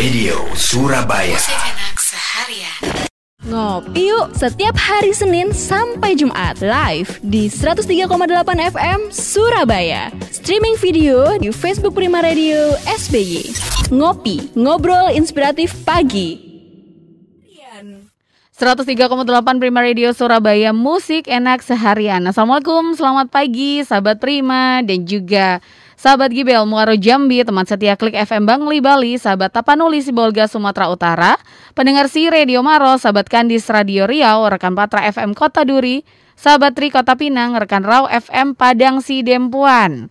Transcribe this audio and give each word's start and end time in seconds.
Radio 0.00 0.40
Surabaya. 0.56 1.36
Musik 1.36 1.60
enak 1.60 1.96
seharian. 2.00 2.80
Ngopi 3.44 4.08
yuk 4.08 4.32
setiap 4.32 4.72
hari 4.72 5.12
Senin 5.12 5.52
sampai 5.52 6.16
Jumat 6.16 6.56
live 6.64 7.20
di 7.20 7.52
103,8 7.52 8.08
FM 8.72 9.12
Surabaya. 9.12 10.08
Streaming 10.32 10.80
video 10.80 11.36
di 11.36 11.52
Facebook 11.52 11.92
Prima 11.92 12.24
Radio 12.24 12.72
SBY. 12.88 13.52
Ngopi, 13.92 14.56
ngobrol 14.56 15.12
inspiratif 15.12 15.76
pagi. 15.84 16.48
103,8 18.56 19.24
Prima 19.56 19.80
Radio 19.84 20.16
Surabaya 20.16 20.68
Musik 20.76 21.24
enak 21.32 21.64
seharian 21.64 22.20
Assalamualaikum, 22.28 22.92
selamat 22.92 23.32
pagi 23.32 23.80
sahabat 23.80 24.20
Prima 24.20 24.84
dan 24.84 25.08
juga 25.08 25.64
sahabat 26.00 26.32
Gibel 26.32 26.64
Muaro 26.64 26.96
Jambi 26.96 27.44
Teman 27.44 27.68
setia 27.68 27.92
Klik 27.92 28.16
FM 28.16 28.48
Bangli 28.48 28.80
Bali 28.80 29.20
Sahabat 29.20 29.52
Tapanuli 29.52 30.00
Sibolga 30.00 30.48
Sumatera 30.48 30.88
Utara. 30.88 31.36
Pendengar 31.76 32.08
si 32.08 32.32
Radio 32.32 32.64
Maro 32.64 32.96
Sahabat 32.96 33.28
Kandis 33.28 33.68
Radio 33.68 34.08
Riau 34.08 34.48
Rekan 34.48 34.72
Patra 34.72 35.04
FM 35.12 35.36
Kota 35.36 35.68
Duri. 35.68 36.00
Sahabat 36.40 36.72
Tri 36.72 36.88
Kota 36.88 37.20
Pinang 37.20 37.52
Rekan 37.52 37.84
Rau 37.84 38.08
FM 38.08 38.56
Padang 38.56 39.04
Si 39.04 39.20
Dempuan 39.20 40.08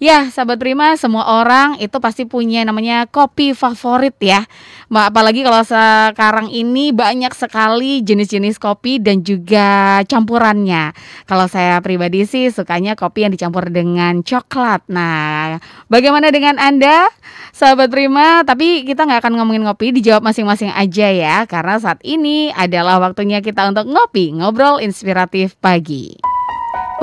Ya, 0.00 0.32
sahabat 0.32 0.56
Prima, 0.56 0.96
semua 0.96 1.28
orang 1.28 1.76
itu 1.76 1.92
pasti 2.00 2.24
punya 2.24 2.64
namanya 2.64 3.04
kopi 3.04 3.52
favorit 3.52 4.16
ya. 4.16 4.48
Apalagi 4.88 5.44
kalau 5.44 5.60
sekarang 5.60 6.48
ini 6.48 6.88
banyak 6.88 7.28
sekali 7.36 8.00
jenis-jenis 8.00 8.56
kopi 8.56 8.96
dan 8.96 9.20
juga 9.20 10.00
campurannya. 10.08 10.96
Kalau 11.28 11.44
saya 11.52 11.84
pribadi 11.84 12.24
sih 12.24 12.48
sukanya 12.48 12.96
kopi 12.96 13.28
yang 13.28 13.32
dicampur 13.36 13.68
dengan 13.68 14.24
coklat. 14.24 14.88
Nah, 14.88 15.60
bagaimana 15.92 16.32
dengan 16.32 16.56
Anda, 16.56 17.04
sahabat 17.52 17.92
Prima? 17.92 18.40
Tapi 18.40 18.88
kita 18.88 19.04
nggak 19.04 19.20
akan 19.20 19.36
ngomongin 19.36 19.68
ngopi, 19.68 19.92
dijawab 19.92 20.24
masing-masing 20.24 20.72
aja 20.72 21.12
ya. 21.12 21.44
Karena 21.44 21.76
saat 21.76 22.00
ini 22.08 22.48
adalah 22.56 23.04
waktunya 23.04 23.44
kita 23.44 23.68
untuk 23.68 23.84
ngopi, 23.84 24.32
ngobrol 24.32 24.80
inspiratif 24.80 25.60
pagi. 25.60 26.16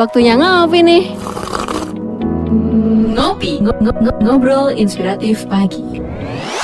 Waktunya 0.02 0.34
ngopi 0.34 0.82
nih. 0.82 1.04
Ngopi, 3.38 3.62
ngo- 3.62 3.78
ngo- 3.86 4.00
ngo- 4.02 4.18
ngobrol 4.26 4.74
inspiratif 4.74 5.46
pagi. 5.46 6.02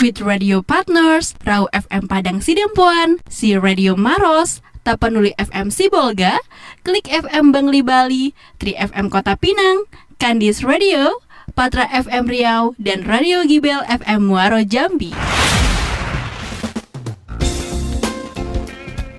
With 0.01 0.25
radio 0.25 0.65
partners, 0.65 1.37
Rau 1.45 1.69
FM 1.69 2.09
Padang 2.09 2.41
Sidempuan, 2.41 3.21
Si 3.29 3.53
Radio 3.53 3.93
Maros, 3.93 4.57
Tapanuli 4.81 5.37
FM 5.37 5.69
Sibolga, 5.69 6.41
Klik 6.81 7.05
FM 7.05 7.53
Bangli 7.53 7.85
Bali, 7.85 8.33
Tri 8.57 8.73
FM 8.73 9.13
Kota 9.13 9.37
Pinang, 9.37 9.85
Kandis 10.17 10.65
Radio, 10.65 11.21
Patra 11.53 11.85
FM 11.93 12.25
Riau, 12.25 12.73
dan 12.81 13.05
Radio 13.05 13.45
Gibel 13.45 13.77
FM 13.85 14.25
Muaro 14.25 14.65
Jambi. 14.65 15.13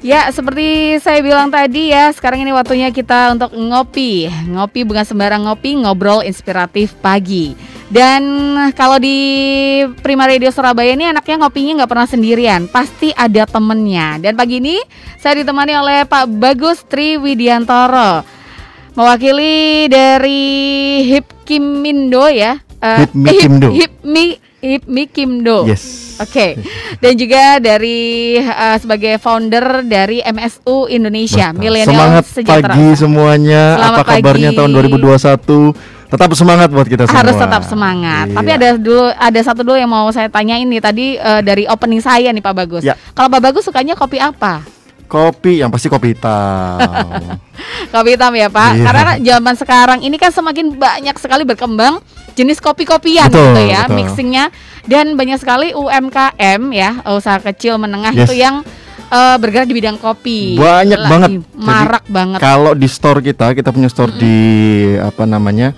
Ya, 0.05 0.29
seperti 0.29 1.01
saya 1.01 1.25
bilang 1.25 1.49
tadi 1.49 1.89
ya, 1.89 2.13
sekarang 2.13 2.45
ini 2.45 2.53
waktunya 2.53 2.93
kita 2.93 3.33
untuk 3.33 3.57
ngopi. 3.57 4.29
Ngopi 4.53 4.85
bukan 4.85 5.01
sembarang 5.01 5.49
ngopi, 5.49 5.81
ngobrol 5.81 6.21
inspiratif 6.21 6.93
pagi. 7.01 7.57
Dan 7.89 8.21
kalau 8.77 9.01
di 9.01 9.17
Prima 10.05 10.29
Radio 10.29 10.53
Surabaya 10.53 10.93
ini 10.93 11.09
anaknya 11.09 11.49
ngopinya 11.49 11.73
nggak 11.81 11.93
pernah 11.97 12.09
sendirian, 12.09 12.69
pasti 12.69 13.17
ada 13.17 13.49
temennya. 13.49 14.21
Dan 14.21 14.37
pagi 14.37 14.61
ini 14.61 14.77
saya 15.17 15.41
ditemani 15.41 15.73
oleh 15.73 15.99
Pak 16.05 16.29
Bagus 16.37 16.85
Tri 16.85 17.17
Widiantoro, 17.17 18.29
mewakili 19.01 19.89
dari 19.89 20.45
Hipkimindo 21.17 22.29
ya. 22.29 22.61
Eh, 22.85 23.09
Hipmikindo. 23.09 23.69
Hip, 23.73 23.93
Hipmi, 24.05 24.27
Hipmikindo. 24.61 25.65
Yes. 25.65 26.05
Oke, 26.21 26.61
dan 27.03 27.13
juga 27.17 27.59
dari 27.59 28.37
eh, 28.39 28.77
sebagai 28.79 29.17
founder 29.19 29.83
dari 29.89 30.21
MSU 30.21 30.87
Indonesia, 30.93 31.51
Betul. 31.51 31.61
Millennial 31.65 31.97
Semangat 31.97 32.25
Sejahtera. 32.29 32.77
pagi 32.77 32.89
semuanya. 32.95 33.63
Selamat 33.81 33.99
Apa 33.99 34.03
kabarnya 34.21 34.51
pagi. 34.53 34.59
tahun 34.61 34.71
2021? 35.75 36.13
Tetap 36.15 36.31
semangat 36.39 36.69
buat 36.71 36.87
kita 36.87 37.03
semua. 37.11 37.19
Harus 37.25 37.35
tetap 37.35 37.63
semangat. 37.67 38.27
Iya. 38.31 38.37
Tapi 38.39 38.51
ada 38.55 38.69
dulu 38.79 39.05
ada 39.11 39.41
satu 39.43 39.61
dulu 39.67 39.75
yang 39.75 39.91
mau 39.91 40.07
saya 40.15 40.29
tanya 40.31 40.55
ini 40.61 40.79
tadi 40.79 41.17
eh, 41.19 41.41
dari 41.43 41.65
opening 41.67 42.05
saya 42.05 42.31
nih 42.31 42.45
Pak 42.45 42.55
Bagus. 42.55 42.83
Ya. 42.85 42.95
Kalau 43.17 43.33
Pak 43.33 43.41
Bagus 43.41 43.65
sukanya 43.65 43.97
kopi 43.97 44.21
apa? 44.21 44.63
kopi 45.05 45.63
yang 45.63 45.71
pasti 45.71 45.87
kopi 45.87 46.17
hitam. 46.17 46.81
Kopi 47.95 48.19
hitam 48.19 48.35
ya 48.35 48.51
Pak. 48.51 48.71
Iya. 48.75 48.83
Karena 48.83 49.13
zaman 49.21 49.55
sekarang 49.55 49.99
ini 50.03 50.17
kan 50.19 50.35
semakin 50.35 50.75
banyak 50.75 51.15
sekali 51.23 51.47
berkembang 51.47 52.03
jenis 52.35 52.59
kopi-kopian 52.59 53.27
gitu 53.27 53.41
ya, 53.65 53.87
betul. 53.87 53.97
mixingnya 53.97 54.45
dan 54.85 55.15
banyak 55.15 55.39
sekali 55.39 55.71
UMKM 55.71 56.63
ya, 56.71 56.91
usaha 57.09 57.39
kecil 57.41 57.77
menengah 57.77 58.11
Yes. 58.13 58.27
itu 58.27 58.35
yang 58.37 58.67
eh, 59.07 59.37
bergerak 59.37 59.65
di 59.65 59.75
bidang 59.75 59.97
kopi. 59.97 60.55
Banyak 60.55 60.99
Lagi 60.99 61.09
banget. 61.09 61.31
Jadi, 61.31 61.39
Marak 61.57 62.05
banget. 62.07 62.39
Kalau 62.41 62.73
di 62.73 62.87
store 62.87 63.21
kita, 63.21 63.53
kita 63.53 63.71
punya 63.71 63.87
store 63.87 64.11
di 64.13 64.37
apa 64.97 65.23
namanya? 65.23 65.71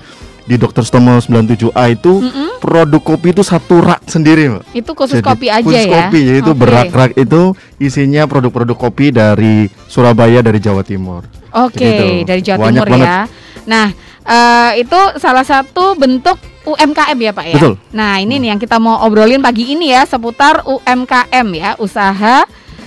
Di 0.43 0.55
Dr. 0.55 0.81
Stomo 0.81 1.19
97A 1.19 1.59
itu 1.91 2.23
Mm-mm. 2.23 2.63
produk 2.63 3.03
kopi 3.05 3.35
itu 3.35 3.43
satu 3.43 3.83
rak 3.83 4.07
sendiri, 4.07 4.47
Mbak. 4.49 4.63
Itu 4.73 4.91
khusus 4.95 5.19
Jadi, 5.19 5.27
kopi 5.27 5.47
aja 5.51 5.61
khusus 5.61 5.85
ya. 5.85 6.07
kopi, 6.07 6.21
yaitu 6.25 6.51
Oke. 6.51 6.61
berak-rak 6.63 7.13
itu 7.15 7.41
isinya 7.77 8.23
produk-produk 8.25 8.79
kopi 8.79 9.11
dari 9.11 9.67
Surabaya 9.85 10.41
dari 10.41 10.57
Jawa 10.57 10.81
Timur. 10.81 11.27
Oke, 11.53 11.83
Gitu. 11.83 12.05
dari 12.25 12.41
Jawa 12.41 12.59
Banyak 12.63 12.79
Timur 12.79 12.95
banget. 12.95 13.09
ya. 13.11 13.19
Nah, 13.67 13.87
eh, 14.27 14.83
itu 14.83 15.01
salah 15.23 15.47
satu 15.47 15.95
bentuk 15.95 16.37
UMKM 16.67 17.19
ya 17.23 17.33
Pak 17.33 17.47
ya. 17.47 17.57
Betul. 17.57 17.75
Nah, 17.95 18.19
ini 18.19 18.43
nih 18.43 18.49
yang 18.55 18.61
kita 18.61 18.83
mau 18.83 18.99
obrolin 19.07 19.39
pagi 19.39 19.71
ini 19.71 19.95
ya 19.95 20.03
seputar 20.03 20.67
UMKM 20.67 21.47
ya, 21.55 21.71
usaha 21.79 22.43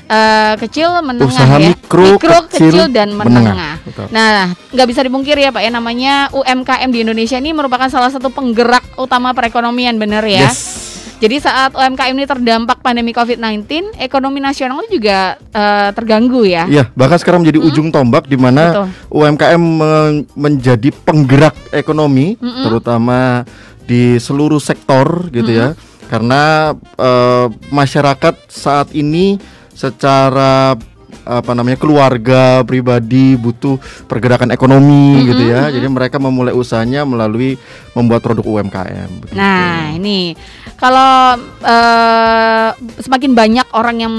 eh, 0.10 0.54
kecil 0.60 1.00
menengah 1.06 1.32
Usaha 1.32 1.56
ya. 1.62 1.70
mikro, 1.72 2.18
kecil, 2.50 2.90
dan 2.92 3.14
menengah. 3.16 3.54
menengah. 3.56 3.76
Betul. 3.86 4.06
Nah, 4.12 4.52
nggak 4.74 4.88
bisa 4.90 5.02
dipungkiri 5.06 5.48
ya 5.48 5.52
Pak 5.54 5.62
ya 5.64 5.72
namanya 5.72 6.28
UMKM 6.34 6.90
di 6.92 7.00
Indonesia 7.06 7.38
ini 7.38 7.56
merupakan 7.56 7.88
salah 7.88 8.10
satu 8.12 8.34
penggerak 8.34 8.84
utama 8.98 9.32
perekonomian 9.32 9.96
bener 10.02 10.26
ya. 10.26 10.50
Yes. 10.50 10.89
Jadi 11.20 11.36
saat 11.44 11.76
UMKM 11.76 12.16
ini 12.16 12.24
terdampak 12.24 12.80
pandemi 12.80 13.12
COVID-19, 13.12 13.92
ekonomi 14.00 14.40
nasional 14.40 14.88
juga 14.88 15.36
eh, 15.52 15.92
terganggu 15.92 16.48
ya. 16.48 16.64
Iya, 16.64 16.88
bahkan 16.96 17.20
sekarang 17.20 17.44
menjadi 17.44 17.60
ujung 17.60 17.92
tombak 17.92 18.32
di 18.32 18.40
mana. 18.40 18.88
UMKM 19.12 19.60
men- 19.60 20.24
menjadi 20.32 20.96
penggerak 21.04 21.56
ekonomi, 21.76 22.40
Mm-mm. 22.40 22.64
terutama 22.64 23.44
di 23.84 24.16
seluruh 24.16 24.64
sektor 24.64 25.28
gitu 25.36 25.52
ya. 25.52 25.76
Karena 26.08 26.72
eh, 26.96 27.48
masyarakat 27.68 28.48
saat 28.48 28.96
ini 28.96 29.36
secara 29.76 30.80
apa 31.26 31.52
namanya 31.54 31.78
keluarga 31.78 32.66
pribadi 32.66 33.38
butuh 33.38 33.78
pergerakan 34.10 34.50
ekonomi 34.50 35.30
gitu 35.30 35.44
ya. 35.50 35.70
Jadi 35.70 35.86
mereka 35.86 36.18
memulai 36.18 36.54
usahanya 36.56 37.06
melalui 37.06 37.60
membuat 37.94 38.26
produk 38.26 38.46
UMKM. 38.46 39.10
begitu. 39.22 39.38
Nah, 39.38 39.94
ini 39.94 40.34
kalau 40.80 41.38
eh, 41.62 42.70
semakin 43.02 43.32
banyak 43.38 43.68
orang 43.74 43.98
yang 44.02 44.14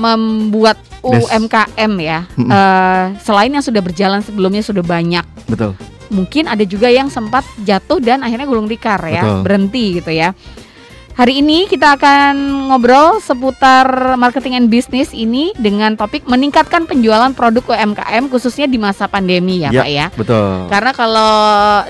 membuat. 0.00 0.78
UMKM 1.06 1.92
ya, 2.02 2.26
eh, 2.34 3.04
selain 3.22 3.54
yang 3.54 3.62
sudah 3.62 3.78
berjalan 3.78 4.26
sebelumnya 4.26 4.58
sudah 4.58 4.82
banyak, 4.82 5.22
betul. 5.46 5.78
mungkin 6.10 6.50
ada 6.50 6.66
juga 6.66 6.90
yang 6.90 7.06
sempat 7.06 7.46
jatuh 7.62 8.02
dan 8.02 8.26
akhirnya 8.26 8.42
gulung 8.42 8.66
tikar 8.66 8.98
ya, 9.06 9.22
Betul. 9.22 9.42
berhenti 9.46 10.02
gitu 10.02 10.10
ya. 10.10 10.34
Hari 11.16 11.40
ini 11.40 11.64
kita 11.64 11.96
akan 11.96 12.34
ngobrol 12.68 13.24
seputar 13.24 13.88
marketing 14.20 14.60
and 14.60 14.68
business 14.68 15.16
ini 15.16 15.48
dengan 15.56 15.96
topik 15.96 16.28
meningkatkan 16.28 16.84
penjualan 16.84 17.32
produk 17.32 17.72
UMKM 17.72 18.28
khususnya 18.28 18.68
di 18.68 18.76
masa 18.76 19.08
pandemi 19.08 19.64
ya, 19.64 19.72
Ya. 19.72 19.80
Pak 19.80 19.88
ya. 19.88 20.06
Betul. 20.12 20.68
Karena 20.68 20.92
kalau 20.92 21.32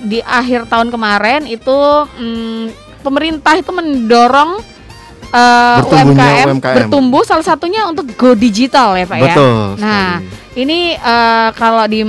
di 0.06 0.22
akhir 0.22 0.70
tahun 0.70 0.94
kemarin 0.94 1.42
itu 1.42 1.74
mm, 2.06 2.64
pemerintah 3.02 3.58
itu 3.58 3.74
mendorong 3.74 4.62
Bertumbuhnya 5.26 6.06
UMKM, 6.06 6.46
UMKM. 6.48 6.76
bertumbuh 6.80 7.22
salah 7.26 7.42
satunya 7.42 7.82
untuk 7.84 8.06
go 8.14 8.32
digital 8.32 8.94
ya 8.94 9.04
Pak 9.04 9.18
ya. 9.18 9.24
Betul. 9.34 9.58
Nah, 9.82 10.22
sekali. 10.22 10.44
Ini 10.56 10.78
eh, 10.96 11.48
kalau 11.52 11.84
di 11.84 12.00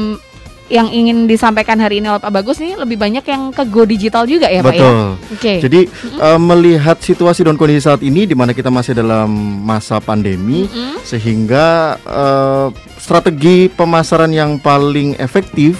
yang 0.67 0.91
ingin 0.91 1.31
disampaikan 1.31 1.79
hari 1.79 2.03
ini 2.03 2.11
oleh 2.11 2.19
Pak 2.19 2.31
Bagus 2.31 2.59
nih 2.59 2.75
lebih 2.75 2.99
banyak 2.99 3.23
yang 3.23 3.55
ke 3.55 3.63
go 3.71 3.87
digital 3.87 4.27
juga 4.27 4.51
ya 4.51 4.59
Pak 4.59 4.75
ya. 4.75 4.79
Betul. 4.83 4.97
Oke. 5.39 5.53
Jadi 5.63 5.81
eh, 6.19 6.39
melihat 6.39 6.97
situasi 6.99 7.47
dan 7.47 7.55
kondisi 7.55 7.87
saat 7.87 8.03
ini 8.03 8.27
di 8.27 8.35
mana 8.35 8.51
kita 8.51 8.67
masih 8.67 8.91
dalam 8.91 9.31
masa 9.63 10.03
pandemi 10.03 10.67
Mm-mm. 10.67 10.99
sehingga 11.07 11.95
eh, 12.03 12.67
strategi 12.99 13.71
pemasaran 13.71 14.31
yang 14.35 14.59
paling 14.59 15.15
efektif 15.23 15.79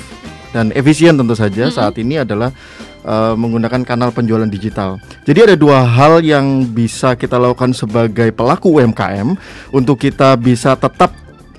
dan 0.55 0.71
efisien 0.71 1.19
tentu 1.19 1.35
saja 1.35 1.67
Mm-mm. 1.67 1.75
saat 1.75 1.99
ini 1.99 2.23
adalah 2.23 2.55
eh, 3.03 3.33
menggunakan 3.35 3.83
kanal 3.83 4.15
penjualan 4.15 4.47
digital. 4.47 5.03
Jadi 5.27 5.51
ada 5.51 5.55
dua 5.59 5.83
hal 5.83 6.23
yang 6.23 6.63
bisa 6.63 7.19
kita 7.19 7.35
lakukan 7.35 7.75
sebagai 7.75 8.31
pelaku 8.31 8.79
UMKM 8.79 9.35
untuk 9.75 9.99
kita 9.99 10.39
bisa 10.39 10.79
tetap 10.79 11.11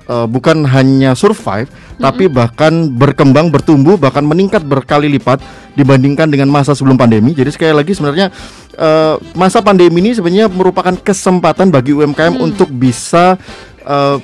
uh, 0.09 0.27
bukan 0.27 0.65
hanya 0.67 1.13
survive 1.13 1.69
tapi 2.01 2.27
bahkan 2.27 2.91
berkembang 2.91 3.53
bertumbuh 3.53 4.01
bahkan 4.01 4.25
meningkat 4.25 4.65
berkali 4.65 5.07
lipat 5.13 5.39
dibandingkan 5.79 6.27
dengan 6.27 6.51
masa 6.51 6.75
sebelum 6.75 6.99
pandemi. 6.99 7.35
Jadi 7.37 7.55
sekali 7.55 7.71
lagi 7.71 7.95
sebenarnya 7.95 8.35
uh, 8.75 9.21
masa 9.39 9.63
pandemi 9.63 10.03
ini 10.03 10.17
sebenarnya 10.17 10.51
merupakan 10.51 10.95
kesempatan 10.95 11.71
bagi 11.71 11.95
UMKM 11.95 12.39
untuk 12.39 12.71
bisa 12.73 13.39
uh, 13.87 14.19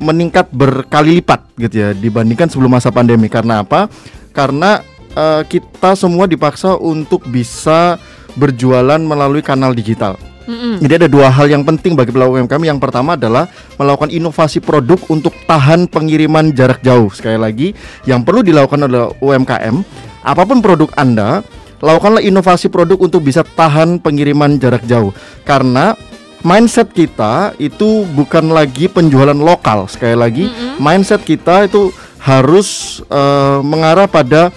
meningkat 0.00 0.48
berkali 0.52 1.20
lipat 1.20 1.44
gitu 1.60 1.76
ya 1.76 1.90
dibandingkan 1.92 2.48
sebelum 2.48 2.72
masa 2.72 2.88
pandemi. 2.88 3.28
Karena 3.28 3.64
apa? 3.64 3.88
Karena 4.32 4.80
uh, 5.16 5.42
kita 5.44 5.96
semua 5.96 6.24
dipaksa 6.28 6.76
untuk 6.76 7.24
bisa 7.28 7.96
berjualan 8.34 8.98
melalui 8.98 9.40
kanal 9.40 9.70
digital 9.72 10.18
Mm-mm. 10.44 10.76
jadi 10.84 11.04
ada 11.04 11.08
dua 11.08 11.32
hal 11.32 11.48
yang 11.48 11.64
penting 11.64 11.96
bagi 11.96 12.12
pelaku 12.12 12.36
UMKM. 12.36 12.62
Yang 12.64 12.78
pertama 12.84 13.16
adalah 13.16 13.48
melakukan 13.80 14.12
inovasi 14.12 14.60
produk 14.60 15.00
untuk 15.08 15.32
tahan 15.48 15.88
pengiriman 15.88 16.52
jarak 16.52 16.84
jauh. 16.84 17.08
Sekali 17.08 17.40
lagi, 17.40 17.72
yang 18.04 18.20
perlu 18.22 18.44
dilakukan 18.44 18.84
oleh 18.84 19.08
UMKM, 19.24 19.76
apa 20.20 20.42
pun 20.44 20.60
produk 20.60 20.92
Anda, 21.00 21.40
lakukanlah 21.80 22.20
inovasi 22.20 22.68
produk 22.68 23.00
untuk 23.00 23.24
bisa 23.24 23.40
tahan 23.44 24.00
pengiriman 24.00 24.60
jarak 24.60 24.84
jauh. 24.84 25.16
Karena 25.48 25.96
mindset 26.44 26.92
kita 26.92 27.56
itu 27.56 28.04
bukan 28.12 28.52
lagi 28.52 28.86
penjualan 28.92 29.36
lokal. 29.36 29.88
Sekali 29.88 30.16
lagi, 30.16 30.44
mindset 30.76 31.24
kita 31.24 31.64
itu 31.66 31.88
harus 32.20 33.00
eh, 33.08 33.58
mengarah 33.64 34.08
pada 34.08 34.52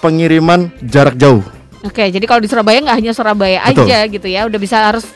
pengiriman 0.00 0.68
jarak 0.84 1.16
jauh. 1.16 1.44
Oke, 1.84 2.08
jadi 2.10 2.24
kalau 2.26 2.42
di 2.42 2.50
Surabaya 2.50 2.82
nggak 2.82 2.98
hanya 2.98 3.12
Surabaya 3.14 3.62
Betul. 3.70 3.86
aja 3.86 3.98
gitu 4.10 4.26
ya, 4.26 4.44
udah 4.48 4.58
bisa 4.58 4.76
harus 4.90 5.06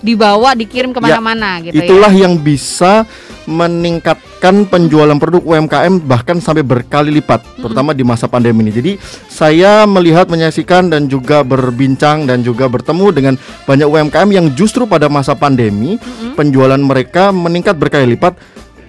dibawa, 0.00 0.56
dikirim 0.56 0.90
ke 0.92 1.00
mana-mana 1.00 1.60
gitu 1.60 1.76
ya. 1.76 1.86
Itulah 1.86 2.12
yang 2.12 2.40
bisa 2.40 3.04
meningkatkan 3.48 4.68
penjualan 4.68 5.16
produk 5.16 5.42
UMKM 5.42 6.04
bahkan 6.04 6.38
sampai 6.38 6.64
berkali 6.64 7.10
lipat, 7.20 7.40
terutama 7.60 7.96
di 7.96 8.04
masa 8.04 8.28
pandemi 8.28 8.64
ini. 8.68 8.72
Jadi 8.72 8.92
saya 9.28 9.84
melihat, 9.88 10.28
menyaksikan 10.28 10.92
dan 10.92 11.08
juga 11.08 11.42
berbincang 11.42 12.28
dan 12.28 12.44
juga 12.44 12.68
bertemu 12.68 13.06
dengan 13.10 13.34
banyak 13.64 13.88
UMKM 13.88 14.28
yang 14.30 14.46
justru 14.54 14.84
pada 14.84 15.08
masa 15.10 15.34
pandemi 15.34 15.96
penjualan 16.36 16.78
mereka 16.78 17.32
meningkat 17.34 17.74
berkali 17.76 18.14
lipat 18.14 18.36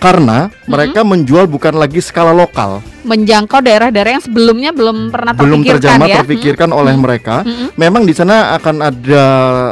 karena 0.01 0.49
mereka 0.65 1.05
menjual 1.05 1.45
bukan 1.45 1.77
lagi 1.77 2.01
skala 2.01 2.33
lokal, 2.33 2.81
Menjangkau 3.05 3.61
daerah-daerah 3.61 4.17
yang 4.17 4.25
sebelumnya 4.25 4.69
belum 4.73 5.13
pernah 5.13 5.33
belum 5.37 5.61
terjamah 5.61 6.09
ya. 6.09 6.17
terpikirkan 6.21 6.73
oleh 6.73 6.97
mereka. 6.97 7.45
Memang 7.77 8.05
di 8.05 8.13
sana 8.17 8.57
akan 8.57 8.75
ada 8.81 9.25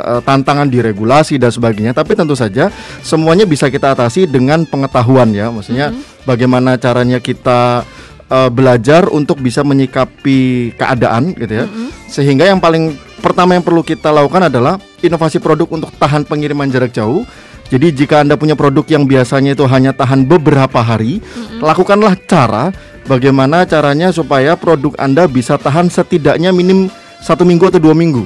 eh, 0.05 0.21
tantangan 0.21 0.69
di 0.69 0.81
regulasi 0.85 1.41
dan 1.41 1.49
sebagainya, 1.49 1.97
tapi 1.97 2.13
tentu 2.13 2.37
saja 2.37 2.69
semuanya 3.01 3.49
bisa 3.49 3.73
kita 3.73 3.97
atasi 3.97 4.29
dengan 4.29 4.69
pengetahuan 4.69 5.33
ya. 5.33 5.49
Maksudnya 5.49 5.89
bagaimana 6.29 6.77
caranya 6.77 7.17
kita 7.17 7.81
eh, 8.29 8.49
belajar 8.53 9.09
untuk 9.09 9.41
bisa 9.41 9.65
menyikapi 9.65 10.73
keadaan 10.77 11.33
gitu 11.33 11.53
ya. 11.53 11.65
Sehingga 12.05 12.45
yang 12.45 12.61
paling 12.61 12.97
pertama 13.21 13.57
yang 13.57 13.65
perlu 13.65 13.81
kita 13.81 14.13
lakukan 14.13 14.45
adalah 14.45 14.77
inovasi 15.01 15.41
produk 15.41 15.69
untuk 15.69 15.89
tahan 15.97 16.25
pengiriman 16.25 16.69
jarak 16.69 16.93
jauh. 16.93 17.25
Jadi 17.69 17.93
jika 17.93 18.25
Anda 18.25 18.33
punya 18.33 18.57
produk 18.57 18.81
yang 18.89 19.05
biasanya 19.05 19.53
itu 19.53 19.61
hanya 19.69 19.93
tahan 19.93 20.25
beberapa 20.25 20.81
hari, 20.81 21.21
lakukanlah 21.61 22.17
cara 22.25 22.73
bagaimana 23.05 23.61
caranya 23.69 24.09
supaya 24.09 24.57
produk 24.57 24.97
Anda 24.97 25.29
bisa 25.29 25.53
tahan 25.61 25.93
setidaknya 25.93 26.49
minim 26.49 26.89
satu 27.21 27.45
minggu 27.45 27.69
atau 27.69 27.77
dua 27.77 27.93
minggu. 27.93 28.25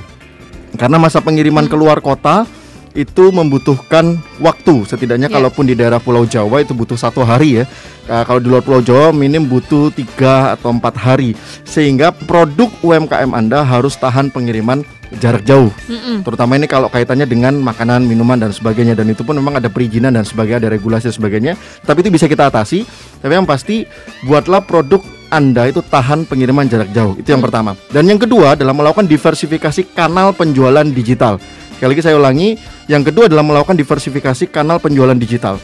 Karena 0.80 0.96
masa 0.96 1.20
pengiriman 1.20 1.68
keluar 1.68 2.00
kota 2.00 2.48
itu 2.94 3.34
membutuhkan 3.34 4.22
waktu. 4.38 4.86
Setidaknya 4.86 5.28
Ya. 5.30 5.34
kalaupun 5.34 5.66
di 5.66 5.74
daerah 5.74 5.98
Pulau 5.98 6.30
Jawa 6.30 6.62
itu 6.62 6.78
butuh 6.78 6.98
satu 6.98 7.26
hari 7.26 7.62
ya. 7.62 7.66
Nah, 8.06 8.22
kalau 8.28 8.38
di 8.38 8.48
luar 8.50 8.62
Pulau 8.62 8.82
Jawa 8.86 9.10
minim 9.10 9.50
butuh 9.50 9.90
tiga 9.90 10.54
atau 10.54 10.70
empat 10.70 10.94
hari. 10.98 11.34
Sehingga 11.66 12.14
produk 12.14 12.70
UMKM 12.86 13.34
Anda 13.34 13.66
harus 13.66 13.98
tahan 13.98 14.30
pengiriman 14.30 14.86
jarak 15.22 15.46
jauh. 15.46 15.70
Mm-mm. 15.86 16.26
terutama 16.26 16.58
ini 16.58 16.66
kalau 16.66 16.90
kaitannya 16.90 17.30
dengan 17.30 17.54
makanan 17.62 18.06
minuman 18.06 18.38
dan 18.38 18.50
sebagainya. 18.50 18.98
Dan 18.98 19.14
itu 19.14 19.22
pun 19.22 19.38
memang 19.38 19.58
ada 19.58 19.70
perizinan 19.70 20.14
dan 20.14 20.26
sebagainya 20.26 20.70
ada 20.70 20.72
regulasi 20.74 21.10
dan 21.10 21.16
sebagainya. 21.18 21.54
Tapi 21.86 22.02
itu 22.06 22.10
bisa 22.14 22.26
kita 22.30 22.50
atasi. 22.50 22.86
Tapi 23.22 23.34
yang 23.34 23.46
pasti 23.46 23.86
buatlah 24.26 24.66
produk 24.66 25.02
anda 25.34 25.66
itu 25.66 25.82
tahan 25.82 26.30
pengiriman 26.30 26.70
jarak 26.70 26.94
jauh. 26.94 27.18
Itu 27.18 27.34
yang 27.34 27.42
pertama. 27.42 27.74
Dan 27.90 28.06
yang 28.06 28.22
kedua 28.22 28.54
adalah 28.54 28.74
melakukan 28.74 29.10
diversifikasi 29.10 29.98
kanal 29.98 30.30
penjualan 30.38 30.86
digital 30.86 31.42
sekali 31.84 32.00
lagi 32.00 32.08
saya 32.08 32.16
ulangi 32.16 32.56
yang 32.88 33.04
kedua 33.04 33.28
adalah 33.28 33.44
melakukan 33.44 33.76
diversifikasi 33.76 34.48
kanal 34.48 34.80
penjualan 34.80 35.20
digital 35.20 35.60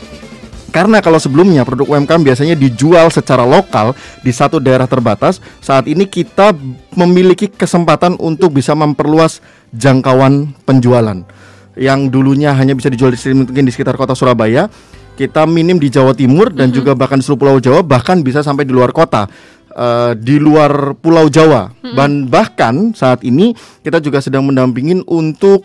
karena 0.76 1.00
kalau 1.00 1.16
sebelumnya 1.16 1.64
produk 1.64 1.96
UMKM 1.96 2.28
biasanya 2.28 2.60
dijual 2.60 3.08
secara 3.08 3.48
lokal 3.48 3.96
di 4.22 4.30
satu 4.30 4.62
daerah 4.62 4.86
terbatas, 4.86 5.42
saat 5.64 5.90
ini 5.90 6.06
kita 6.06 6.54
memiliki 6.94 7.50
kesempatan 7.50 8.20
untuk 8.22 8.54
bisa 8.54 8.78
memperluas 8.78 9.42
jangkauan 9.74 10.54
penjualan. 10.70 11.26
Yang 11.74 12.00
dulunya 12.14 12.54
hanya 12.54 12.78
bisa 12.78 12.92
dijual 12.92 13.10
di 13.10 13.18
mungkin 13.34 13.66
di 13.66 13.74
sekitar 13.74 13.98
kota 13.98 14.14
Surabaya, 14.14 14.70
kita 15.18 15.50
minim 15.50 15.82
di 15.82 15.90
Jawa 15.90 16.14
Timur 16.14 16.54
dan 16.54 16.70
juga 16.70 16.94
bahkan 16.94 17.18
di 17.18 17.26
seluruh 17.26 17.42
Pulau 17.42 17.58
Jawa, 17.58 17.82
bahkan 17.82 18.22
bisa 18.22 18.46
sampai 18.46 18.68
di 18.68 18.74
luar 18.76 18.94
kota. 18.94 19.26
eh, 19.70 20.12
di 20.18 20.42
luar 20.42 20.98
Pulau 20.98 21.30
Jawa 21.30 21.70
dan 21.94 22.26
bahkan 22.26 22.92
saat 22.98 23.22
ini 23.22 23.54
kita 23.86 24.02
juga 24.02 24.18
sedang 24.18 24.42
mendampingin 24.50 25.06
untuk 25.06 25.62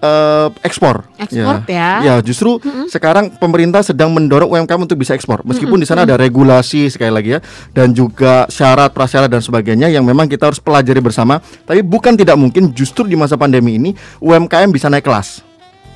eh, 0.00 0.48
ekspor. 0.64 1.04
Ekspor 1.20 1.64
ya. 1.68 1.90
Ya, 2.00 2.14
justru 2.24 2.58
sekarang 2.88 3.36
pemerintah 3.36 3.84
sedang 3.84 4.10
mendorong 4.10 4.48
UMKM 4.50 4.88
untuk 4.88 4.98
bisa 5.00 5.12
ekspor. 5.14 5.44
Meskipun 5.44 5.80
di 5.80 5.86
sana 5.86 6.08
ada 6.08 6.16
regulasi 6.16 6.88
sekali 6.88 7.12
lagi 7.12 7.30
ya 7.36 7.40
dan 7.76 7.92
juga 7.92 8.48
syarat 8.48 8.90
prasyarat 8.92 9.28
dan 9.30 9.44
sebagainya 9.44 9.92
yang 9.92 10.02
memang 10.02 10.26
kita 10.26 10.48
harus 10.48 10.58
pelajari 10.58 10.98
bersama. 11.04 11.38
Tapi 11.40 11.84
bukan 11.84 12.16
tidak 12.16 12.36
mungkin 12.40 12.72
justru 12.72 13.06
di 13.06 13.14
masa 13.14 13.36
pandemi 13.36 13.76
ini 13.76 13.90
UMKM 14.18 14.68
bisa 14.72 14.88
naik 14.88 15.04
kelas. 15.06 15.44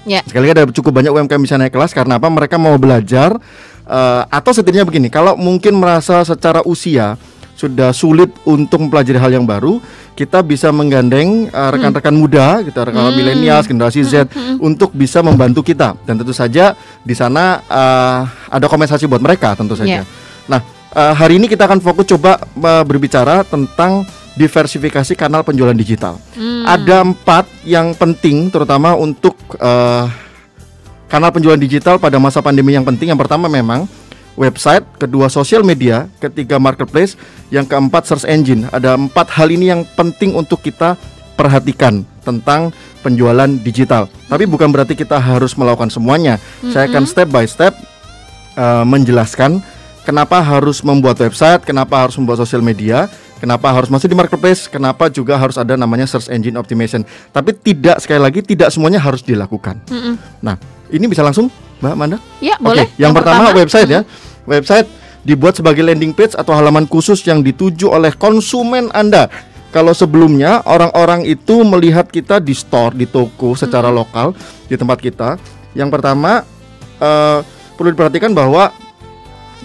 Ya. 0.04 0.20
Sekali 0.24 0.48
lagi 0.48 0.60
ada 0.60 0.64
cukup 0.68 1.00
banyak 1.00 1.10
UMKM 1.10 1.40
bisa 1.40 1.56
naik 1.56 1.72
kelas 1.72 1.96
karena 1.96 2.20
apa? 2.20 2.28
Mereka 2.28 2.60
mau 2.60 2.76
belajar 2.76 3.40
eh, 3.88 4.22
atau 4.28 4.52
setidaknya 4.52 4.84
begini, 4.84 5.08
kalau 5.08 5.32
mungkin 5.34 5.80
merasa 5.80 6.20
secara 6.28 6.60
usia 6.68 7.16
sudah 7.54 7.94
sulit 7.94 8.30
untuk 8.44 8.82
mempelajari 8.82 9.18
hal 9.18 9.30
yang 9.30 9.46
baru, 9.46 9.78
kita 10.14 10.42
bisa 10.42 10.70
menggandeng 10.74 11.50
eh, 11.50 11.70
rekan-rekan 11.70 12.14
muda, 12.14 12.62
kita 12.62 12.90
rekan 12.90 13.14
milenial, 13.14 13.62
generasi 13.62 14.02
Z 14.02 14.30
untuk 14.58 14.90
bisa 14.94 15.22
membantu 15.22 15.62
kita. 15.62 15.94
Dan 16.06 16.18
tentu 16.18 16.34
saja 16.34 16.74
di 17.02 17.14
sana 17.14 17.62
eh, 17.64 18.20
ada 18.50 18.66
kompensasi 18.66 19.06
buat 19.06 19.22
mereka 19.22 19.54
tentu 19.54 19.78
saja. 19.78 20.02
Ya. 20.02 20.04
Nah, 20.50 20.60
eh, 20.94 21.14
hari 21.14 21.38
ini 21.38 21.46
kita 21.46 21.66
akan 21.66 21.78
fokus 21.82 22.10
coba 22.10 22.38
eh, 22.42 22.84
berbicara 22.84 23.46
tentang 23.46 24.06
diversifikasi 24.34 25.14
kanal 25.14 25.46
penjualan 25.46 25.78
digital. 25.78 26.18
Ada 26.66 27.06
empat 27.06 27.46
yang 27.62 27.94
penting, 27.94 28.50
terutama 28.50 28.98
untuk 28.98 29.38
eh, 29.62 30.04
kanal 31.06 31.30
penjualan 31.30 31.60
digital 31.60 32.02
pada 32.02 32.18
masa 32.18 32.42
pandemi 32.42 32.74
yang 32.74 32.82
penting. 32.82 33.14
Yang 33.14 33.22
pertama 33.22 33.46
memang 33.46 33.86
website, 34.34 34.84
kedua 34.98 35.30
sosial 35.30 35.62
media, 35.62 36.10
ketiga 36.18 36.58
marketplace, 36.58 37.18
yang 37.50 37.66
keempat 37.66 38.06
search 38.06 38.26
engine. 38.26 38.66
Ada 38.70 38.98
empat 38.98 39.30
hal 39.34 39.50
ini 39.50 39.70
yang 39.70 39.82
penting 39.94 40.34
untuk 40.34 40.62
kita 40.62 40.98
perhatikan 41.34 42.06
tentang 42.22 42.70
penjualan 43.02 43.50
digital. 43.62 44.08
Tapi 44.30 44.46
bukan 44.46 44.70
berarti 44.70 44.94
kita 44.96 45.18
harus 45.18 45.54
melakukan 45.58 45.90
semuanya. 45.90 46.40
Saya 46.72 46.88
akan 46.88 47.04
step 47.04 47.28
by 47.30 47.44
step 47.44 47.74
eh, 48.56 48.84
menjelaskan 48.86 49.60
kenapa 50.06 50.40
harus 50.40 50.80
membuat 50.80 51.18
website, 51.20 51.62
kenapa 51.66 52.06
harus 52.06 52.16
membuat 52.16 52.40
sosial 52.40 52.64
media, 52.64 53.10
kenapa 53.42 53.70
harus 53.72 53.92
masuk 53.92 54.08
di 54.08 54.16
marketplace, 54.16 54.70
kenapa 54.70 55.12
juga 55.12 55.36
harus 55.36 55.60
ada 55.60 55.76
namanya 55.76 56.08
search 56.08 56.32
engine 56.32 56.56
optimization. 56.56 57.04
Tapi 57.28 57.52
tidak 57.60 58.00
sekali 58.00 58.20
lagi 58.22 58.40
tidak 58.40 58.72
semuanya 58.72 59.02
harus 59.02 59.20
dilakukan. 59.20 59.84
Nah, 60.40 60.56
ini 60.92 61.06
bisa 61.08 61.24
langsung 61.24 61.48
Mbak 61.80 61.94
Manda? 61.96 62.18
Ya, 62.40 62.56
Oke, 62.56 62.64
boleh. 62.64 62.86
Yang, 62.96 63.12
pertama, 63.20 63.52
website 63.52 63.88
ya. 63.88 64.00
Website 64.44 64.88
dibuat 65.24 65.56
sebagai 65.56 65.80
landing 65.80 66.12
page 66.12 66.36
atau 66.36 66.52
halaman 66.52 66.84
khusus 66.84 67.24
yang 67.24 67.40
dituju 67.40 67.88
oleh 67.88 68.12
konsumen 68.12 68.92
Anda. 68.92 69.32
Kalau 69.72 69.90
sebelumnya 69.90 70.62
orang-orang 70.68 71.26
itu 71.26 71.66
melihat 71.66 72.06
kita 72.06 72.38
di 72.38 72.54
store, 72.54 72.94
di 72.94 73.10
toko 73.10 73.58
secara 73.58 73.90
lokal 73.90 74.30
di 74.70 74.78
tempat 74.78 75.02
kita. 75.02 75.34
Yang 75.74 75.98
pertama 75.98 76.46
eh, 77.02 77.38
perlu 77.74 77.90
diperhatikan 77.90 78.30
bahwa 78.30 78.70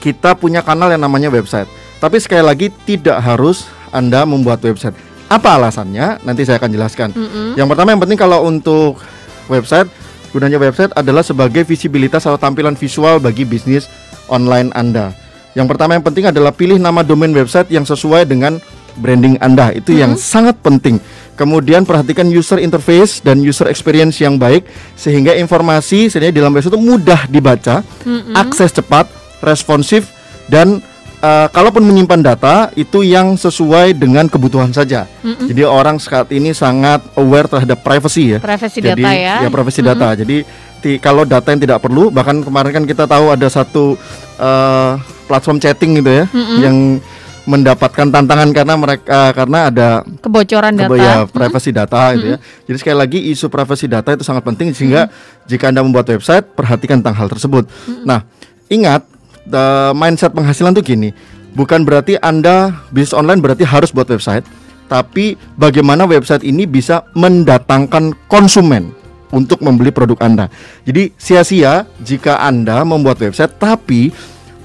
kita 0.01 0.33
punya 0.33 0.65
kanal 0.65 0.89
yang 0.89 1.03
namanya 1.03 1.29
website. 1.29 1.69
Tapi 1.99 2.17
sekali 2.17 2.41
lagi 2.41 2.67
tidak 2.87 3.21
harus 3.21 3.69
Anda 3.93 4.25
membuat 4.25 4.63
website. 4.65 4.95
Apa 5.29 5.61
alasannya? 5.61 6.25
Nanti 6.25 6.41
saya 6.41 6.57
akan 6.57 6.71
jelaskan. 6.73 7.13
Yang 7.53 7.67
pertama 7.69 7.93
yang 7.93 8.01
penting 8.01 8.17
kalau 8.17 8.49
untuk 8.49 8.97
website 9.45 9.85
gunanya 10.29 10.61
website 10.61 10.93
adalah 10.95 11.25
sebagai 11.25 11.65
visibilitas 11.65 12.25
atau 12.25 12.37
tampilan 12.37 12.77
visual 12.77 13.17
bagi 13.17 13.43
bisnis 13.43 13.89
online 14.29 14.69
Anda. 14.77 15.11
Yang 15.57 15.75
pertama 15.75 15.97
yang 15.97 16.05
penting 16.05 16.29
adalah 16.29 16.53
pilih 16.53 16.77
nama 16.77 17.01
domain 17.01 17.33
website 17.33 17.73
yang 17.73 17.83
sesuai 17.83 18.29
dengan 18.29 18.61
branding 18.99 19.41
Anda. 19.41 19.73
Itu 19.73 19.95
yang 19.95 20.15
sangat 20.19 20.59
penting. 20.61 21.01
Kemudian 21.39 21.87
perhatikan 21.87 22.27
user 22.27 22.59
interface 22.59 23.23
dan 23.23 23.39
user 23.39 23.71
experience 23.71 24.19
yang 24.19 24.35
baik 24.35 24.67
sehingga 24.99 25.33
informasi 25.39 26.11
sebenarnya 26.11 26.33
di 26.35 26.39
dalam 26.43 26.53
website 26.53 26.75
itu 26.75 26.81
mudah 26.83 27.21
dibaca, 27.31 27.79
akses 28.35 28.75
cepat, 28.75 29.07
responsif 29.39 30.11
dan 30.51 30.83
uh, 31.19 31.47
kalaupun 31.49 31.83
menyimpan 31.83 32.21
data 32.23 32.55
itu 32.73 33.03
yang 33.03 33.35
sesuai 33.35 33.95
dengan 33.95 34.27
kebutuhan 34.27 34.71
saja. 34.71 35.05
Mm-mm. 35.21 35.47
Jadi 35.47 35.61
orang 35.63 35.99
saat 35.99 36.31
ini 36.31 36.51
sangat 36.51 37.03
aware 37.15 37.47
terhadap 37.47 37.79
privacy 37.79 38.35
ya. 38.35 38.39
Privacy 38.39 38.79
Jadi 38.79 39.03
data 39.03 39.11
ya. 39.13 39.35
privacy 39.47 39.81
data. 39.81 40.07
Jadi 40.15 40.37
ti- 40.79 40.99
kalau 40.99 41.23
data 41.23 41.47
yang 41.51 41.61
tidak 41.61 41.79
perlu, 41.79 42.09
bahkan 42.09 42.39
kemarin 42.39 42.71
kan 42.71 42.83
kita 42.83 43.03
tahu 43.05 43.31
ada 43.31 43.47
satu 43.47 43.95
uh, 44.39 44.95
platform 45.27 45.59
chatting 45.59 45.99
gitu 45.99 46.11
ya, 46.11 46.25
Mm-mm. 46.31 46.57
yang 46.63 46.77
mendapatkan 47.49 48.13
tantangan 48.13 48.53
karena 48.53 48.77
mereka 48.77 49.33
karena 49.33 49.73
ada 49.73 50.05
Kebocoran 50.21 50.69
data. 50.69 50.85
kebo- 50.85 51.01
ya, 51.01 51.25
privacy 51.25 51.73
data 51.73 52.13
gitu 52.13 52.27
ya. 52.33 52.37
Jadi 52.69 52.77
sekali 52.77 52.97
lagi 52.99 53.19
isu 53.33 53.49
privacy 53.49 53.89
data 53.89 54.13
itu 54.13 54.21
sangat 54.21 54.45
penting 54.45 54.69
sehingga 54.69 55.09
jika 55.49 55.73
Anda 55.73 55.81
membuat 55.81 56.05
website 56.13 56.45
perhatikan 56.53 57.01
tentang 57.01 57.17
hal 57.17 57.25
tersebut. 57.25 57.65
Nah, 58.05 58.21
ingat 58.69 59.01
the 59.49 59.91
mindset 59.91 60.31
penghasilan 60.31 60.71
tuh 60.71 60.85
gini, 60.85 61.09
bukan 61.53 61.83
berarti 61.83 62.15
Anda 62.21 62.71
bisnis 62.89 63.11
online 63.11 63.41
berarti 63.41 63.65
harus 63.65 63.89
buat 63.89 64.05
website, 64.05 64.45
tapi 64.85 65.35
bagaimana 65.53 66.05
website 66.05 66.41
ini 66.41 66.63
bisa 66.63 67.03
mendatangkan 67.13 68.13
konsumen 68.25 68.93
untuk 69.29 69.61
membeli 69.61 69.89
produk 69.89 70.17
Anda. 70.21 70.49
Jadi 70.85 71.13
sia-sia 71.13 71.85
jika 72.01 72.41
Anda 72.41 72.81
membuat 72.81 73.21
website 73.21 73.57
tapi 73.57 74.09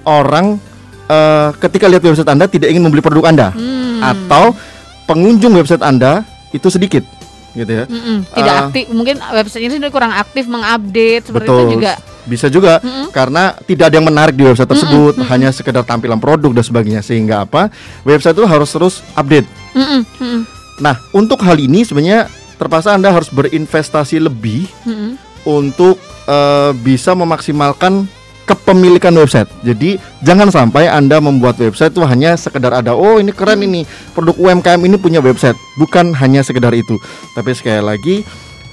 orang 0.04 0.56
eh, 1.04 1.48
ketika 1.60 1.84
lihat 1.84 2.00
website 2.00 2.28
Anda 2.28 2.48
tidak 2.48 2.72
ingin 2.72 2.80
membeli 2.80 3.04
produk 3.04 3.28
Anda 3.28 3.48
Hmm. 3.52 4.00
atau 4.00 4.56
pengunjung 5.04 5.52
website 5.52 5.84
Anda 5.84 6.24
itu 6.48 6.68
sedikit 6.68 7.04
gitu 7.52 7.70
ya. 7.70 7.84
Mm-mm, 7.86 8.24
tidak 8.32 8.50
Ah. 8.50 8.60
aktif 8.66 8.84
mungkin 8.90 9.20
websitenya 9.20 9.70
sendiri 9.70 9.92
kurang 9.92 10.10
aktif 10.10 10.48
mengupdate 10.48 11.28
seperti 11.28 11.46
Betul. 11.46 11.60
itu 11.60 11.72
juga 11.78 11.92
Bisa 12.24 12.48
juga 12.48 12.80
Mm-mm. 12.80 13.12
karena 13.12 13.52
tidak 13.68 13.92
ada 13.92 13.96
yang 14.00 14.08
menarik 14.08 14.34
di 14.34 14.44
website 14.44 14.68
tersebut, 14.68 15.20
hanya 15.30 15.52
sekedar 15.52 15.84
tampilan 15.84 16.18
produk 16.18 16.50
dan 16.56 16.64
sebagainya 16.64 17.02
sehingga 17.04 17.44
apa? 17.44 17.68
Website 18.02 18.36
itu 18.36 18.44
harus 18.48 18.70
terus 18.72 18.94
update. 19.12 19.46
Mm-mm, 19.76 20.02
mm-mm, 20.20 20.40
Nah, 20.82 20.98
untuk 21.14 21.38
hal 21.46 21.60
ini 21.60 21.86
sebenarnya 21.86 22.26
terpaksa 22.58 22.94
Anda 22.96 23.14
harus 23.14 23.30
berinvestasi 23.30 24.18
lebih 24.18 24.66
mm-mm. 24.88 25.14
untuk 25.46 26.00
eh, 26.26 26.72
bisa 26.82 27.14
memaksimalkan 27.14 28.08
kepemilikan 28.44 29.12
website. 29.16 29.48
Jadi 29.64 29.96
jangan 30.20 30.52
sampai 30.52 30.88
Anda 30.88 31.18
membuat 31.20 31.56
website 31.56 31.96
itu 31.96 32.04
hanya 32.04 32.36
sekedar 32.36 32.76
ada 32.76 32.92
oh 32.92 33.16
ini 33.16 33.32
keren 33.32 33.64
ini 33.64 33.88
produk 34.12 34.36
UMKM 34.36 34.80
ini 34.84 34.96
punya 35.00 35.24
website, 35.24 35.56
bukan 35.80 36.12
hanya 36.16 36.44
sekedar 36.44 36.72
itu. 36.76 36.96
Tapi 37.32 37.50
sekali 37.56 37.80
lagi 37.80 38.16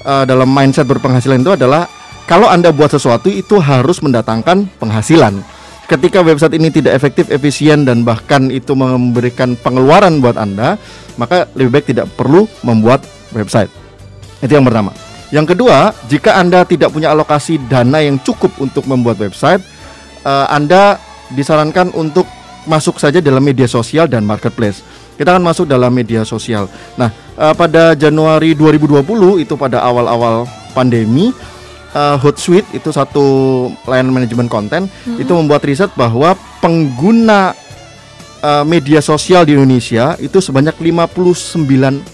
eh, 0.04 0.24
dalam 0.28 0.52
mindset 0.52 0.88
berpenghasilan 0.88 1.40
itu 1.44 1.56
adalah 1.56 1.88
kalau 2.30 2.48
Anda 2.48 2.70
buat 2.74 2.94
sesuatu 2.94 3.28
itu 3.28 3.58
harus 3.58 4.00
mendatangkan 4.02 4.70
penghasilan. 4.78 5.42
Ketika 5.90 6.24
website 6.24 6.56
ini 6.56 6.72
tidak 6.72 6.96
efektif, 6.96 7.28
efisien 7.28 7.84
dan 7.84 8.08
bahkan 8.08 8.48
itu 8.48 8.72
memberikan 8.72 9.60
pengeluaran 9.60 10.24
buat 10.24 10.40
Anda, 10.40 10.80
maka 11.20 11.52
lebih 11.52 11.76
baik 11.76 11.92
tidak 11.92 12.08
perlu 12.16 12.48
membuat 12.64 13.04
website. 13.36 13.68
Itu 14.40 14.56
yang 14.56 14.64
pertama. 14.64 14.96
Yang 15.32 15.56
kedua, 15.56 15.96
jika 16.12 16.40
Anda 16.40 16.64
tidak 16.68 16.92
punya 16.92 17.12
alokasi 17.12 17.60
dana 17.68 18.00
yang 18.04 18.20
cukup 18.24 18.56
untuk 18.60 18.88
membuat 18.88 19.20
website, 19.20 19.64
eh, 20.24 20.48
Anda 20.48 21.00
disarankan 21.32 21.96
untuk 21.96 22.28
masuk 22.68 23.00
saja 23.00 23.24
dalam 23.24 23.42
media 23.42 23.66
sosial 23.66 24.08
dan 24.08 24.28
marketplace. 24.28 24.84
Kita 25.16 25.36
akan 25.36 25.44
masuk 25.44 25.66
dalam 25.68 25.92
media 25.92 26.28
sosial. 26.28 26.68
Nah, 27.00 27.12
eh, 27.36 27.54
pada 27.56 27.96
Januari 27.96 28.56
2020 28.56 29.40
itu 29.40 29.56
pada 29.56 29.84
awal-awal 29.84 30.48
pandemi, 30.72 31.32
eh, 31.94 32.18
Hootsuite 32.20 32.68
itu 32.76 32.90
satu 32.92 33.26
layanan 33.88 34.12
manajemen 34.16 34.48
konten 34.48 34.88
itu 35.20 35.32
membuat 35.32 35.64
riset 35.64 35.92
bahwa 35.96 36.36
pengguna 36.60 37.54
eh, 38.42 38.64
media 38.66 39.00
sosial 39.00 39.46
di 39.48 39.56
Indonesia 39.56 40.16
itu 40.20 40.40
sebanyak 40.40 40.76
59% 40.76 42.06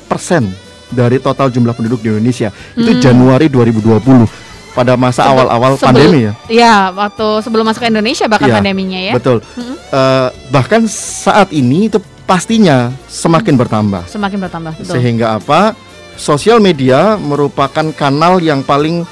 dari 0.87 1.19
total 1.19 1.51
jumlah 1.51 1.75
penduduk 1.75 1.99
di 1.99 2.07
Indonesia. 2.15 2.49
Itu 2.75 2.95
Januari 2.99 3.51
2020 3.51 4.47
pada 4.77 4.93
masa 4.93 5.25
awal-awal 5.25 5.73
pandemi 5.81 6.29
ya. 6.29 6.33
Ya, 6.45 6.75
waktu 6.93 7.41
sebelum 7.41 7.65
masuk 7.65 7.81
ke 7.81 7.89
Indonesia 7.89 8.29
bahkan 8.29 8.45
Iya, 8.53 8.55
pandeminya 8.61 8.99
ya. 9.01 9.13
Betul. 9.17 9.41
Mm-mm. 9.41 9.75
Eh, 9.89 10.29
bahkan 10.53 10.85
saat 10.85 11.49
ini 11.49 11.89
itu 11.89 11.97
pastinya 12.29 12.93
semakin 13.09 13.57
bertambah. 13.57 14.05
Semakin 14.05 14.37
bertambah, 14.37 14.71
betul. 14.77 14.93
Sehingga 14.93 15.41
apa? 15.41 15.73
Sosial 16.17 16.61
media 16.61 17.17
merupakan 17.17 17.89
kanal 17.93 18.37
yang 18.37 18.61
paling 18.61 19.05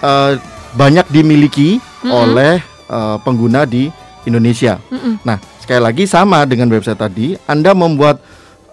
eh, 0.00 0.32
banyak 0.74 1.06
dimiliki 1.08 1.78
Mm-mm. 1.78 2.10
oleh 2.10 2.54
eh, 2.88 3.16
pengguna 3.22 3.64
di 3.64 3.88
Indonesia. 4.28 4.76
Mm-mm. 4.92 5.24
Nah, 5.24 5.40
sekali 5.60 5.80
lagi 5.80 6.04
sama 6.04 6.44
dengan 6.44 6.68
website 6.68 7.00
tadi, 7.00 7.38
Anda 7.48 7.72
membuat 7.72 8.20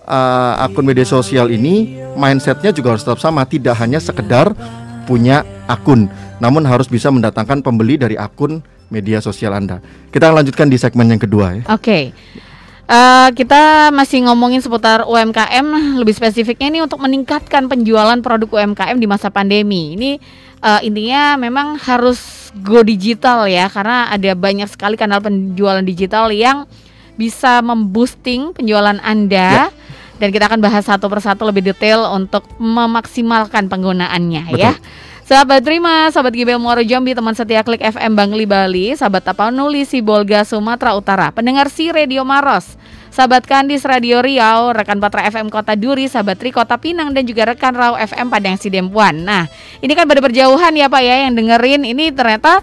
uh, 0.08 0.54
akun 0.64 0.88
media 0.88 1.04
sosial 1.04 1.52
ini, 1.52 2.00
mindsetnya 2.16 2.72
juga 2.72 2.96
harus 2.96 3.04
tetap 3.04 3.20
sama, 3.20 3.44
tidak 3.44 3.76
hanya 3.78 4.00
sekedar 4.00 4.56
punya 5.06 5.44
akun, 5.68 6.12
namun 6.40 6.64
harus 6.68 6.88
bisa 6.88 7.12
mendatangkan 7.12 7.64
pembeli 7.64 8.00
dari 8.00 8.16
akun 8.16 8.64
media 8.88 9.20
sosial 9.20 9.56
Anda. 9.56 9.84
Kita 10.12 10.32
lanjutkan 10.32 10.72
di 10.72 10.80
segmen 10.80 11.12
yang 11.12 11.22
kedua 11.22 11.60
ya. 11.60 11.64
Oke. 11.72 12.16
Eh, 12.88 13.30
kita 13.36 13.92
masih 13.92 14.32
ngomongin 14.32 14.64
seputar 14.64 15.04
UMKM, 15.04 16.00
lebih 16.00 16.16
spesifiknya 16.16 16.72
ini 16.72 16.80
untuk 16.80 17.04
meningkatkan 17.04 17.68
penjualan 17.68 18.16
produk 18.24 18.48
UMKM 18.48 18.96
di 18.96 19.08
masa 19.12 19.28
pandemi. 19.28 20.00
Ini 20.00 20.12
eh, 20.62 20.82
intinya 20.86 21.36
memang 21.38 21.78
harus 21.82 22.50
go 22.64 22.82
digital 22.82 23.46
ya, 23.46 23.70
karena 23.70 24.10
ada 24.10 24.32
banyak 24.34 24.70
sekali 24.72 24.96
kanal 24.96 25.22
penjualan 25.22 25.84
digital 25.84 26.32
yang 26.32 26.66
bisa 27.18 27.60
memboosting 27.66 28.54
penjualan 28.54 28.98
Anda. 29.02 29.74
Dan 30.18 30.34
kita 30.34 30.50
akan 30.50 30.66
bahas 30.66 30.82
satu 30.90 31.06
persatu 31.14 31.46
lebih 31.46 31.62
detail 31.62 32.10
untuk 32.10 32.42
memaksimalkan 32.58 33.70
penggunaannya 33.70 34.50
ya. 34.58 34.74
Sahabat 35.28 35.60
Terima, 35.60 36.08
sahabat 36.08 36.32
Gibel 36.32 36.56
Muaro 36.56 36.80
Jambi, 36.82 37.12
teman 37.12 37.36
setia 37.36 37.60
Klik 37.60 37.84
FM 37.84 38.16
Bangli 38.16 38.48
Bali, 38.48 38.96
sahabat 38.96 39.28
Tapanuli 39.28 39.84
Sibolga 39.84 40.48
Sumatera 40.48 40.96
Utara, 40.96 41.36
pendengar 41.36 41.68
si 41.68 41.92
Radio 41.92 42.24
Maros, 42.24 42.80
sahabat 43.18 43.50
Kandis 43.50 43.82
Radio 43.82 44.22
Riau, 44.22 44.78
rekan 44.78 45.02
Patra 45.02 45.26
FM 45.26 45.50
Kota 45.50 45.74
Duri, 45.74 46.06
sahabat 46.06 46.38
Tri 46.38 46.54
Kota 46.54 46.78
Pinang 46.78 47.18
dan 47.18 47.26
juga 47.26 47.50
rekan 47.50 47.74
Rau 47.74 47.98
FM 47.98 48.30
Padang 48.30 48.62
Sidempuan. 48.62 49.26
Nah, 49.26 49.50
ini 49.82 49.98
kan 49.98 50.06
pada 50.06 50.22
berjauhan 50.22 50.78
ya 50.78 50.86
Pak 50.86 51.02
ya 51.02 51.26
yang 51.26 51.34
dengerin 51.34 51.82
ini 51.82 52.14
ternyata 52.14 52.62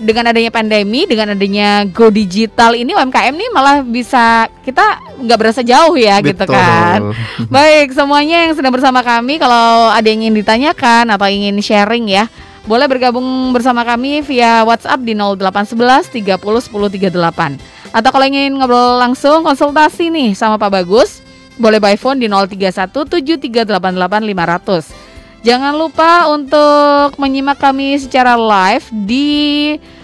dengan 0.00 0.32
adanya 0.32 0.48
pandemi, 0.48 1.04
dengan 1.04 1.36
adanya 1.36 1.84
go 1.92 2.08
digital 2.08 2.72
ini 2.72 2.96
UMKM 2.96 3.36
nih 3.36 3.50
malah 3.52 3.84
bisa 3.84 4.48
kita 4.64 4.80
nggak 5.28 5.36
berasa 5.38 5.60
jauh 5.60 5.92
ya 6.00 6.24
gitu 6.24 6.40
Betul. 6.40 6.56
kan. 6.56 7.12
Baik, 7.52 7.92
semuanya 7.92 8.48
yang 8.48 8.56
sedang 8.56 8.72
bersama 8.72 9.04
kami 9.04 9.36
kalau 9.36 9.92
ada 9.92 10.08
yang 10.08 10.24
ingin 10.24 10.40
ditanyakan 10.40 11.12
atau 11.12 11.28
ingin 11.28 11.60
sharing 11.60 12.08
ya, 12.08 12.32
boleh 12.64 12.88
bergabung 12.88 13.52
bersama 13.52 13.84
kami 13.84 14.24
via 14.24 14.64
WhatsApp 14.64 15.04
di 15.04 15.12
0811 15.12 16.16
30 16.16 16.40
10 16.40 17.12
38. 17.12 17.71
Atau 17.92 18.08
kalau 18.08 18.24
ingin 18.24 18.56
ngobrol 18.56 18.96
langsung 18.98 19.44
konsultasi 19.44 20.08
nih 20.08 20.32
sama 20.32 20.56
Pak 20.56 20.72
Bagus, 20.72 21.20
boleh 21.60 21.76
by 21.76 22.00
phone 22.00 22.18
di 22.18 22.26
031 22.26 22.88
7388 22.88 23.84
500. 24.24 25.44
Jangan 25.44 25.74
lupa 25.76 26.30
untuk 26.32 27.18
menyimak 27.20 27.58
kami 27.60 27.98
secara 28.00 28.38
live 28.38 28.86
di 29.04 29.28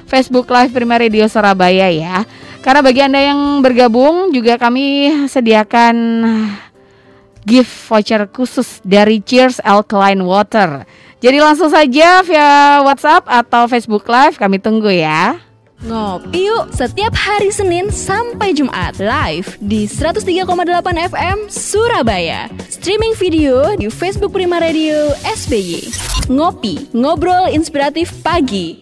Facebook 0.04 0.50
Live 0.50 0.74
Prima 0.74 1.00
Radio 1.00 1.24
Surabaya 1.30 1.88
ya. 1.88 2.26
Karena 2.60 2.82
bagi 2.82 3.00
Anda 3.00 3.22
yang 3.22 3.62
bergabung 3.62 4.34
juga 4.34 4.58
kami 4.58 5.08
sediakan 5.30 5.96
gift 7.46 7.70
voucher 7.88 8.28
khusus 8.28 8.82
dari 8.84 9.22
Cheers 9.24 9.62
Alkaline 9.64 10.20
Water. 10.20 10.84
Jadi 11.22 11.38
langsung 11.40 11.72
saja 11.72 12.20
via 12.26 12.82
WhatsApp 12.84 13.24
atau 13.24 13.64
Facebook 13.70 14.04
Live 14.10 14.36
kami 14.36 14.60
tunggu 14.60 14.90
ya. 14.90 15.47
Ngopi 15.78 16.50
yuk 16.50 16.74
setiap 16.74 17.14
hari 17.14 17.54
Senin 17.54 17.86
sampai 17.94 18.50
Jumat 18.50 18.98
live 18.98 19.54
di 19.62 19.86
103,8 19.86 20.42
FM 21.06 21.46
Surabaya. 21.46 22.50
Streaming 22.66 23.14
video 23.14 23.78
di 23.78 23.86
Facebook 23.86 24.34
Prima 24.34 24.58
Radio 24.58 25.14
SBY. 25.22 25.86
Ngopi, 26.34 26.90
ngobrol 26.90 27.54
inspiratif 27.54 28.10
pagi. 28.26 28.74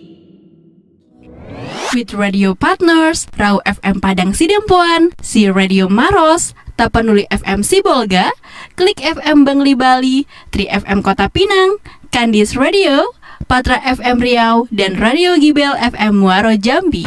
With 1.92 2.16
radio 2.16 2.56
partners, 2.56 3.28
Rau 3.36 3.60
FM 3.68 4.00
Padang 4.00 4.32
Sidempuan, 4.32 5.12
Si 5.20 5.52
Radio 5.52 5.92
Maros, 5.92 6.56
Tapanuli 6.80 7.28
FM 7.28 7.60
Sibolga, 7.60 8.32
Klik 8.72 9.04
FM 9.04 9.44
Bangli 9.44 9.76
Bali, 9.76 10.24
Tri 10.48 10.64
FM 10.72 11.04
Kota 11.04 11.28
Pinang, 11.28 11.76
Kandis 12.08 12.56
Radio, 12.56 13.15
Patra 13.45 13.76
FM 13.85 14.25
Riau, 14.25 14.64
dan 14.73 14.97
Radio 14.97 15.37
Gibel 15.37 15.76
FM 15.76 16.25
Muaro 16.25 16.57
Jambi. 16.57 17.05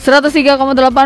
103,8 0.00 0.56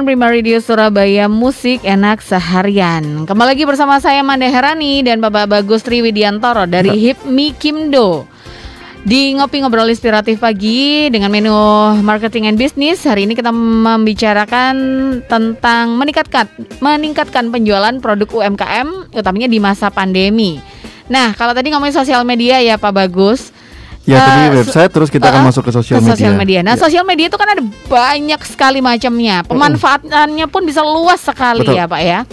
Prima 0.07 0.31
Radio 0.31 0.63
Surabaya 0.63 1.27
Musik 1.27 1.83
Enak 1.83 2.23
Seharian. 2.23 3.27
Kembali 3.27 3.51
lagi 3.51 3.67
bersama 3.67 3.99
saya 3.99 4.23
Manda 4.23 4.47
Herani 4.47 5.03
dan 5.03 5.19
Bapak 5.19 5.51
Bagus 5.51 5.83
Triwidiantoro 5.83 6.71
dari 6.71 6.95
HIPMI 6.95 7.59
Kimdo 7.59 8.31
Di 9.03 9.35
Ngopi 9.35 9.59
Ngobrol 9.59 9.91
Inspiratif 9.91 10.39
Pagi 10.39 11.11
dengan 11.11 11.35
menu 11.35 11.51
Marketing 11.99 12.47
and 12.47 12.55
Business 12.55 13.03
Hari 13.03 13.27
ini 13.27 13.35
kita 13.35 13.51
membicarakan 13.51 14.75
tentang 15.27 15.99
meningkatkan 15.99 16.47
meningkatkan 16.79 17.51
penjualan 17.51 17.99
produk 17.99 18.31
UMKM 18.31 19.19
utamanya 19.19 19.51
di 19.51 19.59
masa 19.59 19.91
pandemi 19.91 20.63
Nah 21.13 21.37
kalau 21.37 21.53
tadi 21.53 21.69
ngomongin 21.69 21.93
sosial 21.95 22.25
media 22.25 22.57
ya 22.59 22.75
Pak 22.75 22.91
Bagus 22.91 23.53
Ya, 24.03 24.19
Uh, 24.19 24.27
tadi 24.27 24.43
so- 24.43 24.55
website 24.59 24.91
terus 24.91 25.09
kita 25.09 25.31
akan 25.31 25.47
uh, 25.47 25.47
masuk 25.47 25.63
ke 25.63 25.71
sosial 25.71 26.03
media. 26.03 26.11
sosial 26.11 26.35
media. 26.35 26.59
Nah, 26.59 26.75
Ya. 26.75 26.81
sosial 26.81 27.05
media 27.07 27.31
itu 27.31 27.39
kan 27.39 27.47
ada 27.47 27.63
banyak 27.87 28.41
sekali 28.43 28.83
macamnya. 28.83 29.47
Pemanfaatannya 29.47 30.51
pun 30.51 30.67
bisa 30.67 30.83
luas 30.83 31.23
sekali 31.23 31.63
Betul. 31.63 31.79
ya, 31.79 31.87
Pak 31.87 32.01
ya. 32.03 32.27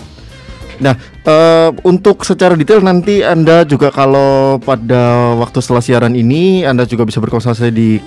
Nah, 0.79 0.95
eh, 1.27 1.69
untuk 1.83 2.23
secara 2.23 2.55
detail 2.55 2.79
nanti 2.79 3.19
Anda 3.19 3.67
juga 3.67 3.91
kalau 3.91 4.57
pada 4.63 5.35
waktu 5.35 5.59
setelah 5.59 5.83
siaran 5.83 6.15
ini 6.15 6.63
Anda 6.63 6.87
juga 6.87 7.03
bisa 7.03 7.19
berkonsultasi 7.19 7.71
di 7.75 7.99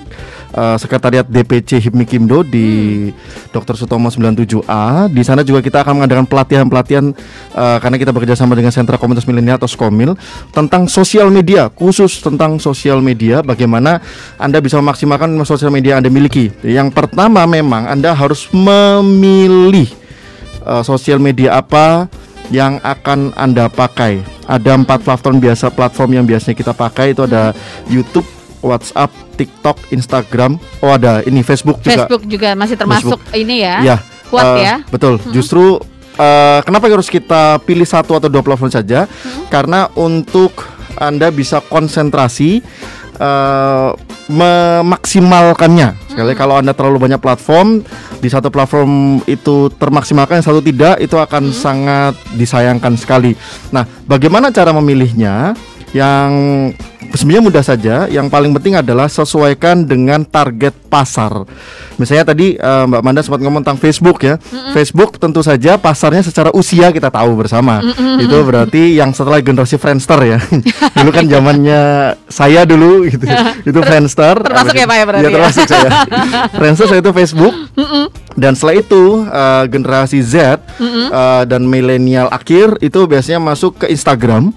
eh, 0.57 0.77
Sekretariat 0.81 1.29
DPC 1.29 1.85
HIPMI 1.85 2.05
Kimdo 2.09 2.41
di 2.41 3.09
Dr. 3.53 3.77
Sutomo 3.77 4.09
97A. 4.09 5.13
Di 5.13 5.21
sana 5.21 5.45
juga 5.45 5.61
kita 5.61 5.85
akan 5.85 6.01
mengadakan 6.01 6.25
pelatihan-pelatihan 6.25 7.13
eh, 7.53 7.79
karena 7.85 7.97
kita 8.01 8.11
bekerjasama 8.17 8.57
dengan 8.57 8.73
Sentra 8.73 8.97
Komunitas 8.97 9.29
Milenial 9.29 9.61
atau 9.61 9.69
Skomil 9.69 10.17
tentang 10.57 10.89
sosial 10.89 11.29
media, 11.29 11.69
khusus 11.69 12.25
tentang 12.25 12.57
sosial 12.57 13.05
media 13.05 13.45
bagaimana 13.45 14.01
Anda 14.41 14.65
bisa 14.65 14.81
memaksimalkan 14.81 15.37
sosial 15.45 15.69
media 15.69 15.97
yang 15.97 16.01
Anda 16.01 16.13
miliki. 16.13 16.49
Yang 16.65 16.97
pertama 16.97 17.45
memang 17.45 17.85
Anda 17.85 18.17
harus 18.17 18.49
memilih 18.49 19.93
uh, 20.65 20.81
sosial 20.81 21.19
media 21.19 21.59
apa 21.59 22.09
yang 22.51 22.83
akan 22.83 23.31
anda 23.39 23.69
pakai. 23.71 24.25
Ada 24.49 24.75
empat 24.75 25.07
platform 25.07 25.39
biasa, 25.39 25.71
platform 25.71 26.11
yang 26.19 26.25
biasanya 26.27 26.57
kita 26.59 26.73
pakai 26.75 27.15
itu 27.15 27.23
ada 27.23 27.55
YouTube, 27.87 28.27
WhatsApp, 28.65 29.11
TikTok, 29.39 29.79
Instagram. 29.95 30.59
Oh 30.83 30.91
ada 30.95 31.23
ini 31.23 31.47
Facebook 31.47 31.79
juga. 31.83 32.07
Facebook 32.07 32.23
juga 32.27 32.55
masih 32.59 32.77
termasuk 32.79 33.21
ini 33.37 33.63
ya. 33.63 33.77
Ya, 33.83 33.97
Kuat 34.31 34.59
eh, 34.59 34.65
ya. 34.65 34.75
Betul. 34.91 35.23
Justru 35.31 35.79
eh, 36.19 36.61
kenapa 36.67 36.91
harus 36.91 37.11
kita 37.11 37.63
pilih 37.63 37.87
satu 37.87 38.19
atau 38.19 38.27
dua 38.27 38.43
platform 38.43 38.73
saja? 38.73 39.07
Karena 39.53 39.87
untuk 39.95 40.67
anda 40.99 41.31
bisa 41.31 41.63
konsentrasi 41.63 42.63
eh, 43.19 43.91
memaksimalkannya. 44.27 46.02
Sekali 46.13 46.37
kalau 46.37 46.61
anda 46.61 46.77
terlalu 46.77 47.09
banyak 47.09 47.17
platform 47.17 47.81
di 48.21 48.29
satu 48.29 48.53
platform 48.53 49.25
itu 49.25 49.73
termaksimalkan, 49.81 50.45
yang 50.45 50.47
satu 50.47 50.61
tidak, 50.61 51.01
itu 51.01 51.17
akan 51.17 51.49
sangat 51.57 52.13
disayangkan 52.37 53.01
sekali. 53.01 53.33
Nah, 53.73 53.89
bagaimana 54.05 54.53
cara 54.53 54.77
memilihnya? 54.77 55.57
Yang 55.93 56.31
sebenarnya 57.17 57.45
mudah 57.45 57.65
saja. 57.65 57.95
Yang 58.09 58.27
paling 58.33 58.53
penting 58.57 58.75
adalah 58.81 59.07
sesuaikan 59.09 59.85
dengan 59.85 60.25
target 60.25 60.73
pasar. 60.89 61.45
Misalnya 61.97 62.33
tadi 62.33 62.57
eh, 62.57 62.85
Mbak 62.89 63.03
Manda 63.05 63.21
sempat 63.25 63.41
ngomong 63.45 63.61
tentang 63.65 63.81
Facebook 63.81 64.19
ya. 64.25 64.37
Facebook 64.73 65.17
tentu 65.21 65.41
saja 65.45 65.77
pasarnya 65.77 66.25
secara 66.25 66.53
usia 66.53 66.93
kita 66.93 67.09
tahu 67.13 67.37
bersama. 67.37 67.81
Itu 68.21 68.43
berarti 68.45 68.97
yang 68.97 69.13
setelah 69.13 69.41
generasi 69.41 69.77
Friendster 69.77 70.21
ya. 70.21 70.39
dulu 71.01 71.11
kan 71.13 71.25
zamannya 71.29 72.15
saya 72.29 72.65
dulu 72.65 73.09
gitu. 73.09 73.25
itu 73.65 73.81
Friendster. 73.85 74.37
Termasuk 74.41 74.77
ya, 74.77 74.87
Pak, 74.89 74.97
ya, 74.97 75.05
berarti 75.09 75.23
Iya, 75.23 75.29
ya? 75.29 75.37
termasuk 75.37 75.65
saya. 75.69 75.91
Friendster 76.59 76.87
saya 76.89 77.01
itu 77.01 77.13
Facebook. 77.13 77.55
Dan 78.33 78.57
setelah 78.57 78.77
itu 78.81 79.03
eh, 79.29 79.65
generasi 79.69 80.19
Z 80.25 80.35
eh, 80.81 81.43
dan 81.45 81.63
milenial 81.69 82.33
akhir 82.33 82.81
itu 82.81 83.05
biasanya 83.05 83.41
masuk 83.41 83.85
ke 83.85 83.87
Instagram. 83.93 84.53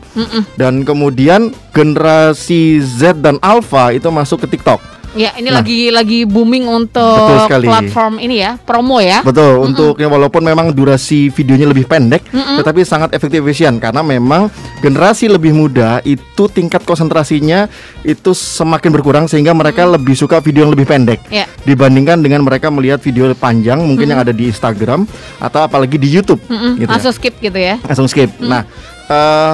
Dan 0.56 0.88
kemudian 0.88 1.25
generasi 1.74 2.80
Z 2.80 3.20
dan 3.20 3.38
Alpha 3.40 3.92
itu 3.92 4.08
masuk 4.08 4.46
ke 4.46 4.56
TikTok. 4.56 4.82
Ya, 5.16 5.32
ini 5.40 5.48
Nah. 5.48 5.64
lagi 5.64 5.88
lagi 5.96 6.20
booming 6.28 6.68
untuk 6.68 7.40
platform 7.48 8.20
ini 8.20 8.44
ya, 8.44 8.60
promo 8.60 9.00
ya. 9.00 9.24
Betul, 9.24 9.64
untuk 9.64 9.96
ya 9.96 10.12
walaupun 10.12 10.44
memang 10.44 10.76
durasi 10.76 11.32
videonya 11.32 11.72
lebih 11.72 11.88
pendek, 11.88 12.20
tetapi 12.36 12.84
sangat 12.84 13.16
efektif 13.16 13.40
efisien 13.40 13.80
karena 13.80 14.04
memang 14.04 14.52
generasi 14.84 15.32
lebih 15.32 15.56
muda 15.56 16.04
itu 16.04 16.52
tingkat 16.52 16.84
konsentrasinya 16.84 17.72
itu 18.04 18.36
semakin 18.36 18.92
berkurang 18.92 19.26
sehingga 19.32 19.56
mereka 19.56 19.88
lebih 19.88 20.20
suka 20.20 20.44
video 20.44 20.68
yang 20.68 20.76
lebih 20.76 20.84
pendek 20.84 21.24
Ya. 21.32 21.48
dibandingkan 21.64 22.20
dengan 22.20 22.44
mereka 22.44 22.68
melihat 22.68 23.00
video 23.00 23.32
panjang 23.32 23.80
mungkin 23.80 24.12
yang 24.12 24.20
ada 24.20 24.36
di 24.36 24.52
Instagram 24.52 25.08
atau 25.40 25.64
apalagi 25.64 25.96
di 25.96 26.12
YouTube 26.12 26.44
Mm-mm, 26.44 26.76
gitu 26.76 26.92
ya. 26.92 26.92
Langsung 26.92 27.16
skip 27.16 27.40
gitu 27.40 27.56
ya. 27.56 27.80
langsung 27.88 28.12
skip. 28.12 28.36
Nah, 28.44 28.68
eh, 29.08 29.54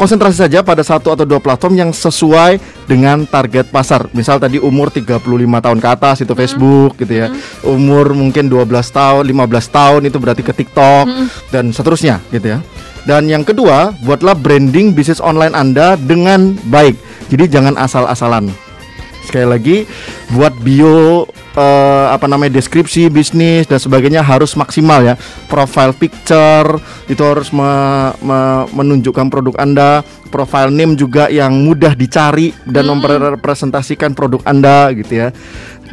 konsentrasi 0.00 0.40
saja 0.40 0.64
pada 0.64 0.80
satu 0.80 1.12
atau 1.12 1.28
dua 1.28 1.36
platform 1.36 1.76
yang 1.76 1.90
sesuai 1.92 2.56
dengan 2.88 3.28
target 3.28 3.68
pasar. 3.68 4.08
Misal 4.16 4.40
tadi 4.40 4.56
umur 4.56 4.88
35 4.88 5.20
tahun 5.60 5.76
ke 5.76 5.88
atas 5.92 6.24
itu 6.24 6.32
Facebook 6.32 6.96
gitu 6.96 7.20
ya. 7.20 7.28
Umur 7.68 8.16
mungkin 8.16 8.48
12 8.48 8.64
tahun, 8.88 9.28
15 9.28 9.68
tahun 9.68 10.00
itu 10.08 10.16
berarti 10.16 10.40
ke 10.40 10.56
TikTok 10.56 11.04
dan 11.52 11.68
seterusnya 11.76 12.24
gitu 12.32 12.56
ya. 12.56 12.64
Dan 13.04 13.28
yang 13.28 13.44
kedua, 13.44 13.92
buatlah 14.00 14.32
branding 14.36 14.96
bisnis 14.96 15.20
online 15.20 15.52
Anda 15.52 16.00
dengan 16.00 16.56
baik. 16.72 16.96
Jadi 17.28 17.44
jangan 17.52 17.76
asal-asalan. 17.76 18.69
Sekali 19.30 19.46
lagi 19.46 19.76
buat 20.34 20.50
bio 20.58 21.22
eh, 21.54 22.06
apa 22.10 22.26
namanya 22.26 22.58
deskripsi 22.58 23.06
bisnis 23.14 23.70
dan 23.70 23.78
sebagainya 23.78 24.26
harus 24.26 24.58
maksimal 24.58 25.06
ya. 25.06 25.14
Profile 25.46 25.94
picture 25.94 26.82
itu 27.06 27.22
harus 27.22 27.54
me- 27.54 28.10
me- 28.26 28.66
menunjukkan 28.74 29.30
produk 29.30 29.54
Anda, 29.62 30.02
profile 30.34 30.74
name 30.74 30.98
juga 30.98 31.30
yang 31.30 31.62
mudah 31.62 31.94
dicari 31.94 32.50
dan 32.66 32.90
mempresentasikan 32.90 34.18
produk 34.18 34.42
Anda 34.50 34.90
gitu 34.98 35.14
ya. 35.14 35.28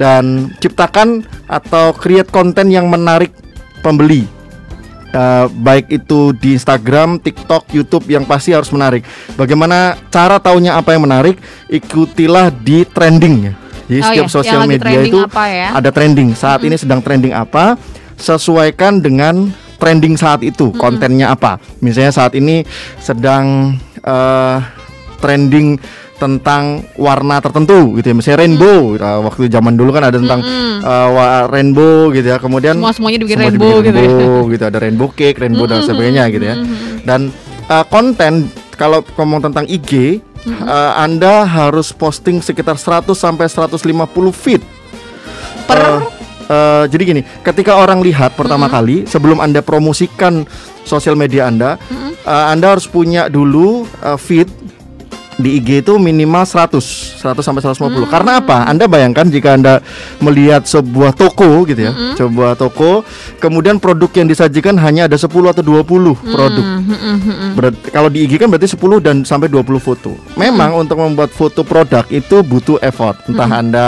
Dan 0.01 0.57
ciptakan 0.57 1.21
atau 1.45 1.93
create 1.93 2.33
konten 2.33 2.73
yang 2.73 2.89
menarik 2.89 3.29
pembeli. 3.85 4.36
Eh, 5.17 5.45
baik 5.49 5.89
itu 5.89 6.29
di 6.37 6.53
Instagram, 6.53 7.17
TikTok, 7.17 7.73
YouTube 7.73 8.05
yang 8.05 8.21
pasti 8.21 8.53
harus 8.53 8.69
menarik. 8.69 9.01
Bagaimana 9.33 9.97
cara 10.13 10.37
taunya 10.37 10.77
apa 10.77 10.93
yang 10.93 11.09
menarik? 11.09 11.41
Ikutilah 11.73 12.53
di 12.53 12.85
trending. 12.85 13.49
Jadi 13.89 13.97
Oh 13.97 14.05
setiap 14.05 14.13
ya, 14.13 14.19
yang 14.21 14.29
sosial 14.29 14.61
media 14.69 14.99
itu 15.01 15.17
ya? 15.25 15.73
ada 15.73 15.89
trending. 15.89 16.37
Saat 16.37 16.61
ini 16.61 16.77
sedang 16.77 17.01
trending 17.01 17.33
apa? 17.33 17.81
Sesuaikan 18.13 19.01
dengan 19.01 19.49
trending 19.81 20.21
saat 20.21 20.45
itu, 20.45 20.69
kontennya 20.77 21.33
apa. 21.33 21.57
Misalnya 21.81 22.13
saat 22.13 22.37
ini 22.37 22.61
sedang 23.01 23.73
eh, 24.05 24.57
trending 25.17 25.81
tentang 26.17 26.81
warna 26.93 27.37
tertentu 27.37 27.93
gitu 27.95 28.09
ya. 28.09 28.15
Misalnya 28.15 28.39
rainbow 28.41 28.97
Nah, 28.97 29.21
waktu 29.21 29.47
zaman 29.47 29.73
dulu 29.73 29.89
kan 29.91 30.03
ada 30.03 30.17
tentang 30.17 30.41
eh, 30.79 31.07
wa- 31.09 31.45
rainbow 31.45 32.09
gitu 32.09 32.27
ya. 32.27 32.37
Kemudian 32.37 32.75
Semua- 32.75 32.91
semuanya 32.91 33.17
dibikin 33.21 33.37
semua 33.37 33.49
rainbow 33.49 33.75
gitu 33.79 33.93
ya. 33.93 34.01
rainbow, 34.03 34.37
gitu 34.49 34.63
ada 34.65 34.77
rainbow 34.77 35.07
cake 35.09 35.37
rainbow 35.37 35.65
dan 35.65 35.79
sebagainya 35.81 36.23
gitu 36.29 36.43
ya. 36.43 36.55
dan 37.01 37.29
eh, 37.63 37.85
konten 37.87 38.49
kalau 38.73 39.01
ngomong 39.13 39.41
tentang 39.41 39.65
IG 39.65 40.19
eh, 40.43 40.91
anda 40.95 41.43
harus 41.43 41.89
posting 41.89 42.39
sekitar 42.39 42.75
100 42.75 43.13
sampai 43.13 43.45
150 43.45 43.77
feed. 44.31 44.61
Per? 45.65 45.77
Eh, 45.77 45.99
eh, 46.47 46.83
jadi 46.87 47.03
gini, 47.05 47.21
ketika 47.41 47.75
orang 47.75 47.99
lihat 47.99 48.33
pertama 48.33 48.65
kali 48.67 49.03
sebelum 49.03 49.37
anda 49.37 49.59
promosikan 49.59 50.47
sosial 50.81 51.13
media 51.13 51.45
anda, 51.45 51.75
eh, 52.23 52.45
anda 52.47 52.71
harus 52.71 52.85
punya 52.85 53.27
dulu 53.27 53.83
eh, 53.99 54.15
feed 54.15 54.47
di 55.37 55.61
IG 55.61 55.85
itu 55.85 55.93
minimal 56.01 56.43
100 56.49 57.21
100 57.21 57.45
sampai 57.45 57.61
150 57.61 58.09
Karena 58.09 58.41
apa? 58.41 58.65
Anda 58.65 58.89
bayangkan 58.89 59.29
jika 59.29 59.53
Anda 59.53 59.85
melihat 60.17 60.65
sebuah 60.65 61.13
toko 61.13 61.61
gitu 61.69 61.77
ya 61.77 61.93
Sebuah 62.17 62.57
toko 62.57 63.05
Kemudian 63.37 63.77
produk 63.77 64.09
yang 64.17 64.27
disajikan 64.27 64.75
hanya 64.81 65.05
ada 65.05 65.15
10 65.15 65.29
atau 65.29 65.61
20 65.61 66.17
produk. 66.17 66.65
Berarti, 67.53 67.79
Kalau 67.93 68.09
di 68.09 68.25
IG 68.25 68.41
kan 68.41 68.49
berarti 68.49 68.69
10 68.73 68.97
dan 68.97 69.15
sampai 69.21 69.47
20 69.47 69.77
foto. 69.77 70.17
Memang 70.33 70.73
untuk 70.73 70.97
membuat 70.97 71.29
foto 71.29 71.61
produk 71.61 72.03
itu 72.09 72.41
butuh 72.41 72.81
effort. 72.81 73.21
Entah 73.29 73.49
Anda 73.49 73.87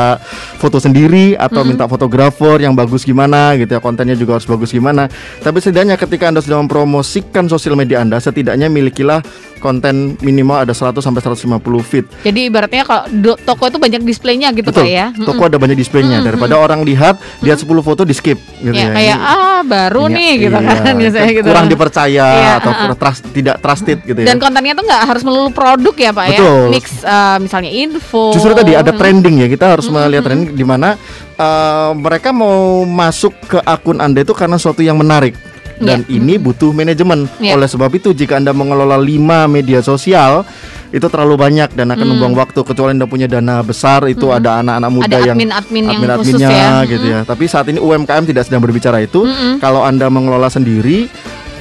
foto 0.62 0.78
sendiri 0.78 1.34
atau 1.34 1.66
minta 1.66 1.90
fotografer 1.90 2.62
yang 2.62 2.78
bagus 2.78 3.08
gimana 3.08 3.56
gitu 3.58 3.72
ya 3.76 3.82
Kontennya 3.82 4.14
juga 4.14 4.38
harus 4.38 4.46
bagus 4.46 4.70
gimana. 4.70 5.10
Tapi 5.42 5.58
setidaknya 5.60 5.98
ketika 5.98 6.30
Anda 6.30 6.46
sudah 6.46 6.62
mempromosikan 6.62 7.50
sosial 7.50 7.74
media 7.74 8.06
Anda 8.06 8.22
Setidaknya 8.22 8.70
milikilah 8.70 9.24
konten 9.60 10.16
minimal 10.24 10.64
ada 10.64 10.74
100 10.74 11.04
sampai 11.04 11.22
150 11.22 11.60
feet. 11.84 12.06
Jadi 12.24 12.48
ibaratnya 12.48 12.88
kalau 12.88 13.04
toko 13.38 13.68
itu 13.68 13.78
banyak 13.78 14.02
displaynya 14.02 14.50
gitu 14.56 14.72
Betul. 14.72 14.88
Pak 14.88 14.90
ya. 14.90 15.06
Toko 15.14 15.44
ada 15.46 15.60
banyak 15.60 15.78
displaynya 15.78 16.24
daripada 16.24 16.56
orang 16.56 16.82
lihat 16.82 17.20
lihat 17.44 17.60
10 17.60 17.70
foto 17.84 18.02
di 18.02 18.16
skip 18.16 18.40
gitu 18.64 18.72
Ya, 18.72 18.90
ya. 18.90 18.94
kayak 18.96 19.18
Ini- 19.20 19.28
ah 19.28 19.60
baru 19.62 20.04
ini- 20.08 20.16
nih 20.16 20.32
gitu 20.48 20.58
iya, 20.58 20.76
kan 20.80 20.94
biasanya 20.96 21.32
gitu. 21.36 21.48
Kurang 21.52 21.68
dipercaya 21.68 22.28
Iya, 22.32 22.52
atau 22.64 22.72
uh-uh. 22.72 22.82
kurang 22.88 22.98
trust, 22.98 23.22
tidak 23.36 23.56
trusted 23.60 23.98
gitu 24.08 24.20
ya. 24.24 24.28
Dan 24.32 24.38
kontennya 24.40 24.74
tuh 24.74 24.86
nggak 24.88 25.02
harus 25.04 25.24
melulu 25.28 25.50
produk 25.52 25.96
ya 26.00 26.12
Pak 26.16 26.26
ya. 26.26 26.40
Betul. 26.40 26.62
Mix 26.72 26.86
eh, 27.04 27.38
misalnya 27.44 27.72
info. 27.72 28.24
Justru 28.32 28.52
tadi 28.56 28.72
ada 28.74 28.92
trending 28.96 29.44
ya 29.44 29.48
kita 29.52 29.76
harus 29.76 29.92
melihat 29.92 30.24
trending 30.24 30.56
di 30.56 30.64
mana 30.64 30.96
eh, 31.36 31.92
mereka 31.94 32.32
mau 32.32 32.88
masuk 32.88 33.36
ke 33.46 33.60
akun 33.60 34.00
anda 34.00 34.24
itu 34.24 34.32
karena 34.32 34.56
sesuatu 34.56 34.80
yang 34.80 34.96
menarik 34.96 35.36
dan 35.80 36.04
ini 36.08 36.36
butuh 36.36 36.70
manajemen. 36.70 37.26
Iya. 37.38 37.56
Oleh 37.56 37.66
sebab 37.66 37.90
itu 37.92 38.12
jika 38.12 38.36
anda 38.36 38.52
mengelola 38.52 38.96
5 38.96 39.10
media 39.48 39.80
sosial 39.80 40.44
itu 40.90 41.06
terlalu 41.06 41.36
banyak 41.36 41.70
dan 41.72 41.88
akan 41.88 42.00
Hmm. 42.00 42.12
membuang 42.14 42.36
waktu 42.36 42.60
kecuali 42.60 42.92
anda 42.92 43.06
punya 43.06 43.26
dana 43.26 43.62
besar 43.62 44.06
itu 44.06 44.28
ada 44.28 44.60
anak-anak 44.60 44.90
muda 44.90 45.06
Ada 45.08 45.20
yang 45.24 45.38
admin-admin 45.38 45.84
yang 45.84 45.90
khusus 45.90 46.36
admin-adminnya 46.36 46.50
ya. 46.50 46.70
gitu 46.86 47.06
ya. 47.08 47.20
Tapi 47.24 47.44
saat 47.46 47.66
ini 47.66 47.78
UMKM 47.78 48.24
tidak 48.26 48.44
sedang 48.44 48.60
berbicara 48.60 49.00
itu. 49.00 49.22
Mm-mm. 49.22 49.58
Kalau 49.58 49.82
anda 49.82 50.08
mengelola 50.08 50.48
sendiri, 50.48 51.08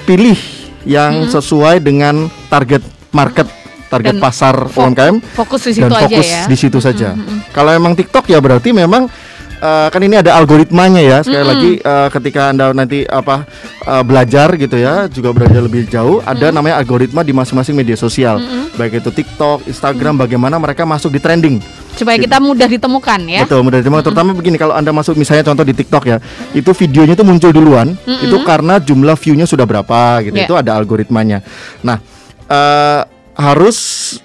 pilih 0.05 0.39
yang 0.83 1.27
sesuai 1.27 1.79
dengan 1.79 2.15
target 2.49 2.81
market, 3.11 3.45
target 3.87 4.17
Dan 4.17 4.21
pasar 4.21 4.55
Fo- 4.67 4.83
UMKM 4.83 5.21
Fokus 5.35 5.61
di 5.63 5.73
situ 5.75 5.85
dan 5.85 5.93
aja 5.95 6.07
fokus 6.09 6.27
ya. 6.27 6.43
di 6.45 6.57
situ 6.57 6.79
saja. 6.79 7.09
Kalau 7.51 7.71
emang 7.71 7.93
TikTok 7.93 8.25
ya 8.27 8.39
berarti 8.39 8.71
memang 8.71 9.09
eh, 9.59 9.89
kan 9.91 10.01
ini 10.01 10.17
ada 10.19 10.39
algoritmanya 10.39 11.03
ya. 11.03 11.19
Sekali 11.21 11.45
lagi 11.45 11.71
eh, 11.83 12.09
ketika 12.15 12.55
anda 12.55 12.71
nanti 12.73 13.05
apa 13.05 13.45
eh, 13.85 14.03
belajar 14.07 14.55
gitu 14.57 14.79
ya, 14.79 15.11
juga 15.11 15.35
belajar 15.35 15.61
lebih 15.61 15.91
jauh, 15.91 16.23
ada 16.23 16.55
namanya 16.55 16.79
algoritma 16.81 17.27
di 17.27 17.35
masing-masing 17.35 17.75
media 17.75 17.99
sosial, 17.99 18.39
baik 18.79 19.03
itu 19.03 19.11
TikTok, 19.11 19.67
Instagram, 19.67 20.23
bagaimana 20.23 20.57
mereka 20.57 20.87
masuk 20.87 21.13
di 21.15 21.21
trending. 21.21 21.59
Supaya 21.99 22.15
kita 22.15 22.39
mudah 22.39 22.71
ditemukan 22.71 23.21
ya. 23.27 23.43
Betul, 23.43 23.67
mudah 23.67 23.83
ditemukan. 23.83 24.07
Terutama 24.07 24.31
begini 24.31 24.55
kalau 24.55 24.79
Anda 24.79 24.95
masuk 24.95 25.19
misalnya 25.19 25.43
contoh 25.43 25.67
di 25.67 25.75
TikTok 25.75 26.05
ya, 26.07 26.23
itu 26.55 26.71
videonya 26.71 27.19
itu 27.19 27.27
muncul 27.27 27.51
duluan, 27.51 27.99
itu 28.07 28.39
karena 28.47 28.79
jumlah 28.79 29.19
view-nya 29.19 29.51
sudah 29.51 29.67
berapa 29.67 30.23
gitu. 30.23 30.39
Ya. 30.39 30.47
Itu 30.47 30.55
ada 30.55 30.79
algoritmanya. 30.79 31.43
Nah, 31.83 31.99
eh, 32.47 33.03
harus 33.35 33.79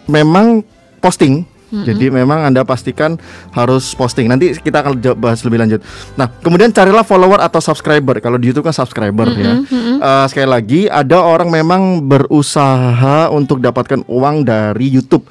memang 0.05 0.61
posting. 1.01 1.52
Jadi 1.81 2.13
memang 2.13 2.45
Anda 2.45 2.61
pastikan 2.61 3.17
harus 3.57 3.97
posting. 3.97 4.29
Nanti 4.29 4.53
kita 4.53 4.85
akan 4.85 5.01
bahas 5.17 5.41
lebih 5.41 5.57
lanjut. 5.57 5.81
Nah, 6.13 6.29
kemudian 6.29 6.69
carilah 6.69 7.01
follower 7.01 7.41
atau 7.41 7.57
subscriber. 7.57 8.21
Kalau 8.21 8.37
di 8.37 8.53
YouTube 8.53 8.69
kan 8.69 8.75
subscriber 8.77 9.33
ya. 9.33 9.65
Eh, 10.03 10.25
sekali 10.29 10.45
lagi 10.45 10.81
ada 10.85 11.17
orang 11.25 11.49
memang 11.49 12.05
berusaha 12.05 13.33
untuk 13.33 13.57
dapatkan 13.57 14.05
uang 14.05 14.45
dari 14.45 14.93
YouTube. 14.93 15.25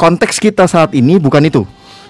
Konteks 0.00 0.40
kita 0.40 0.64
saat 0.64 0.96
ini 0.96 1.20
bukan 1.20 1.44
itu. 1.44 1.62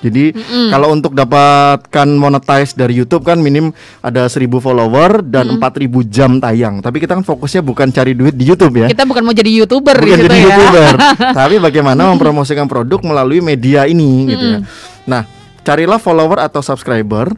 Jadi 0.03 0.35
kalau 0.69 0.91
untuk 0.91 1.15
dapatkan 1.15 2.09
monetize 2.11 2.75
dari 2.75 2.99
YouTube 2.99 3.23
kan 3.23 3.38
minim 3.38 3.71
ada 4.03 4.27
1000 4.27 4.51
follower 4.53 5.23
dan 5.23 5.57
4000 5.57 6.03
jam 6.11 6.37
tayang. 6.37 6.83
Tapi 6.83 6.99
kita 6.99 7.15
kan 7.15 7.23
fokusnya 7.23 7.62
bukan 7.62 7.88
cari 7.88 8.12
duit 8.12 8.35
di 8.35 8.45
YouTube 8.45 8.83
ya. 8.83 8.91
Kita 8.91 9.07
bukan 9.07 9.23
mau 9.23 9.31
jadi 9.31 9.49
youtuber 9.49 9.95
Bukan 9.95 10.11
gitu 10.11 10.25
jadi 10.27 10.37
ya. 10.37 10.45
YouTuber. 10.51 10.93
Tapi 11.41 11.55
bagaimana 11.57 12.11
mempromosikan 12.11 12.67
produk 12.67 12.99
melalui 13.01 13.38
media 13.38 13.87
ini 13.87 14.27
gitu 14.29 14.45
ya. 14.45 14.59
Nah, 15.07 15.23
carilah 15.62 16.03
follower 16.03 16.43
atau 16.43 16.59
subscriber. 16.59 17.31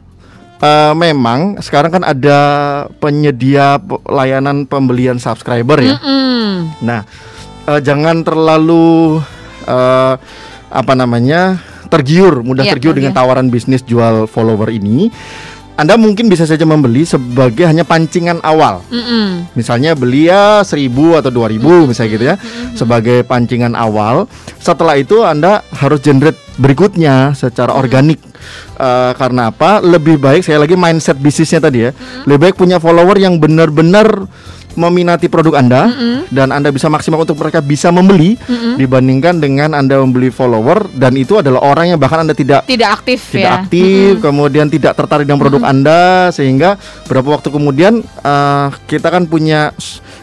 Eh, 0.55 0.93
memang 0.95 1.59
sekarang 1.59 1.91
kan 1.91 2.03
ada 2.03 2.39
penyedia 2.97 3.75
pe- 3.77 4.01
layanan 4.07 4.63
pembelian 4.63 5.19
subscriber 5.19 5.77
ya. 5.77 5.99
Mm. 5.99 6.79
Nah, 6.81 7.03
eh, 7.67 7.79
jangan 7.83 8.23
terlalu 8.23 9.19
eh, 9.67 10.13
apa 10.65 10.93
namanya 10.95 11.59
tergiur, 11.95 12.43
mudah 12.43 12.63
Iya, 12.63 12.73
tergiur 12.75 12.93
dengan 12.93 13.15
tergiur. 13.15 13.27
tawaran 13.31 13.47
bisnis 13.47 13.81
jual 13.81 14.27
follower 14.27 14.69
ini. 14.69 15.07
Anda 15.75 15.99
mungkin 15.99 16.31
bisa 16.31 16.47
saja 16.47 16.63
membeli 16.63 17.03
sebagai 17.03 17.67
hanya 17.67 17.83
pancingan 17.83 18.39
awal. 18.47 18.79
Mm-mm. 18.87 19.43
Misalnya 19.59 19.91
beli 19.91 20.31
ya 20.31 20.63
1000 20.63 21.19
atau 21.19 21.27
2000 21.27 21.83
misalnya 21.83 22.11
gitu 22.15 22.25
ya 22.31 22.35
sebagai 22.79 23.27
pancingan 23.27 23.75
awal. 23.75 24.23
Setelah 24.55 24.95
itu 24.95 25.27
Anda 25.27 25.67
harus 25.75 25.99
generate 25.99 26.39
berikutnya 26.55 27.35
secara 27.35 27.75
organik. 27.75 28.23
Eh, 28.79 29.11
karena 29.19 29.51
apa? 29.51 29.83
Lebih 29.83 30.15
baik 30.15 30.47
saya 30.47 30.63
lagi 30.63 30.79
mindset 30.79 31.19
bisnisnya 31.19 31.59
tadi 31.59 31.83
ya. 31.83 31.91
Lebih 32.23 32.39
baik 32.39 32.55
punya 32.55 32.79
follower 32.79 33.19
yang 33.19 33.35
benar-benar 33.35 34.31
meminati 34.75 35.27
produk 35.27 35.59
Anda 35.59 35.89
dan 36.29 36.51
Anda 36.51 36.69
bisa 36.69 36.91
maksimal 36.91 37.23
untuk 37.23 37.39
mereka 37.39 37.59
bisa 37.59 37.89
membeli 37.89 38.37
dibandingkan 38.75 39.39
dengan 39.39 39.73
Anda 39.73 39.99
membeli 39.99 40.29
follower 40.29 40.91
dan 40.95 41.15
itu 41.15 41.39
adalah 41.39 41.63
orang 41.63 41.95
yang 41.95 41.99
bahkan 41.99 42.23
Anda 42.27 42.35
tidak 42.35 42.67
Tidak 42.67 42.89
aktif 42.91 43.31
tidak 43.31 43.51
ya. 43.51 43.59
aktif, 43.63 44.11
kemudian 44.21 44.67
tidak 44.69 44.93
tertarik 44.95 45.25
dengan 45.25 45.41
produk 45.41 45.63
Anda 45.65 46.29
sehingga 46.29 46.75
berapa 47.07 47.39
waktu 47.39 47.49
kemudian 47.49 48.03
eh, 48.03 48.67
kita 48.87 49.07
kan 49.09 49.25
punya 49.25 49.71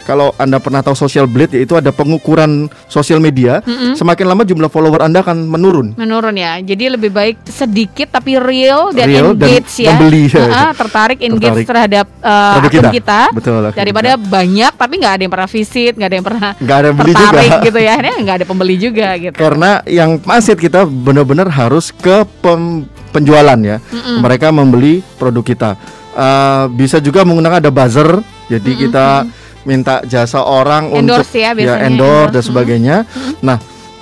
kalau 0.03 0.35
Anda 0.37 0.59
pernah 0.59 0.81
tahu 0.81 0.93
social 0.93 1.25
blade 1.25 1.55
yaitu 1.55 1.73
ada 1.73 1.91
pengukuran 1.91 2.67
sosial 2.87 3.19
media, 3.19 3.63
semakin 3.93 4.27
lama 4.27 4.43
jumlah 4.43 4.67
follower 4.67 5.01
Anda 5.01 5.21
akan 5.21 5.47
menurun. 5.47 5.95
Menurun 5.95 6.35
ya. 6.35 6.59
Jadi 6.59 6.91
lebih 6.91 7.09
baik 7.09 7.43
sedikit 7.45 8.13
tapi 8.13 8.37
real 8.37 8.91
dan 8.91 9.07
Real 9.07 9.33
dan 9.33 9.49
engage 9.49 9.83
ya. 9.83 9.95
membeli. 9.95 10.27
Heeh, 10.27 10.71
tertarik 10.81 11.19
engage 11.19 11.49
Tertarik. 11.63 11.67
terhadap 11.67 12.07
uh, 12.19 12.55
Produk 12.59 12.69
akun 12.69 12.77
kita. 12.79 12.91
kita. 12.93 13.21
Betul, 13.33 13.61
Daripada 13.73 14.11
banyak 14.17 14.73
tapi 14.75 14.95
nggak 14.99 15.13
ada 15.15 15.23
yang 15.23 15.33
pernah 15.33 15.51
visit, 15.51 15.93
nggak 15.95 16.09
ada 16.09 16.17
yang 16.17 16.27
pernah 16.27 16.49
Nggak 16.57 16.77
ada 16.77 16.87
yang 16.87 16.99
beli 16.99 17.13
tertarik 17.13 17.51
juga. 17.51 17.65
gitu 17.65 17.79
ya. 17.79 17.91
Akhirnya 17.97 18.15
nggak 18.19 18.37
ada 18.37 18.47
pembeli 18.47 18.77
juga 18.77 19.09
gitu. 19.17 19.37
Karena 19.37 19.71
yang 19.85 20.11
mindset 20.23 20.59
kita 20.59 20.81
benar-benar 20.85 21.49
harus 21.49 21.91
ke 21.91 22.23
pem- 22.41 22.85
penjualan 23.11 23.59
ya. 23.59 23.77
Mereka 24.19 24.51
membeli 24.51 25.05
produk 25.17 25.45
kita. 25.45 25.71
Eh, 26.13 26.65
bisa 26.73 26.99
juga 26.99 27.25
menggunakan 27.25 27.61
ada 27.61 27.71
buzzer. 27.73 28.21
Jadi 28.49 28.77
kita 28.77 29.25
minta 29.63 30.03
jasa 30.03 30.43
orang 30.43 30.91
Endorse 30.91 31.29
untuk 31.31 31.39
ya 31.39 31.51
biasanya, 31.55 31.87
endorse 31.87 32.13
endorse. 32.19 32.33
dan 32.35 32.43
sebagainya. 32.43 32.97
Nah, 33.41 33.59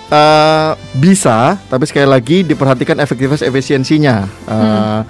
eh, 0.09 0.71
bisa, 0.97 1.61
tapi 1.69 1.85
sekali 1.85 2.09
lagi 2.09 2.43
diperhatikan 2.43 2.99
efektivitas 2.99 3.45
efisiensinya. 3.45 4.25
Eh, 4.49 5.01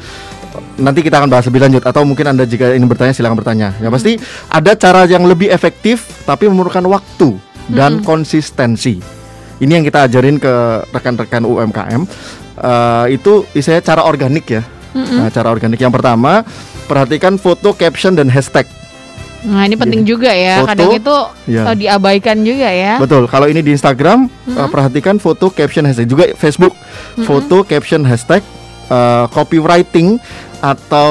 Nanti 0.81 1.05
kita 1.07 1.23
akan 1.23 1.31
bahas 1.31 1.47
lebih 1.47 1.63
lanjut 1.63 1.85
atau 1.87 2.03
mungkin 2.03 2.27
anda 2.27 2.43
jika 2.43 2.75
ingin 2.75 2.91
bertanya 2.91 3.15
silakan 3.15 3.39
bertanya. 3.39 3.71
Yang 3.79 3.93
pasti 3.95 4.13
ada 4.51 4.73
cara 4.75 5.07
yang 5.07 5.23
lebih 5.23 5.47
efektif 5.47 6.11
tapi 6.27 6.51
memerlukan 6.51 6.83
waktu 6.91 7.39
dan 7.71 8.03
konsistensi. 8.03 8.99
Ini 9.61 9.79
yang 9.79 9.85
kita 9.87 10.11
ajarin 10.11 10.43
ke 10.43 10.51
rekan-rekan 10.91 11.47
UMKM. 11.47 12.03
Eh, 12.59 13.07
itu 13.15 13.47
istilahnya 13.55 13.85
cara 13.85 14.03
organik 14.09 14.59
ya. 14.59 14.63
Nah, 14.91 15.31
cara 15.31 15.55
organik 15.55 15.79
yang 15.79 15.95
pertama 15.95 16.43
perhatikan 16.91 17.39
foto, 17.39 17.71
caption 17.71 18.19
dan 18.19 18.27
hashtag. 18.27 18.67
Nah 19.41 19.65
ini 19.65 19.73
penting 19.73 20.05
juga 20.05 20.29
ya. 20.29 20.61
Foto, 20.61 20.69
Kadang 20.69 20.91
itu 20.93 21.17
ya. 21.49 21.63
uh, 21.65 21.77
diabaikan 21.77 22.37
juga 22.45 22.69
ya. 22.69 23.01
Betul. 23.01 23.25
Kalau 23.25 23.49
ini 23.49 23.65
di 23.65 23.73
Instagram, 23.73 24.29
uh, 24.53 24.69
perhatikan 24.69 25.17
foto, 25.17 25.49
caption, 25.49 25.89
hashtag. 25.89 26.07
Juga 26.07 26.29
Facebook, 26.37 26.77
foto, 27.25 27.65
caption, 27.65 28.05
hashtag, 28.05 28.45
uh, 28.89 29.25
copywriting 29.33 30.21
atau 30.61 31.09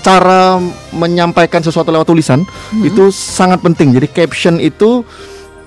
cara 0.00 0.56
menyampaikan 0.96 1.60
sesuatu 1.60 1.92
lewat 1.92 2.08
tulisan 2.08 2.48
itu 2.80 3.12
sangat 3.12 3.60
penting. 3.60 3.92
Jadi 3.92 4.08
caption 4.08 4.56
itu 4.56 5.04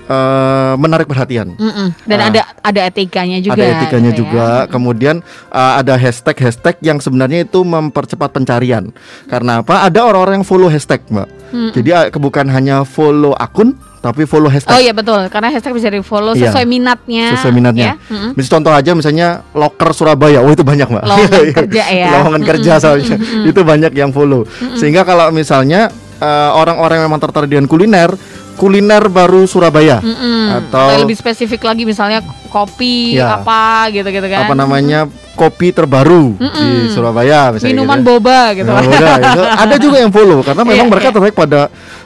uh, 0.10 0.74
menarik 0.76 1.06
perhatian. 1.06 1.54
Mm-mm. 1.54 1.94
Dan 2.10 2.18
Ah. 2.20 2.28
ada 2.34 2.42
ada 2.66 2.80
etikanya 2.90 3.38
juga. 3.38 3.62
ada 3.62 3.66
etikanya 3.78 4.12
gitu 4.12 4.26
juga. 4.26 4.66
ya. 4.66 4.68
Kemudian 4.68 5.16
uh, 5.54 5.74
ada 5.78 5.94
hashtag-hashtag 5.94 6.82
yang 6.82 6.98
sebenarnya 6.98 7.46
itu 7.46 7.62
mempercepat 7.62 8.34
pencarian. 8.34 8.90
Karena 9.30 9.62
apa? 9.62 9.86
Ada 9.86 10.10
orang-orang 10.10 10.42
yang 10.42 10.48
follow 10.50 10.68
hashtag, 10.68 11.06
Mbak. 11.06 11.39
Jadi 11.50 11.90
uh, 11.90 12.08
bukan 12.12 12.46
hanya 12.48 12.82
follow 12.82 13.34
akun, 13.34 13.74
tapi 14.00 14.24
follow 14.24 14.48
hashtag. 14.48 14.72
Oh 14.72 14.80
iya 14.80 14.92
betul, 14.92 15.20
karena 15.28 15.50
hashtag 15.50 15.74
bisa 15.74 15.88
di 15.88 16.00
follow 16.00 16.32
Iya. 16.32 16.50
sesuai 16.50 16.66
minatnya. 16.66 17.36
sesuai 17.36 17.52
minatnya. 17.52 18.00
ya. 18.00 18.12
Mm-mm. 18.12 18.32
Misal 18.34 18.60
contoh 18.60 18.72
aja 18.72 18.92
misalnya 18.94 19.28
loker 19.52 19.90
Surabaya, 19.92 20.40
oh 20.40 20.50
itu 20.50 20.64
banyak 20.64 20.88
mbak. 20.88 21.04
Lowongan 21.04 21.46
kerja 21.66 21.84
ya. 21.86 22.08
Lowongan 22.16 22.42
kerja 22.46 22.72
soalnya 22.78 23.16
itu 23.44 23.60
banyak 23.62 23.92
yang 23.92 24.10
follow. 24.10 24.48
Sehingga 24.74 25.04
kalau 25.04 25.30
misalnya 25.30 25.92
eh, 26.18 26.50
orang-orang 26.52 27.00
yang 27.00 27.08
memang 27.08 27.22
tertarik 27.22 27.48
dengan 27.48 27.66
kuliner, 27.66 28.12
kuliner 28.60 29.08
baru 29.08 29.48
Surabaya 29.48 30.04
Mm-mm. 30.04 30.68
atau 30.68 31.00
lebih 31.00 31.16
spesifik 31.16 31.64
lagi 31.64 31.88
misalnya 31.88 32.20
kopi 32.52 33.16
Ya. 33.16 33.40
apa 33.40 33.88
gitu-gitu 33.88 34.28
kan. 34.28 34.52
apa 34.52 34.54
namanya 34.58 35.08
kopi 35.40 35.72
terbaru 35.72 36.36
di 36.36 36.92
Surabaya 36.92 37.56
misalnya. 37.56 37.72
Minuman 37.72 38.04
gitu 38.04 38.04
ya. 38.04 38.10
boba 38.20 38.40
gitu. 38.52 38.68
Nah, 38.68 38.84
udah, 38.84 39.16
itu 39.24 39.42
ada 39.64 39.76
juga 39.80 39.98
yang 40.04 40.12
follow 40.12 40.44
karena 40.44 40.64
memang 40.68 40.88
Iya, 40.90 40.92
mereka 40.92 41.08
iya. 41.08 41.14
tertarik 41.16 41.38
pada 41.38 41.62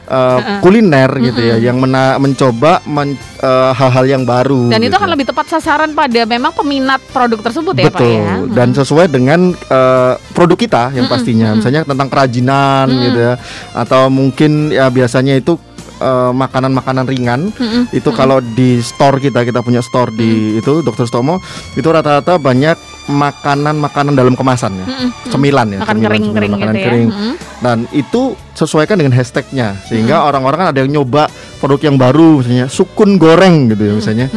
uh, 0.06 0.40
kuliner 0.62 1.10
gitu 1.18 1.42
ya, 1.42 1.56
yang 1.58 1.82
mena- 1.82 2.22
mencoba 2.22 2.86
men- 2.86 3.18
uh, 3.42 3.74
hal-hal 3.74 4.06
yang 4.06 4.22
baru. 4.22 4.70
Dan 4.70 4.86
itu 4.86 4.94
gitu. 4.94 5.00
akan 5.02 5.10
lebih 5.18 5.26
tepat 5.34 5.50
sasaran 5.50 5.98
pada 5.98 6.22
memang 6.30 6.54
peminat 6.54 7.02
produk 7.10 7.42
tersebut 7.42 7.74
ya 7.74 7.90
Pak 7.90 7.98
Betul. 7.98 8.14
ya. 8.22 8.34
Dan 8.54 8.68
sesuai 8.78 9.08
dengan 9.10 9.50
uh, 9.50 10.14
produk 10.38 10.58
kita 10.60 10.84
yang 10.94 11.10
pastinya, 11.10 11.58
misalnya 11.58 11.82
tentang 11.90 12.14
kerajinan 12.14 12.86
gitu 12.92 13.18
ya, 13.18 13.34
atau 13.74 14.14
mungkin 14.14 14.70
ya 14.70 14.94
biasanya 14.94 15.42
itu 15.42 15.58
uh, 16.04 16.32
makanan-makanan 16.36 17.08
ringan. 17.08 17.56
Itu 17.96 18.12
kalau 18.12 18.44
di 18.44 18.84
store 18.84 19.24
kita, 19.24 19.48
kita 19.48 19.64
punya 19.64 19.80
store 19.80 20.12
di 20.12 20.60
itu 20.60 20.84
Dokter 20.84 21.08
Stomo, 21.08 21.40
itu 21.80 21.88
rata-rata 21.88 22.36
banyak 22.36 22.76
makanan-makanan 23.04 24.16
dalam 24.16 24.32
kemasan 24.32 24.80
ya, 24.80 24.86
cemilan 25.28 25.76
ya, 25.76 25.80
Makan 25.84 25.92
cemilan, 25.92 26.08
kering-kering 26.08 26.32
cemilan, 26.32 26.52
makanan 26.56 26.74
gitu 26.76 26.80
ya. 26.80 26.88
kering. 26.88 27.10
Mm-mm. 27.12 27.34
Dan 27.60 27.78
itu 27.92 28.22
sesuaikan 28.56 28.96
dengan 28.96 29.12
hashtagnya, 29.16 29.76
sehingga 29.88 30.24
orang-orang 30.24 30.58
kan 30.60 30.70
ada 30.72 30.80
yang 30.84 31.02
nyoba 31.02 31.28
produk 31.60 31.92
yang 31.92 31.98
baru, 32.00 32.40
misalnya 32.40 32.68
sukun 32.72 33.20
goreng 33.20 33.72
gitu 33.76 33.84
ya, 33.84 33.94
misalnya. 34.00 34.28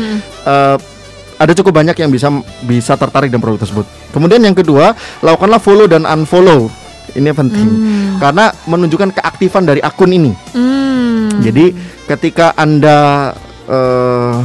Eh, 0.46 0.76
ada 1.36 1.52
cukup 1.52 1.78
banyak 1.78 1.94
yang 2.00 2.08
bisa 2.08 2.32
bisa 2.64 2.96
tertarik 2.96 3.28
dengan 3.28 3.44
produk 3.44 3.60
tersebut. 3.62 3.84
Kemudian 4.10 4.40
yang 4.40 4.56
kedua, 4.56 4.96
lakukanlah 5.20 5.60
follow 5.60 5.86
dan 5.86 6.08
unfollow. 6.08 6.72
Ini 7.16 7.32
penting 7.32 7.68
karena 8.20 8.52
menunjukkan 8.68 9.14
keaktifan 9.14 9.64
dari 9.64 9.80
akun 9.80 10.10
ini. 10.12 10.32
Hmm. 10.52 10.75
Jadi 11.38 11.72
ketika 12.04 12.52
anda 12.52 13.32
eh, 13.66 14.36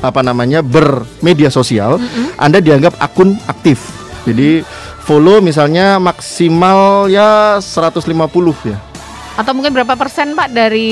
apa 0.00 0.20
namanya 0.20 0.60
bermedia 0.60 1.48
sosial, 1.48 2.00
Anda 2.34 2.58
dianggap 2.58 2.96
akun 2.98 3.36
aktif. 3.44 3.84
Jadi 4.24 4.64
follow 5.00 5.40
misalnya 5.40 5.96
maksimal 5.96 7.04
ya 7.04 7.60
150 7.60 8.08
ya. 8.64 8.80
Atau 9.36 9.52
mungkin 9.52 9.72
berapa 9.72 9.96
persen 9.96 10.32
Pak 10.32 10.52
dari 10.52 10.90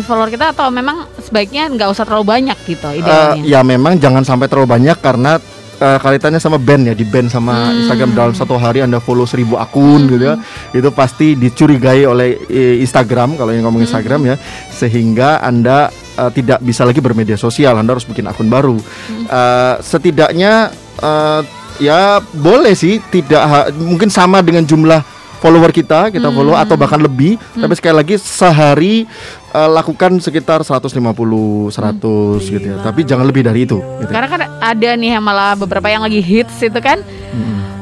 follower 0.00 0.26
kita 0.28 0.50
atau 0.50 0.70
memang 0.70 1.06
sebaiknya 1.16 1.66
nggak 1.68 1.90
usah 1.90 2.02
terlalu 2.02 2.26
banyak 2.28 2.58
gitu 2.64 2.86
Eh, 2.88 2.98
idealnya? 2.98 3.42
ya 3.42 3.60
memang 3.62 3.98
jangan 3.98 4.22
sampai 4.22 4.46
terlalu 4.46 4.70
banyak 4.70 4.98
karena 4.98 5.38
eh, 5.76 5.98
kaitannya 5.98 6.38
sama 6.38 6.56
band 6.56 6.90
ya 6.90 6.94
di 6.94 7.02
band 7.02 7.28
sama 7.28 7.70
Hmm. 7.70 7.80
Instagram 7.82 8.10
dalam 8.12 8.34
satu 8.34 8.54
hari 8.54 8.80
anda 8.80 8.98
follow 8.98 9.24
seribu 9.24 9.56
akun 9.56 10.06
gitu 10.06 10.24
ya 10.24 10.36
itu 10.70 10.88
pasti 10.90 11.34
dicurigai 11.34 12.04
oleh 12.04 12.38
eh, 12.46 12.78
Instagram 12.78 13.34
kalau 13.34 13.50
yang 13.50 13.62
Hmm. 13.62 13.72
ngomong 13.72 13.82
Instagram 13.82 14.20
ya 14.24 14.36
sehingga 14.70 15.40
anda 15.40 15.88
eh, 16.14 16.30
tidak 16.30 16.58
bisa 16.60 16.82
lagi 16.82 16.98
bermedia 16.98 17.34
sosial 17.34 17.74
anda 17.74 17.92
harus 17.92 18.04
bikin 18.04 18.26
akun 18.26 18.46
baru 18.46 18.76
Hmm. 18.78 19.26
Eh, 19.26 19.74
setidaknya 19.80 20.70
eh, 20.98 21.40
ya 21.78 22.22
boleh 22.22 22.70
sih 22.72 23.02
tidak 23.04 23.42
mungkin 23.74 24.06
sama 24.06 24.38
dengan 24.40 24.62
jumlah 24.62 25.13
follower 25.44 25.68
kita 25.70 26.08
kita 26.08 26.24
Hmm. 26.24 26.34
follow 26.34 26.56
atau 26.56 26.72
bahkan 26.74 26.96
lebih. 26.96 27.36
Tapi 27.52 27.76
sekali 27.76 27.94
lagi 27.94 28.14
sehari 28.16 29.04
eh, 29.52 29.68
lakukan 29.68 30.16
sekitar 30.18 30.64
150 30.64 31.68
100 31.68 32.40
gitu 32.40 32.66
ya. 32.66 32.80
tapi 32.80 33.04
jangan 33.04 33.28
lebih 33.28 33.44
dari 33.44 33.62
itu 33.62 33.76
gitu. 34.00 34.08
Karena 34.08 34.26
kan 34.26 34.40
ada 34.58 34.90
nih 34.96 35.10
yang 35.14 35.22
malah 35.22 35.52
beberapa 35.54 35.86
yang 35.86 36.00
lagi 36.00 36.18
hits 36.18 36.58
itu 36.58 36.80
kan 36.80 37.04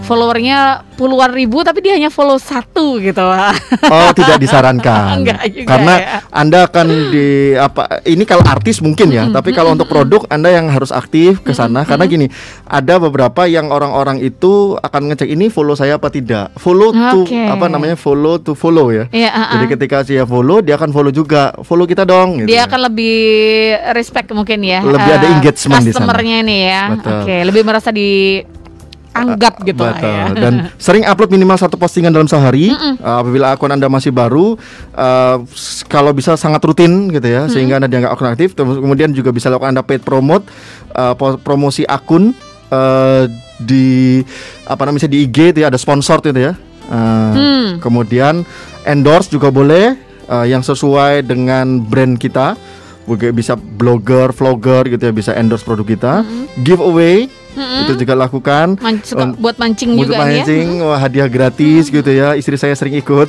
followernya 0.03 0.85
puluhan 0.99 1.31
ribu 1.33 1.63
tapi 1.63 1.81
dia 1.81 1.95
hanya 1.97 2.11
follow 2.11 2.37
satu 2.37 2.99
gitu 2.99 3.23
Oh 3.95 4.11
tidak 4.13 4.39
disarankan 4.39 5.23
Enggak 5.23 5.47
juga 5.49 5.69
karena 5.71 5.95
ya. 5.99 6.19
anda 6.31 6.59
akan 6.67 6.87
di 7.11 7.55
apa 7.55 8.03
ini 8.05 8.23
kalau 8.27 8.45
artis 8.45 8.83
mungkin 8.83 9.09
ya 9.11 9.31
tapi 9.31 9.55
kalau 9.55 9.73
untuk 9.73 9.89
produk 9.89 10.27
anda 10.29 10.51
yang 10.51 10.69
harus 10.69 10.91
aktif 10.91 11.41
ke 11.41 11.55
sana 11.55 11.87
karena 11.87 12.05
gini 12.07 12.27
ada 12.67 12.99
beberapa 12.99 13.47
yang 13.47 13.71
orang-orang 13.71 14.21
itu 14.21 14.77
akan 14.79 15.15
ngecek 15.15 15.29
ini 15.31 15.49
follow 15.49 15.75
saya 15.75 15.97
apa 15.97 16.11
tidak 16.11 16.53
follow 16.59 16.91
to 16.93 17.25
Oke. 17.25 17.39
apa 17.39 17.67
namanya 17.71 17.97
follow 17.97 18.37
to 18.39 18.53
follow 18.53 18.91
ya 18.91 19.07
Iya, 19.13 19.31
uh-uh. 19.31 19.53
jadi 19.55 19.67
ketika 19.77 19.97
dia 20.03 20.25
follow 20.25 20.59
dia 20.61 20.75
akan 20.75 20.91
follow 20.91 21.13
juga 21.13 21.53
follow 21.63 21.87
kita 21.87 22.03
dong 22.03 22.43
gitu 22.43 22.49
Dia 22.51 22.65
ya. 22.65 22.69
akan 22.69 22.81
lebih 22.91 23.17
respect 23.93 24.29
mungkin 24.33 24.65
ya. 24.65 24.81
Lebih 24.83 25.13
ada 25.13 25.27
eh, 25.29 25.35
engagement 25.37 25.83
di 25.85 25.93
sana. 25.93 26.05
Customernya 26.09 26.39
nih 26.43 26.61
ya. 26.67 26.83
Oke, 26.97 27.37
lebih 27.45 27.63
merasa 27.63 27.91
dianggap 29.13 29.55
gitu 29.63 29.83
lah 29.85 29.97
Betul. 30.01 30.11
ya. 30.11 30.25
Dan 30.33 30.53
sering 30.85 31.05
upload 31.05 31.31
minimal 31.31 31.57
satu 31.61 31.77
postingan 31.77 32.11
dalam 32.11 32.27
sehari. 32.27 32.73
Uh, 32.73 33.21
apabila 33.21 33.53
akun 33.53 33.71
anda 33.71 33.87
masih 33.87 34.11
baru, 34.11 34.57
uh, 34.97 35.37
kalau 35.87 36.17
bisa 36.17 36.35
sangat 36.35 36.65
rutin 36.65 37.13
gitu 37.13 37.29
ya, 37.29 37.47
sehingga 37.47 37.77
anda 37.79 37.89
dianggap 37.89 38.17
akun 38.17 38.29
aktif. 38.33 38.57
Kemudian 38.57 39.13
juga 39.13 39.31
bisa 39.31 39.53
lakukan 39.53 39.77
anda 39.77 39.85
paid 39.85 40.03
promote, 40.03 40.49
uh, 40.97 41.15
promosi 41.45 41.85
akun 41.85 42.33
uh, 42.73 43.29
di 43.61 44.25
apa 44.67 44.83
namanya 44.89 45.07
di 45.07 45.29
IG 45.29 45.55
itu 45.55 45.59
ya 45.63 45.69
ada 45.69 45.79
sponsor 45.79 46.25
itu 46.25 46.33
ya. 46.41 46.55
Uh, 46.89 47.33
Hmm. 47.33 47.79
Kemudian 47.79 48.43
endorse 48.85 49.31
juga 49.31 49.49
boleh 49.55 49.95
uh, 50.27 50.45
yang 50.45 50.61
sesuai 50.61 51.25
dengan 51.25 51.79
brand 51.79 52.19
kita. 52.19 52.59
Bisa 53.35 53.59
blogger, 53.59 54.31
vlogger 54.31 54.87
gitu 54.87 55.11
ya 55.11 55.13
bisa 55.13 55.35
endorse 55.35 55.67
produk 55.67 55.87
kita. 55.87 56.13
Giveaway 56.63 57.27
itu 57.55 57.93
juga 57.99 58.15
lakukan. 58.15 58.77
Man- 58.77 59.03
suka 59.03 59.25
Un- 59.25 59.37
buat 59.37 59.57
mancing 59.57 59.93
Untuk 59.93 60.11
juga 60.11 60.23
ya. 60.23 60.41
mancing, 60.41 60.69
wah 60.81 60.97
hadiah 60.97 61.27
gratis 61.27 61.89
gitu 61.89 62.07
ya. 62.07 62.33
Istri 62.33 62.57
saya 62.57 62.75
sering 62.75 62.97
ikut 62.97 63.29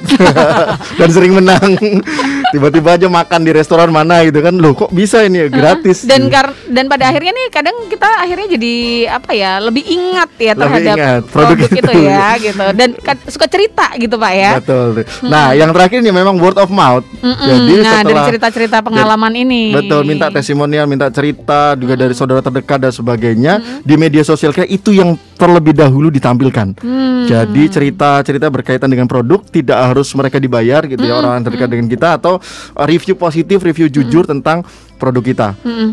dan 0.99 1.09
sering 1.09 1.33
menang. 1.33 1.71
Tiba-tiba 2.53 2.89
aja 2.93 3.07
makan 3.09 3.41
di 3.41 3.51
restoran 3.51 3.89
mana 3.89 4.21
gitu 4.21 4.39
kan. 4.45 4.53
Loh 4.53 4.77
kok 4.77 4.93
bisa 4.93 5.25
ini 5.25 5.43
ya 5.43 5.47
gratis. 5.49 6.05
Dan 6.05 6.29
gitu. 6.29 6.37
kar 6.37 6.53
dan 6.69 6.85
pada 6.85 7.09
akhirnya 7.09 7.33
nih 7.33 7.47
kadang 7.49 7.75
kita 7.89 8.07
akhirnya 8.21 8.47
jadi 8.53 8.75
apa 9.09 9.31
ya 9.33 9.57
lebih 9.57 9.81
ingat 9.81 10.29
ya 10.37 10.53
Lebih 10.53 10.61
terhadap 10.61 10.95
ingat 10.95 11.21
produk, 11.33 11.57
produk 11.57 11.69
itu 11.73 11.91
itu. 11.91 12.01
ya 12.05 12.27
gitu 12.37 12.65
dan 12.77 12.89
kad- 13.01 13.25
suka 13.25 13.47
cerita 13.49 13.85
gitu 13.97 14.15
pak 14.21 14.33
ya. 14.37 14.51
Betul. 14.61 15.01
Nah, 15.25 15.57
yang 15.57 15.73
terakhir 15.73 15.97
ini 16.05 16.13
memang 16.13 16.37
word 16.37 16.61
of 16.61 16.69
mouth. 16.69 17.05
Mm-mm. 17.19 17.41
Jadi 17.41 17.73
nah 17.81 18.05
dari 18.05 18.13
setelah 18.13 18.29
cerita-cerita 18.29 18.77
pengalaman 18.85 19.33
ini. 19.33 19.73
Betul, 19.73 20.05
minta 20.05 20.29
testimonial, 20.29 20.85
minta 20.85 21.09
cerita 21.09 21.73
juga 21.73 21.97
dari 21.97 22.13
saudara 22.13 22.45
terdekat 22.45 22.77
dan 22.77 22.93
sebagainya 22.93 23.81
di 23.81 23.95
media 23.97 24.21
sosial 24.21 24.53
kita 24.53 24.69
itu 24.69 24.93
yang 24.93 25.17
terlebih 25.39 25.73
dahulu 25.73 26.13
ditampilkan. 26.13 26.77
Hmm. 26.77 27.25
Jadi 27.25 27.63
cerita-cerita 27.71 28.51
berkaitan 28.51 28.91
dengan 28.91 29.07
produk 29.07 29.39
tidak 29.47 29.79
harus 29.79 30.11
mereka 30.13 30.37
dibayar 30.37 30.83
gitu 30.83 30.99
ya 30.99 31.23
orang 31.23 31.39
terdekat 31.43 31.69
dengan 31.71 31.87
kita 31.87 32.19
atau 32.19 32.42
review 32.87 33.15
positif, 33.15 33.61
review 33.63 33.87
jujur 33.89 34.23
tentang 34.27 34.63
produk 34.97 35.23
kita. 35.23 35.49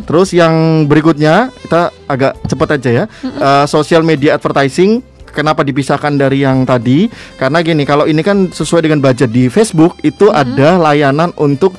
Terus 0.06 0.30
yang 0.36 0.86
berikutnya 0.86 1.50
kita 1.66 1.90
agak 2.06 2.38
cepat 2.46 2.78
aja 2.78 2.90
ya. 2.90 3.04
Uh, 3.22 3.64
social 3.66 4.06
media 4.06 4.38
advertising 4.38 5.02
Kenapa 5.30 5.62
dipisahkan 5.62 6.18
dari 6.18 6.42
yang 6.42 6.66
tadi? 6.66 7.06
Karena 7.38 7.62
gini, 7.62 7.86
kalau 7.86 8.04
ini 8.10 8.18
kan 8.20 8.50
sesuai 8.50 8.82
dengan 8.82 8.98
budget 8.98 9.30
di 9.30 9.46
Facebook 9.46 9.94
itu 10.02 10.26
ada 10.26 10.74
layanan 10.74 11.30
untuk 11.38 11.78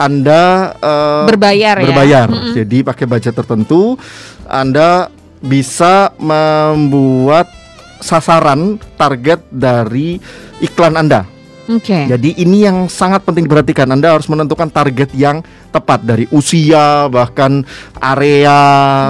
anda 0.00 0.72
eh, 0.80 1.24
Berbayar 1.28 1.76
ya? 1.76 1.84
berbayar. 1.84 2.28
Jadi 2.56 2.80
pakai 2.80 3.04
budget 3.04 3.36
tertentu, 3.36 4.00
Anda 4.48 5.12
bisa 5.44 6.16
membuat 6.16 7.52
sasaran 8.00 8.80
target 8.96 9.44
dari 9.52 10.16
iklan 10.64 10.96
Anda. 10.96 11.28
Oke. 11.70 12.06
Jadi 12.06 12.34
ini 12.36 12.62
yang 12.62 12.86
sangat 12.86 13.22
penting 13.22 13.46
diperhatikan. 13.46 13.86
Anda 13.86 14.12
harus 14.12 14.26
menentukan 14.26 14.66
target 14.66 15.10
yang 15.12 15.40
tepat 15.70 16.02
dari 16.02 16.26
usia 16.30 17.06
bahkan 17.06 17.62
area. 17.96 18.58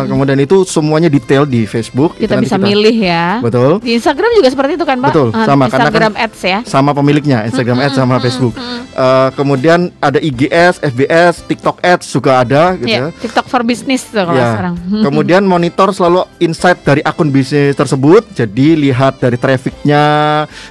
Kemudian 0.05 0.37
itu 0.39 0.63
semuanya 0.65 1.09
detail 1.09 1.45
di 1.45 1.65
Facebook. 1.65 2.15
Kita 2.15 2.37
bisa 2.37 2.57
milih 2.57 2.93
ya. 2.95 3.41
Betul. 3.41 3.81
Di 3.81 3.97
Instagram 3.97 4.31
juga 4.37 4.49
seperti 4.49 4.73
itu 4.77 4.85
kan 4.85 5.01
pak? 5.01 5.11
Betul, 5.11 5.29
Eh, 5.31 5.47
sama, 5.47 5.65
karena 5.67 5.89
Instagram 5.89 6.15
Ads 6.15 6.41
ya. 6.43 6.59
sama 6.65 6.91
pemiliknya 6.93 7.39
Instagram 7.47 7.79
Ads 7.81 7.97
sama 7.97 8.15
Facebook. 8.19 8.55
Eh, 8.91 9.29
kemudian 9.33 9.89
ada 9.99 10.19
IGS, 10.19 10.85
FBS, 10.85 11.41
TikTok 11.47 11.81
Ads 11.81 12.07
juga 12.11 12.41
ada 12.41 12.75
gitu 12.75 12.91
Iya, 12.91 13.09
ya. 13.09 13.17
TikTok 13.17 13.47
for 13.47 13.63
Business 13.63 14.05
tuh 14.05 14.21
kalau 14.21 14.37
Ya. 14.37 14.53
sekarang. 14.53 14.75
Kemudian 15.07 15.43
monitor 15.43 15.91
selalu 15.91 16.23
insight 16.39 16.83
dari 16.83 17.01
akun 17.01 17.31
bisnis 17.31 17.73
tersebut. 17.73 18.27
Jadi 18.33 18.77
lihat 18.79 19.17
dari 19.17 19.35
trafficnya, 19.35 20.03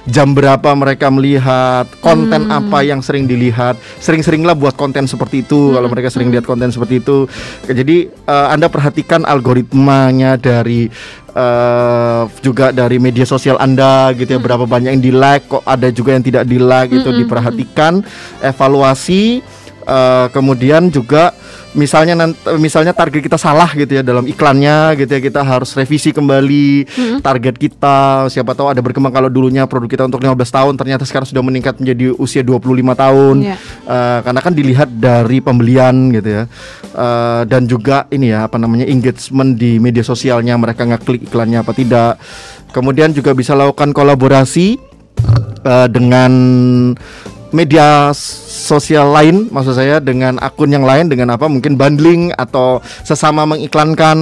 jam 0.04 0.30
berapa 0.30 0.70
mereka 0.72 1.08
melihat, 1.08 1.79
konten 2.00 2.48
Hmm. 2.48 2.58
apa 2.64 2.82
yang 2.82 3.00
sering 3.00 3.24
dilihat. 3.24 3.76
Sering-seringlah 4.00 4.56
buat 4.56 4.74
konten 4.74 5.04
seperti 5.04 5.44
itu. 5.44 5.72
Kalau 5.72 5.88
mereka 5.88 6.08
sering 6.10 6.28
lihat 6.28 6.44
konten 6.44 6.68
seperti 6.68 7.00
itu, 7.00 7.24
jadi 7.64 8.08
eh, 8.10 8.46
anda 8.50 8.66
perhatikan 8.66 9.22
algoritmanya 9.22 10.34
dari 10.34 10.90
eh, 11.30 12.22
juga 12.42 12.74
dari 12.74 12.98
media 12.98 13.24
sosial 13.24 13.56
anda 13.58 14.10
gitu 14.14 14.36
ya. 14.36 14.40
Berapa 14.42 14.66
banyak 14.66 14.98
yang 14.98 15.04
di 15.04 15.12
like, 15.14 15.46
kok 15.46 15.62
ada 15.62 15.88
juga 15.88 16.18
yang 16.18 16.24
tidak 16.24 16.44
di 16.44 16.58
like 16.58 16.90
itu 16.90 17.10
diperhatikan, 17.14 18.02
evaluasi. 18.40 19.40
eh, 19.80 20.26
kemudian 20.30 20.92
juga 20.92 21.34
misalnya 21.74 22.14
nanti, 22.18 22.38
misalnya 22.58 22.90
target 22.90 23.22
kita 23.22 23.38
salah 23.38 23.70
gitu 23.78 24.00
ya 24.00 24.02
dalam 24.02 24.26
iklannya 24.26 24.98
gitu 24.98 25.10
ya 25.10 25.20
kita 25.22 25.40
harus 25.46 25.70
revisi 25.78 26.10
kembali 26.10 26.88
target 27.22 27.54
kita. 27.56 28.26
Siapa 28.26 28.56
tahu 28.58 28.74
ada 28.74 28.82
berkembang 28.82 29.14
kalau 29.14 29.30
dulunya 29.30 29.66
produk 29.70 29.86
kita 29.86 30.02
untuk 30.06 30.22
15 30.22 30.34
tahun 30.50 30.74
ternyata 30.74 31.04
sekarang 31.06 31.28
sudah 31.30 31.42
meningkat 31.44 31.78
menjadi 31.78 32.14
usia 32.18 32.42
25 32.42 32.94
tahun. 32.94 33.36
Iya. 33.46 33.56
Eh, 33.86 34.18
karena 34.26 34.40
kan 34.42 34.52
dilihat 34.54 34.88
dari 34.90 35.38
pembelian 35.38 36.10
gitu 36.10 36.28
ya. 36.42 36.44
Eh, 36.90 37.42
dan 37.46 37.62
juga 37.70 38.10
ini 38.10 38.34
ya 38.34 38.50
apa 38.50 38.58
namanya 38.58 38.86
engagement 38.90 39.54
di 39.54 39.78
media 39.78 40.02
sosialnya 40.02 40.58
mereka 40.58 40.82
ngeklik 40.86 41.30
iklannya 41.30 41.62
apa 41.62 41.72
tidak. 41.76 42.18
Kemudian 42.70 43.10
juga 43.14 43.34
bisa 43.34 43.54
lakukan 43.54 43.94
kolaborasi 43.94 44.78
eh, 45.66 45.88
dengan 45.90 46.32
media 47.50 48.14
sosial 48.14 49.10
lain 49.10 49.50
maksud 49.50 49.74
saya 49.74 49.98
dengan 49.98 50.38
akun 50.38 50.70
yang 50.70 50.86
lain 50.86 51.10
dengan 51.10 51.34
apa 51.34 51.50
mungkin 51.50 51.74
bundling 51.74 52.30
atau 52.34 52.78
sesama 53.02 53.46
mengiklankan. 53.46 54.18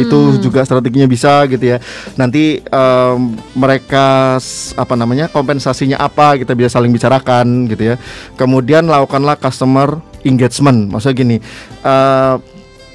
Itu 0.00 0.40
juga 0.40 0.64
strateginya 0.64 1.08
bisa 1.08 1.44
gitu 1.48 1.76
ya. 1.76 1.78
Nanti 2.16 2.60
em, 2.60 3.18
mereka 3.56 4.36
apa 4.76 4.94
namanya 4.96 5.28
kompensasinya 5.28 6.00
apa 6.00 6.40
kita 6.40 6.56
bisa 6.56 6.80
saling 6.80 6.90
bicarakan 6.90 7.68
gitu 7.68 7.94
ya. 7.94 7.96
Kemudian 8.40 8.88
lakukanlah 8.88 9.36
customer 9.36 10.00
engagement. 10.24 10.88
Maksudnya 10.90 11.16
gini 11.16 11.36
eh, 11.84 12.34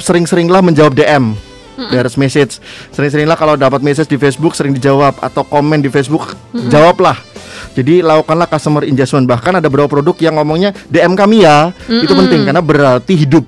sering-seringlah 0.02 0.66
menjawab 0.66 0.98
DM 0.98 1.38
direct 1.88 2.20
message. 2.20 2.60
Sering-seringlah 2.92 3.40
kalau 3.40 3.56
dapat 3.56 3.80
message 3.80 4.12
di 4.12 4.20
Facebook 4.20 4.52
sering 4.52 4.76
dijawab. 4.76 5.16
Atau 5.24 5.48
komen 5.48 5.80
di 5.80 5.88
Facebook 5.88 6.36
jawablah 6.68 7.29
jadi 7.74 8.02
lakukanlah 8.02 8.46
customer 8.46 8.84
engagement 8.84 9.26
bahkan 9.26 9.54
ada 9.54 9.66
beberapa 9.66 9.90
produk 9.92 10.16
yang 10.20 10.36
ngomongnya 10.36 10.72
DM 10.88 11.14
kami 11.14 11.44
ya. 11.44 11.72
Itu 11.86 12.14
penting 12.14 12.44
karena 12.44 12.60
berarti 12.60 13.14
hidup. 13.14 13.44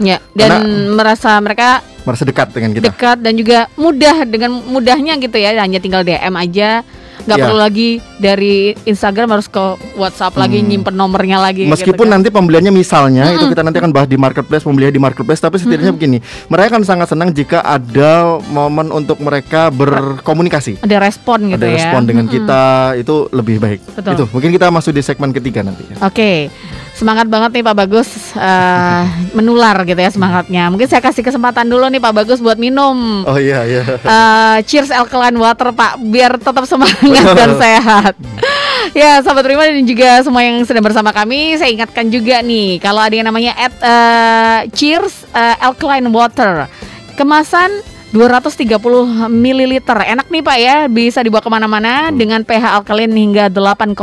Ya, 0.00 0.16
dan 0.32 0.48
Karena- 0.48 0.96
merasa 0.96 1.36
mereka 1.36 1.84
merasa 2.02 2.24
dekat 2.24 2.48
dengan 2.50 2.72
kita. 2.72 2.88
dekat 2.88 3.20
dan 3.20 3.36
juga 3.36 3.68
mudah 3.74 4.24
dengan 4.24 4.56
mudahnya 4.58 5.14
gitu 5.16 5.36
ya. 5.36 5.52
Hanya 5.54 5.76
tinggal 5.76 6.00
DM 6.00 6.32
aja 6.32 6.80
nggak 7.20 7.36
Ya. 7.36 7.44
perlu 7.44 7.58
lagi 7.58 8.00
dari 8.20 8.56
Instagram 8.84 9.32
harus 9.32 9.48
ke 9.48 9.64
WhatsApp 9.94 10.36
lagi 10.36 10.60
nyimpen 10.60 10.92
nomornya 10.92 11.40
lagi 11.40 11.64
Hmm. 11.64 11.72
Meskipun 11.72 11.96
gitu 11.96 12.04
kan. 12.04 12.14
nanti 12.14 12.28
pembeliannya 12.28 12.70
misalnya 12.70 13.24
itu 13.32 13.48
kita 13.48 13.60
nanti 13.60 13.78
akan 13.78 13.90
bahas 13.90 14.06
di 14.06 14.14
marketplace 14.14 14.60
pembelian 14.60 14.90
di 14.90 15.00
marketplace 15.00 15.40
tapi 15.40 15.56
setidaknya 15.56 15.90
begini 15.90 16.18
mereka 16.46 16.66
akan 16.70 16.84
sangat 16.84 17.08
senang 17.08 17.30
jika 17.30 17.60
ada 17.60 18.12
momen 18.46 18.90
untuk 18.90 19.16
mereka 19.18 19.68
berkomunikasi 19.70 20.78
ada 20.78 20.96
respon 20.98 21.48
gitu 21.48 21.58
ada 21.58 21.66
ya 21.66 21.76
respon 21.80 22.02
dengan 22.04 22.26
kita 22.26 22.62
itu 22.94 23.14
lebih 23.30 23.56
baik 23.56 23.80
Betul. 23.92 24.12
itu 24.12 24.24
mungkin 24.30 24.50
kita 24.50 24.66
masuk 24.68 24.92
di 24.92 25.00
segmen 25.00 25.30
ketiga 25.30 25.62
nanti 25.62 25.84
ya. 25.84 25.96
Oke, 26.02 26.52
semangat 26.92 27.24
banget 27.26 27.50
nih 27.52 27.62
Pak 27.62 27.76
Bagus 27.78 28.08
eh, 28.32 29.02
menular 29.36 29.80
gitu 29.82 29.96
ya 29.96 30.10
semangatnya. 30.10 30.68
Mungkin 30.68 30.86
saya 30.86 31.00
kasih 31.00 31.22
kesempatan 31.22 31.64
dulu 31.64 31.86
nih 31.86 31.98
Pak 31.98 32.12
Bagus 32.14 32.38
buat 32.38 32.56
minum. 32.56 33.22
oh 33.22 33.38
iya 33.38 33.64
iya 33.64 33.82
Eh, 34.00 34.58
cheers 34.64 34.90
alkaline 34.90 35.34
water 35.34 35.70
Pak, 35.70 35.96
biar 36.02 36.36
tetap 36.36 36.64
semangat 36.64 37.24
dan 37.38 37.50
sehat. 37.56 38.09
ya, 39.00 39.20
sahabat 39.20 39.44
Prima 39.44 39.66
dan 39.66 39.84
juga 39.84 40.22
semua 40.24 40.42
yang 40.42 40.62
sedang 40.64 40.84
bersama 40.84 41.10
kami, 41.10 41.58
saya 41.58 41.70
ingatkan 41.70 42.08
juga 42.08 42.40
nih 42.40 42.80
kalau 42.80 43.02
ada 43.02 43.14
yang 43.14 43.28
namanya 43.28 43.52
at, 43.58 43.74
eh, 43.78 44.60
cheers 44.72 45.26
eh, 45.34 45.56
alkaline 45.64 46.08
water, 46.08 46.70
kemasan 47.14 47.70
230 48.10 49.30
ml 49.30 49.72
Enak 49.86 50.26
nih 50.34 50.42
Pak 50.42 50.58
ya. 50.58 50.76
Bisa 50.90 51.22
dibawa 51.22 51.38
ke 51.38 51.50
mana-mana 51.50 52.10
Dengan 52.10 52.42
pH 52.42 52.82
alkalin 52.82 53.14
hingga 53.14 53.46
8,5 53.46 53.94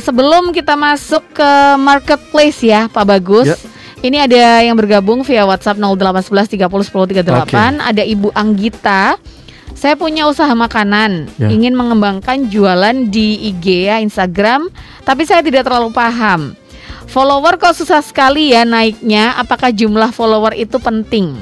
sebelum 0.00 0.50
kita 0.56 0.72
masuk 0.74 1.20
ke 1.36 1.50
marketplace 1.76 2.64
ya 2.64 2.88
Pak 2.88 3.04
Bagus 3.04 3.48
Ya. 3.48 3.56
Ini 3.98 4.30
ada 4.30 4.62
yang 4.62 4.78
bergabung 4.78 5.26
via 5.26 5.42
WhatsApp 5.42 5.74
0811 5.74 6.54
30 6.54 6.70
10 6.86 7.18
38 7.18 7.82
Ada 7.82 8.02
Ibu 8.06 8.30
Anggita 8.30 9.18
saya 9.78 9.94
punya 9.94 10.26
usaha 10.26 10.50
makanan, 10.58 11.30
Ya. 11.38 11.54
ingin 11.54 11.70
mengembangkan 11.78 12.50
jualan 12.50 13.14
di 13.14 13.38
IG 13.46 13.86
ya 13.86 14.02
Instagram, 14.02 14.66
tapi 15.06 15.22
saya 15.22 15.38
tidak 15.38 15.70
terlalu 15.70 15.94
paham. 15.94 16.58
Follower 17.06 17.54
kok 17.62 17.78
susah 17.78 18.02
sekali 18.02 18.50
ya 18.50 18.66
naiknya. 18.66 19.38
Apakah 19.38 19.70
jumlah 19.70 20.10
follower 20.10 20.58
itu 20.58 20.82
penting? 20.82 21.38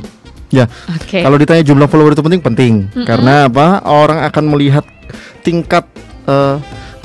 ya 0.46 0.70
Oke. 0.94 1.26
kalau 1.26 1.35
ditanya 1.42 1.66
jumlah 1.66 1.90
follower 1.90 2.14
itu 2.14 2.22
penting 2.22 2.38
penting 2.38 2.72
karena 3.02 3.50
apa 3.50 3.82
orang 3.82 4.22
akan 4.30 4.44
melihat 4.54 4.87
tingkat 5.42 5.82
eh, 6.30 6.56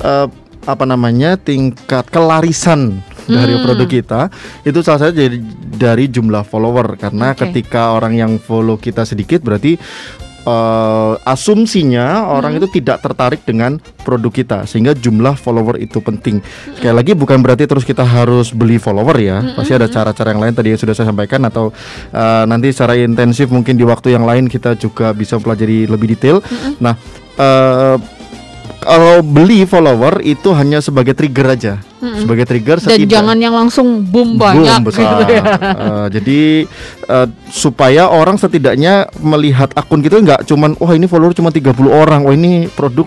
eh, 0.02 0.26
apa 0.62 0.84
namanya 0.86 1.34
tingkat 1.34 2.06
kelarisan 2.06 3.02
dari 3.26 3.54
Hmm. 3.54 3.62
produk 3.62 3.88
kita 3.90 4.20
itu 4.66 4.78
salah 4.82 5.08
satu 5.08 5.14
dari, 5.14 5.38
dari 5.74 6.04
jumlah 6.10 6.42
follower. 6.46 6.98
Karena 6.98 7.34
Oke. 7.34 7.50
ketika 7.50 7.94
orang 7.94 8.18
yang 8.18 8.32
follow 8.38 8.78
kita 8.78 9.06
sedikit 9.06 9.42
berarti 9.42 9.78
eh, 10.42 11.12
asumsinya 11.22 12.30
orang 12.30 12.58
itu 12.58 12.66
tidak 12.70 12.98
tertarik 13.02 13.46
dengan 13.46 13.78
produk 14.02 14.30
kita 14.30 14.58
sehingga 14.66 14.94
jumlah 14.94 15.38
follower 15.38 15.78
itu 15.78 16.02
penting. 16.02 16.42
Sekali 16.78 16.94
lagi 16.94 17.12
bukan 17.14 17.38
berarti 17.42 17.66
terus 17.66 17.86
kita 17.86 18.02
harus 18.02 18.50
beli 18.50 18.78
follower 18.78 19.18
ya. 19.22 19.38
Pasti 19.54 19.74
ada 19.74 19.86
cara-cara 19.86 20.34
yang 20.34 20.42
lain 20.42 20.54
tadi 20.54 20.74
yang 20.74 20.80
sudah 20.82 20.94
saya 20.94 21.10
sampaikan 21.10 21.42
atau 21.46 21.70
eh, 22.10 22.44
nanti 22.46 22.74
secara 22.74 22.98
intensif 22.98 23.50
mungkin 23.50 23.78
di 23.78 23.86
waktu 23.86 24.14
yang 24.14 24.26
lain 24.26 24.50
kita 24.50 24.74
juga 24.78 25.14
bisa 25.14 25.38
pelajari 25.38 25.86
lebih 25.86 26.14
detail. 26.18 26.42
Nah 26.82 26.94
eh, 27.38 28.21
kalau 28.82 29.22
beli 29.22 29.62
follower 29.62 30.20
itu 30.20 30.50
hanya 30.50 30.78
sebagai 30.78 31.14
trigger 31.14 31.46
aja 31.48 31.74
sebagai 32.02 32.42
trigger 32.42 32.76
Dan 32.76 32.86
setidak- 32.98 33.14
jangan 33.14 33.38
yang 33.38 33.54
langsung 33.54 34.02
boom 34.02 34.34
Boom, 34.34 34.42
banyak 34.58 34.78
besar. 34.82 35.22
gitu 35.22 35.32
ya. 35.32 35.44
Eh, 35.82 36.06
jadi 36.12 36.40
eh, 37.06 37.26
supaya 37.48 38.10
orang 38.10 38.34
setidaknya 38.34 38.92
melihat 39.18 39.70
akun 39.72 40.02
kita 40.02 40.18
nggak 40.18 40.44
cuman 40.44 40.74
wah 40.76 40.90
ini 40.90 41.06
follower 41.06 41.30
cuma 41.30 41.48
30 41.48 41.70
orang, 41.86 42.20
wah 42.22 42.34
ini 42.34 42.66
produk 42.68 43.06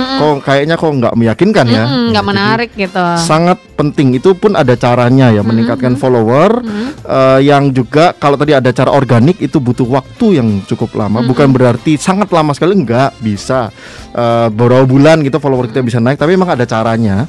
kok 0.00 0.34
kayaknya 0.46 0.74
kok 0.76 0.90
nggak 0.90 1.14
meyakinkan 1.16 1.66
ya. 1.68 1.84
Nggak 1.86 2.26
menarik 2.26 2.70
gitu. 2.74 3.04
Sangat 3.20 3.58
penting. 3.76 4.16
Itu 4.16 4.36
pun 4.36 4.56
ada 4.56 4.74
caranya 4.74 5.30
ya 5.30 5.44
meningkatkan 5.44 5.94
follower. 5.96 6.64
Eh, 7.00 7.40
yang 7.46 7.72
juga 7.72 8.12
kalau 8.16 8.36
tadi 8.36 8.52
ada 8.56 8.70
cara 8.70 8.90
organik 8.92 9.40
itu 9.40 9.60
butuh 9.60 9.86
waktu 9.86 10.42
yang 10.42 10.48
cukup 10.66 10.94
lama. 10.96 11.24
Bukan 11.24 11.50
berarti 11.50 11.96
sangat 11.96 12.28
lama 12.32 12.52
sekali 12.52 12.76
nggak 12.80 13.20
bisa. 13.22 13.72
Eh, 14.12 14.48
beberapa 14.52 14.84
bulan 14.88 15.22
gitu 15.22 15.38
follower 15.38 15.70
kita 15.70 15.84
bisa 15.84 15.98
naik. 16.02 16.18
Tapi 16.18 16.36
memang 16.36 16.52
ada 16.52 16.64
caranya 16.66 17.24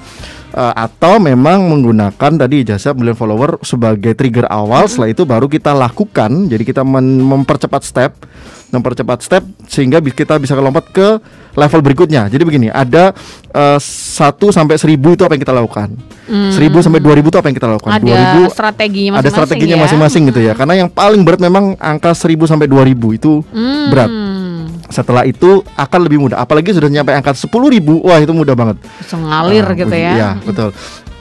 Eh, 0.51 0.73
atau 0.75 1.15
memang 1.15 1.63
menggunakan 1.63 2.31
tadi 2.35 2.67
jasa 2.67 2.91
belian 2.91 3.15
follower 3.15 3.63
sebagai 3.63 4.11
trigger 4.11 4.51
awal 4.51 4.83
setelah 4.83 5.07
itu 5.07 5.23
baru 5.23 5.47
kita 5.47 5.71
lakukan 5.71 6.27
jadi 6.51 6.59
kita 6.67 6.83
mempercepat 6.83 7.79
step 7.87 8.19
mempercepat 8.67 9.23
step 9.23 9.47
sehingga 9.71 10.03
kita 10.03 10.35
bisa 10.43 10.51
lompat 10.59 10.91
ke 10.91 11.23
level 11.55 11.79
berikutnya 11.79 12.27
jadi 12.27 12.43
begini 12.43 12.67
ada 12.67 13.15
eh, 13.47 13.79
1 13.79 14.19
sampai 14.51 14.75
1000 14.75 15.15
itu 15.15 15.23
apa 15.23 15.39
yang 15.39 15.43
kita 15.47 15.55
lakukan 15.55 15.87
1000 16.27 16.59
sampai 16.83 16.99
2000 16.99 17.31
itu 17.31 17.37
apa 17.39 17.47
yang 17.47 17.55
kita 17.55 17.69
lakukan 17.71 17.91
Hmm. 17.91 18.03
Ada 18.03 18.43
2000 18.43 18.51
strateginya 18.51 19.07
ada 19.07 19.15
masing-masing 19.15 19.31
strateginya 19.31 19.75
ya. 19.79 19.83
masing-masing 19.87 20.21
gitu 20.35 20.41
ya 20.43 20.51
karena 20.51 20.73
yang 20.83 20.89
paling 20.91 21.23
berat 21.23 21.39
memang 21.39 21.79
angka 21.79 22.11
1000 22.11 22.43
sampai 22.43 22.67
2000 22.67 23.15
itu 23.15 23.39
Hmm. 23.55 23.87
berat 23.87 24.11
setelah 24.91 25.23
itu 25.23 25.63
akan 25.73 25.99
lebih 26.03 26.19
mudah 26.19 26.37
apalagi 26.37 26.71
sudah 26.71 26.87
nyampe 26.87 27.09
angka 27.09 27.33
10.000 27.33 27.49
wah 28.03 28.19
itu 28.19 28.31
mudah 28.31 28.53
banget 28.53 28.77
Bisa 28.99 29.15
ngalir 29.15 29.65
Ah, 29.65 29.73
gitu 29.73 29.95
ya. 29.95 30.11
Iya, 30.13 30.29
betul. 30.43 30.69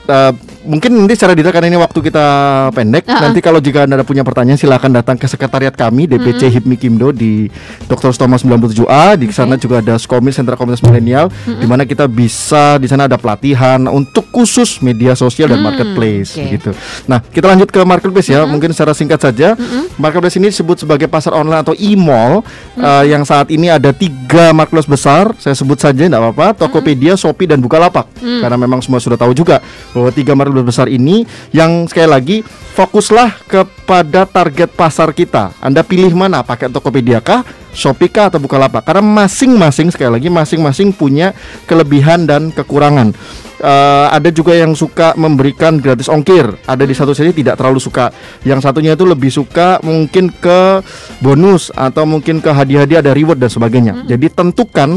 Eh, 0.05 0.33
mungkin 0.61 0.93
nanti 0.93 1.17
secara 1.17 1.33
detail 1.33 1.51
karena 1.51 1.69
ini 1.69 1.79
waktu 1.79 1.99
kita 2.01 2.27
pendek. 2.71 3.05
Ah, 3.07 3.25
Nanti 3.25 3.41
kalau 3.41 3.59
jika 3.59 3.85
anda 3.85 4.03
punya 4.03 4.21
pertanyaan 4.21 4.55
silakan 4.55 4.93
datang 4.93 5.17
ke 5.17 5.25
sekretariat 5.25 5.73
kami 5.73 6.05
DPC 6.05 6.51
HIPMI 6.51 6.77
Kimdo 6.77 7.09
di 7.11 7.49
Dr. 7.87 8.13
Stoma 8.13 8.37
97A. 8.37 9.17
Di 9.17 9.31
sana 9.31 9.57
juga 9.57 9.81
ada 9.81 9.97
Skomis 9.97 10.37
Sentra 10.37 10.55
Komunitas 10.55 10.85
Milenial 10.85 11.33
di 11.47 11.65
mana 11.65 11.83
kita 11.83 12.05
bisa 12.05 12.77
di 12.77 12.85
sana 12.85 13.05
ada 13.05 13.17
pelatihan 13.17 13.81
untuk 13.87 14.29
khusus 14.29 14.81
media 14.81 15.15
sosial 15.15 15.49
dan 15.49 15.59
Hmm, 15.59 15.67
marketplace 15.67 16.35
oke. 16.35 16.43
begitu. 16.43 16.71
Nah, 17.05 17.21
kita 17.21 17.47
lanjut 17.47 17.69
ke 17.69 17.81
marketplace 17.81 18.29
ya. 18.29 18.45
Mungkin 18.45 18.71
secara 18.71 18.93
singkat 18.93 19.17
saja. 19.19 19.57
Marketplace 19.97 20.37
ini 20.37 20.49
disebut 20.49 20.77
sebagai 20.79 21.07
pasar 21.07 21.33
online 21.33 21.61
atau 21.61 21.73
e-mall 21.75 22.45
eh, 22.75 23.05
yang 23.09 23.25
saat 23.25 23.49
ini 23.49 23.69
ada 23.69 23.93
tiga 23.93 24.53
marketplace 24.53 24.85
besar. 24.87 25.33
Saya 25.37 25.53
sebut 25.53 25.77
saja 25.77 25.97
tidak 26.01 26.21
apa-apa. 26.21 26.53
Tokopedia, 26.59 27.17
Shopee 27.17 27.47
dan 27.47 27.59
Bukalapak. 27.59 28.09
Karena 28.21 28.57
memang 28.57 28.81
semua 28.81 28.99
sudah 28.99 29.17
tahu 29.17 29.33
juga 29.33 29.65
bahwa 29.91 30.09
tiga 30.11 30.33
marketplace 30.33 30.49
besar 30.59 30.91
ini 30.91 31.23
yang 31.55 31.87
sekali 31.87 32.09
lagi 32.11 32.37
fokuslah 32.75 33.47
kepada 33.47 34.27
target 34.27 34.71
pasar 34.75 35.15
kita. 35.15 35.55
Anda 35.63 35.87
pilih 35.87 36.15
mana? 36.15 36.43
Pakai 36.43 36.71
Tokopedia 36.71 37.23
kah? 37.23 37.47
Shopee 37.71 38.11
kah 38.11 38.27
atau 38.33 38.43
Bukalapak? 38.43 38.83
Karena 38.83 39.03
masing-masing 39.03 39.95
sekali 39.95 40.19
lagi 40.19 40.27
masing-masing 40.27 40.91
punya 40.91 41.31
kelebihan 41.71 42.27
dan 42.27 42.51
kekurangan. 42.51 43.15
Eh, 43.61 44.07
ada 44.09 44.33
juga 44.33 44.57
yang 44.57 44.73
suka 44.73 45.13
memberikan 45.21 45.77
gratis 45.77 46.09
ongkir. 46.09 46.49
Ada 46.65 46.89
di 46.89 46.97
satu 46.97 47.13
sisi 47.13 47.37
tidak 47.37 47.61
terlalu 47.61 47.77
suka. 47.77 48.09
Yang 48.41 48.65
satunya 48.65 48.97
itu 48.97 49.05
lebih 49.05 49.29
suka 49.29 49.77
mungkin 49.85 50.33
ke 50.33 50.81
bonus 51.21 51.69
atau 51.77 52.09
mungkin 52.09 52.41
ke 52.41 52.49
hadiah-hadiah 52.49 53.05
ada 53.05 53.13
reward 53.13 53.37
dan 53.37 53.53
sebagainya. 53.53 54.09
Jadi 54.09 54.33
tentukan 54.33 54.97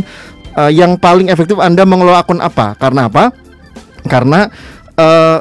eh, 0.56 0.72
yang 0.72 0.96
paling 0.96 1.28
efektif 1.28 1.60
Anda 1.60 1.84
mengelola 1.84 2.24
akun 2.24 2.40
apa. 2.40 2.80
Karena 2.80 3.12
apa? 3.12 3.36
Karena 4.08 4.48
eh, 4.98 5.40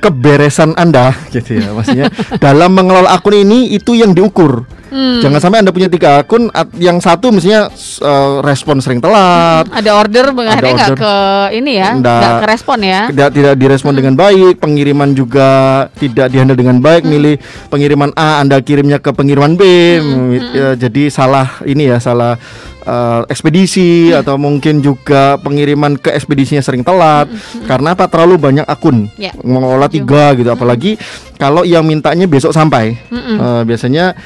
keberesan 0.00 0.74
Anda 0.74 1.12
gitu 1.34 1.60
ya 1.60 1.70
maksudnya. 1.76 2.08
Dalam 2.40 2.74
mengelola 2.74 3.12
akun 3.14 3.36
ini 3.36 3.70
itu 3.70 3.94
yang 3.94 4.16
diukur 4.16 4.64
Hmm. 4.90 5.22
Jangan 5.22 5.38
sampai 5.38 5.62
Anda 5.62 5.70
punya 5.70 5.86
tiga 5.86 6.18
akun, 6.18 6.50
yang 6.76 6.98
satu 6.98 7.30
misalnya 7.30 7.70
s- 7.70 7.98
eh, 7.98 8.34
respon 8.42 8.82
sering 8.82 8.98
telat, 8.98 9.70
Ada 9.70 9.90
order 9.94 10.34
akhirnya 10.34 10.74
nggak 10.74 10.98
ke 10.98 11.14
ini 11.54 11.72
ya, 11.78 11.94
Nggak. 11.94 12.18
nggak 12.18 12.34
ke 12.34 12.46
respon 12.50 12.78
ya. 12.82 13.00
tidak 13.06 13.28
tidak 13.30 13.54
direspon 13.54 13.94
dengan 13.94 14.14
baik, 14.14 14.58
pengiriman 14.58 15.14
juga 15.14 15.48
tidak 15.94 16.26
dihandle 16.28 16.58
dengan 16.58 16.78
baik, 16.78 17.02
milih 17.02 17.38
pengiriman 17.66 18.10
A 18.12 18.42
Anda 18.42 18.58
kirimnya 18.58 18.98
ke 18.98 19.10
pengiriman 19.10 19.54
B, 19.54 19.62
ya, 20.50 20.74
jadi 20.74 21.06
salah 21.06 21.62
ini 21.62 21.86
ya 21.86 21.96
salah 21.96 22.34
eh, 22.80 23.22
ekspedisi 23.28 24.10
atau 24.10 24.34
mungkin 24.34 24.80
juga 24.80 25.36
pengiriman 25.36 25.94
ke 25.94 26.10
ekspedisinya 26.10 26.60
sering 26.60 26.80
telat. 26.80 27.28
Karena 27.64 27.92
apa? 27.92 28.08
Terlalu 28.08 28.34
banyak 28.40 28.66
akun. 28.66 29.06
Ya. 29.14 29.30
mengolah 29.40 29.86
tiga 29.86 30.32
gitu 30.32 30.48
apalagi 30.48 30.96
kalau 31.36 31.62
yang 31.62 31.84
mintanya 31.84 32.24
besok 32.24 32.50
sampai. 32.50 32.96
Eh, 33.12 33.62
biasanya 33.62 34.16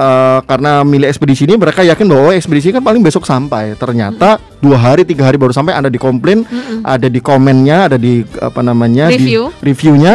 eh, 0.00 0.38
karena 0.48 0.80
milih 0.80 1.06
ekspedisi 1.12 1.44
ini 1.44 1.60
mereka 1.60 1.84
yakin 1.84 2.08
bahwa 2.08 2.32
oh, 2.32 2.34
ekspedisi 2.34 2.72
kan 2.72 2.80
paling 2.80 3.04
besok 3.04 3.28
sampai. 3.28 3.76
Ternyata 3.76 4.40
dua 4.64 4.80
hari 4.80 5.04
tiga 5.04 5.28
hari 5.28 5.36
baru 5.36 5.52
sampai 5.52 5.76
anda 5.76 5.92
dikomplain 5.92 6.48
ada 6.80 7.06
di 7.06 7.20
komennya 7.20 7.92
ada 7.92 7.96
di 8.00 8.24
apa 8.40 8.60
namanya 8.64 9.12
Review. 9.12 9.52
di 9.60 9.72
reviewnya 9.72 10.12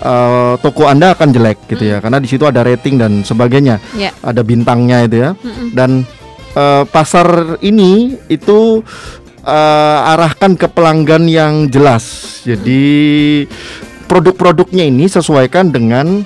eh, 0.00 0.54
toko 0.64 0.88
anda 0.88 1.12
akan 1.12 1.28
jelek 1.34 1.68
gitu 1.68 1.84
ya 1.84 2.00
karena 2.00 2.18
di 2.22 2.28
situ 2.30 2.48
ada 2.48 2.64
rating 2.64 2.96
dan 2.96 3.12
sebagainya. 3.22 3.76
Ya. 3.92 4.16
ada 4.24 4.40
bintangnya 4.40 5.04
itu 5.04 5.16
ya. 5.20 5.30
Dan 5.76 6.08
eh, 6.56 6.84
pasar 6.88 7.60
ini 7.60 8.16
itu 8.32 8.80
eh, 9.44 9.98
arahkan 10.16 10.56
ke 10.56 10.66
pelanggan 10.72 11.28
yang 11.28 11.68
jelas. 11.68 12.40
Jadi 12.48 13.44
produk-produknya 14.08 14.88
ini 14.88 15.04
sesuaikan 15.04 15.68
dengan 15.68 16.24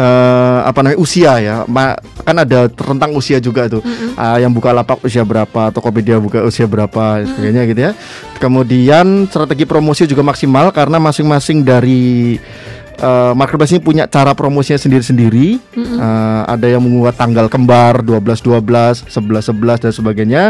eh, 0.00 0.58
apa 0.64 0.78
namanya 0.80 0.98
usia 0.98 1.32
ya. 1.44 1.56
Ma- 1.68 2.00
kan 2.24 2.36
ada 2.40 2.72
rentang 2.72 3.12
usia 3.12 3.36
juga 3.36 3.68
tuh. 3.68 3.84
Ah, 4.16 4.40
yang 4.40 4.48
buka 4.52 4.72
lapak 4.72 5.04
usia 5.04 5.20
berapa 5.20 5.68
Tokopedia 5.68 6.16
buka 6.16 6.40
usia 6.44 6.64
berapa 6.64 7.20
sebagainya 7.28 7.62
gitu 7.68 7.80
ya. 7.84 7.92
Kemudian 8.40 9.28
strategi 9.28 9.68
promosi 9.68 10.08
juga 10.08 10.24
maksimal 10.24 10.72
karena 10.72 10.96
masing-masing 10.96 11.60
dari 11.60 12.40
eh, 13.00 13.32
marketplace 13.34 13.72
ini 13.74 13.82
punya 13.82 14.04
cara 14.06 14.36
promosinya 14.36 14.78
sendiri-sendiri. 14.78 15.58
Eh, 15.76 16.42
ada 16.46 16.66
yang 16.68 16.84
membuat 16.84 17.16
tanggal 17.16 17.48
kembar 17.48 18.04
12 18.04 18.44
12 18.44 19.08
11 19.08 19.50
11 19.50 19.82
dan 19.82 19.92
sebagainya 19.92 20.42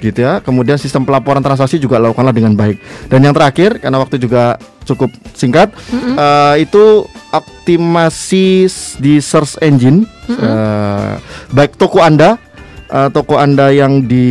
gitu 0.00 0.24
ya. 0.24 0.40
Kemudian 0.40 0.80
sistem 0.80 1.04
pelaporan 1.04 1.44
transaksi 1.44 1.76
juga 1.76 2.00
lakukanlah 2.00 2.32
dengan 2.32 2.56
baik. 2.56 2.80
Dan 3.12 3.26
yang 3.26 3.34
terakhir 3.36 3.82
karena 3.82 4.00
waktu 4.00 4.16
juga 4.16 4.56
cukup 4.88 5.12
singkat 5.36 5.70
eh, 5.92 6.64
itu 6.64 7.04
optimasi 7.30 8.66
di 8.98 9.20
search 9.20 9.60
engine. 9.60 10.08
Eh, 10.30 11.14
baik 11.50 11.74
toko 11.74 12.00
anda 12.02 12.38
eh, 12.90 13.08
toko 13.10 13.38
anda 13.38 13.70
yang 13.70 14.06
di 14.06 14.26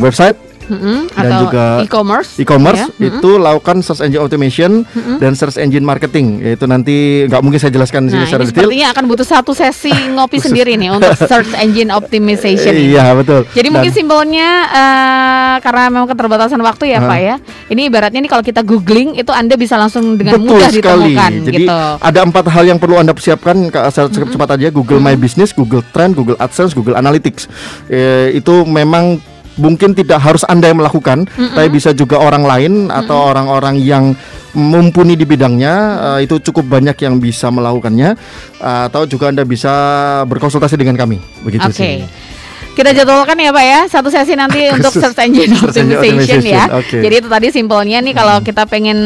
website 0.00 0.36
Mm-mm, 0.66 0.98
Dan 1.08 1.22
atau 1.22 1.40
juga 1.42 1.64
e-commerce. 1.80 2.30
e-commerce 2.36 2.82
ya. 2.92 3.06
itu 3.08 3.30
lakukan 3.36 3.76
search 3.80 4.00
engine 4.00 4.18
automation 4.18 4.70
dan 5.16 5.32
search 5.32 5.56
engine 5.56 5.80
marketing 5.80 6.38
yaitu 6.40 6.64
nanti 6.64 6.96
nggak 7.24 7.38
mungkin 7.38 7.56
saya 7.56 7.70
jelaskan 7.70 8.04
di 8.04 8.10
sini 8.10 8.18
Nah, 8.18 8.26
secara 8.26 8.42
ini 8.42 8.48
detail 8.48 8.62
sepertinya 8.64 8.88
akan 8.90 9.04
butuh 9.06 9.26
satu 9.26 9.52
sesi 9.52 9.94
ngopi 10.14 10.38
sendiri 10.38 10.74
nih 10.74 10.90
untuk 10.90 11.14
search 11.16 11.54
engine 11.56 11.88
optimization. 11.88 12.72
ini. 12.72 12.90
iya 12.90 13.10
betul 13.12 13.46
Jadi 13.48 13.68
mungkin 13.68 13.88
Dan- 13.88 13.96
simpelnya 13.96 14.48
eh, 14.68 15.54
karena 15.60 15.82
memang 15.86 16.08
keterbatasan 16.08 16.60
waktu 16.60 16.84
ya 16.88 16.98
Hah? 16.98 17.08
Pak 17.08 17.18
ya. 17.20 17.36
Ini 17.66 17.80
ibaratnya 17.84 18.18
nih 18.18 18.28
kalau 18.28 18.42
kita 18.42 18.60
googling 18.60 19.14
itu 19.14 19.30
Anda 19.30 19.54
bisa 19.54 19.74
langsung 19.74 20.14
dengan 20.14 20.36
Betul 20.36 20.50
mudah 20.52 20.68
sekali. 20.68 21.12
ditemukan 21.12 21.32
Jadi 21.44 21.56
gitu. 21.60 21.78
ada 22.00 22.20
empat 22.20 22.44
hal 22.48 22.64
yang 22.64 22.76
perlu 22.76 22.96
anda 22.96 23.10
persiapkan 23.10 23.54
secara 23.68 24.08
cepat 24.08 24.28
cepat 24.28 24.48
aja 24.52 24.68
Google 24.68 24.98
My 24.98 25.14
Business, 25.14 25.50
Google 25.50 25.82
Trend, 25.86 26.14
Google 26.14 26.34
AdSense, 26.36 26.72
Google 26.72 26.94
Analytics. 26.94 27.46
Eh, 27.86 28.34
itu 28.34 28.64
memang 28.64 29.18
mungkin 29.56 29.96
tidak 29.96 30.20
harus 30.20 30.44
anda 30.46 30.68
yang 30.68 30.80
melakukan, 30.80 31.28
tapi 31.56 31.68
bisa 31.72 31.96
juga 31.96 32.20
orang 32.20 32.44
lain 32.44 32.72
atau 32.92 33.16
orang-orang 33.32 33.80
yang 33.80 34.12
mumpuni 34.56 35.16
di 35.16 35.28
bidangnya. 35.28 35.74
eh, 36.16 36.18
itu 36.24 36.40
cukup 36.40 36.80
banyak 36.80 36.96
yang 37.04 37.20
bisa 37.20 37.52
melakukannya. 37.52 38.16
Eh, 38.60 38.82
atau 38.88 39.04
juga 39.04 39.28
anda 39.28 39.44
bisa 39.44 39.72
berkonsultasi 40.24 40.80
dengan 40.80 40.96
kami. 40.96 41.20
Begitu 41.44 41.68
Oke. 41.68 41.76
sih. 41.76 42.04
Kita 42.76 42.92
jadwalkan 42.92 43.40
ya 43.40 43.50
Pak 43.50 43.64
ya 43.64 43.80
Satu 43.88 44.12
sesi 44.12 44.36
nanti 44.36 44.68
untuk 44.76 44.92
Khusus 44.92 45.00
search 45.00 45.20
engine 45.24 45.48
search 45.56 45.80
engine 45.80 45.96
optimization 45.96 46.44
ya 46.44 46.68
optimization, 46.68 46.76
oke. 46.76 46.98
Jadi 47.00 47.14
itu 47.16 47.28
tadi 47.28 47.46
simpelnya 47.48 47.98
nih 48.04 48.12
Kalau 48.12 48.36
kita 48.44 48.62
pengen 48.68 48.98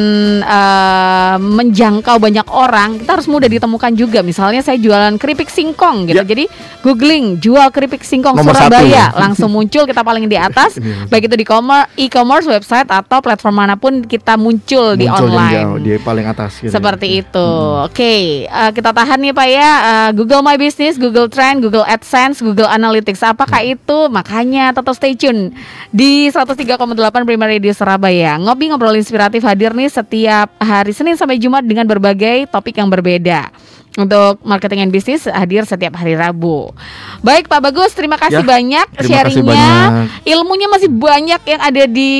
eh, 0.43 1.37
menjangkau 1.39 2.19
banyak 2.19 2.47
orang 2.51 2.99
Kita 2.99 3.15
harus 3.15 3.31
mudah 3.31 3.47
ditemukan 3.47 3.93
juga 3.95 4.21
Misalnya 4.21 4.61
saya 4.61 4.77
jualan 4.77 5.15
keripik 5.17 5.47
singkong 5.47 6.11
gitu 6.11 6.19
Ya. 6.21 6.27
Jadi 6.27 6.51
googling 6.83 7.39
jual 7.39 7.71
keripik 7.71 8.03
singkong 8.03 8.35
Nomor 8.35 8.53
satu 8.53 8.75
Surabaya 8.75 8.91
ya. 8.91 9.07
Langsung 9.15 9.49
muncul 9.57 9.87
kita 9.87 10.03
paling 10.03 10.27
di 10.27 10.35
atas 10.35 10.77
Ini. 10.77 11.07
Baik 11.07 11.31
itu 11.31 11.37
di 11.39 11.47
commer- 11.47 11.87
e-commerce 11.95 12.45
website 12.45 12.91
Atau 12.91 13.23
platform 13.23 13.55
mana 13.57 13.75
pun 13.79 14.03
kita 14.03 14.35
muncul, 14.35 14.99
di 14.99 15.07
Muncul 15.07 15.31
yang 15.31 15.31
online 15.31 15.63
jauh, 15.63 15.79
di 15.79 15.93
paling 16.01 16.27
atas. 16.27 16.59
gitu 16.59 16.67
ya. 16.67 16.73
seperti 16.73 17.07
itu. 17.21 17.49
Oke, 17.87 18.15
eh, 18.45 18.71
kita 18.73 18.91
tahan 18.91 19.21
nih 19.21 19.31
Pak 19.31 19.47
ya. 19.47 19.71
Eh, 19.71 20.11
Google 20.17 20.41
My 20.41 20.57
Business, 20.57 20.97
Google 20.97 21.29
Trend, 21.29 21.61
Google 21.61 21.85
AdSense, 21.85 22.41
Google 22.41 22.67
Analytics. 22.67 23.21
Apakah 23.23 23.60
itu? 23.63 23.99
Makanya 24.07 24.71
tetap 24.71 24.93
stay 24.93 25.15
tune 25.15 25.53
di 25.89 26.29
103,8 26.29 26.77
Prima 27.23 27.47
Radio 27.47 27.71
Surabaya. 27.71 28.37
Ngopi 28.37 28.71
ngobrol 28.71 28.97
inspiratif 28.97 29.43
hadir 29.43 29.73
nih 29.73 29.89
setiap 29.89 30.53
hari 30.59 30.91
Senin 30.91 31.15
sampai 31.15 31.37
Jumat 31.37 31.63
dengan 31.63 31.85
berbagai 31.85 32.49
topik 32.49 32.77
yang 32.77 32.89
berbeda. 32.89 33.51
Untuk 33.91 34.39
marketing 34.47 34.87
and 34.87 34.95
bisnis 34.95 35.27
hadir 35.27 35.67
setiap 35.67 35.99
hari 35.99 36.15
Rabu. 36.15 36.71
Baik 37.27 37.51
Pak 37.51 37.59
Bagus, 37.59 37.91
terima 37.91 38.15
kasih 38.15 38.39
Ya, 38.39 38.47
banyak 38.47 38.87
terima 38.95 39.27
kasih 39.27 39.43
sharingnya. 39.43 39.51
banyak. 39.51 39.91
Ilmunya 40.31 40.69
masih 40.71 40.89
banyak 40.95 41.41
yang 41.43 41.59
ada 41.61 41.85
di 41.91 42.13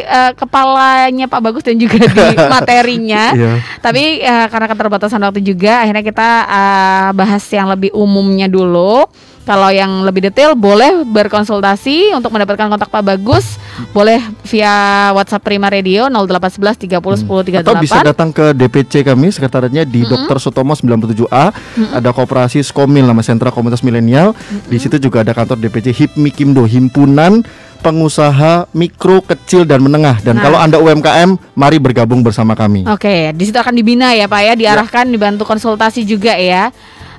eh, 0.00 0.32
kepalanya 0.32 1.28
Pak 1.28 1.40
Bagus 1.44 1.68
dan 1.68 1.76
juga 1.76 2.00
di 2.00 2.16
materinya. 2.56 3.28
Iya. 3.36 3.52
Tapi 3.84 4.24
eh, 4.24 4.46
karena 4.48 4.66
keterbatasan 4.72 5.20
waktu 5.20 5.44
juga, 5.44 5.84
akhirnya 5.84 6.00
kita 6.00 6.28
eh, 6.48 7.08
bahas 7.12 7.44
yang 7.52 7.68
lebih 7.68 7.92
umumnya 7.92 8.48
dulu. 8.48 9.04
Kalau 9.42 9.74
yang 9.74 10.06
lebih 10.06 10.30
detail 10.30 10.54
boleh 10.54 11.02
berkonsultasi 11.02 12.14
untuk 12.14 12.30
mendapatkan 12.30 12.70
kontak 12.70 12.86
Pak 12.86 13.02
Bagus, 13.02 13.58
boleh 13.90 14.22
via 14.46 15.10
WhatsApp 15.10 15.42
Prima 15.42 15.66
Radio 15.66 16.06
0811 16.06 16.86
30 16.86 17.26
10 17.26 17.58
38. 17.58 17.66
Atau 17.66 17.74
bisa 17.82 17.98
datang 18.06 18.30
ke 18.30 18.54
DPC 18.54 19.02
kami 19.02 19.34
sekretariatnya 19.34 19.82
di 19.82 20.06
Dr. 20.06 20.38
Sutomo 20.38 20.78
97A. 20.78 21.50
Ada 21.90 22.14
koperasi 22.14 22.62
Skomil 22.62 23.02
nama 23.02 23.18
sentra 23.26 23.50
komunitas 23.50 23.82
milenial. 23.82 24.30
Di 24.70 24.78
situ 24.78 25.02
juga 25.02 25.26
ada 25.26 25.34
kantor 25.34 25.58
DPC 25.58 25.90
HIPMI 25.90 26.30
Kimdo 26.30 26.62
Himpunan 26.62 27.42
Pengusaha 27.82 28.70
Mikro 28.78 29.26
Kecil 29.26 29.66
dan 29.66 29.82
Menengah. 29.82 30.22
Dan 30.22 30.38
Nah. 30.38 30.42
kalau 30.46 30.58
Anda 30.62 30.78
UMKM, 30.78 31.34
mari 31.58 31.82
bergabung 31.82 32.22
bersama 32.22 32.54
kami. 32.54 32.86
Oke, 32.86 33.34
di 33.34 33.42
situ 33.42 33.58
akan 33.58 33.74
dibina 33.74 34.14
ya 34.14 34.30
Pak 34.30 34.40
ya, 34.46 34.54
diarahkan, 34.54 35.10
dibantu 35.10 35.42
konsultasi 35.42 36.06
juga 36.06 36.38
ya. 36.38 36.70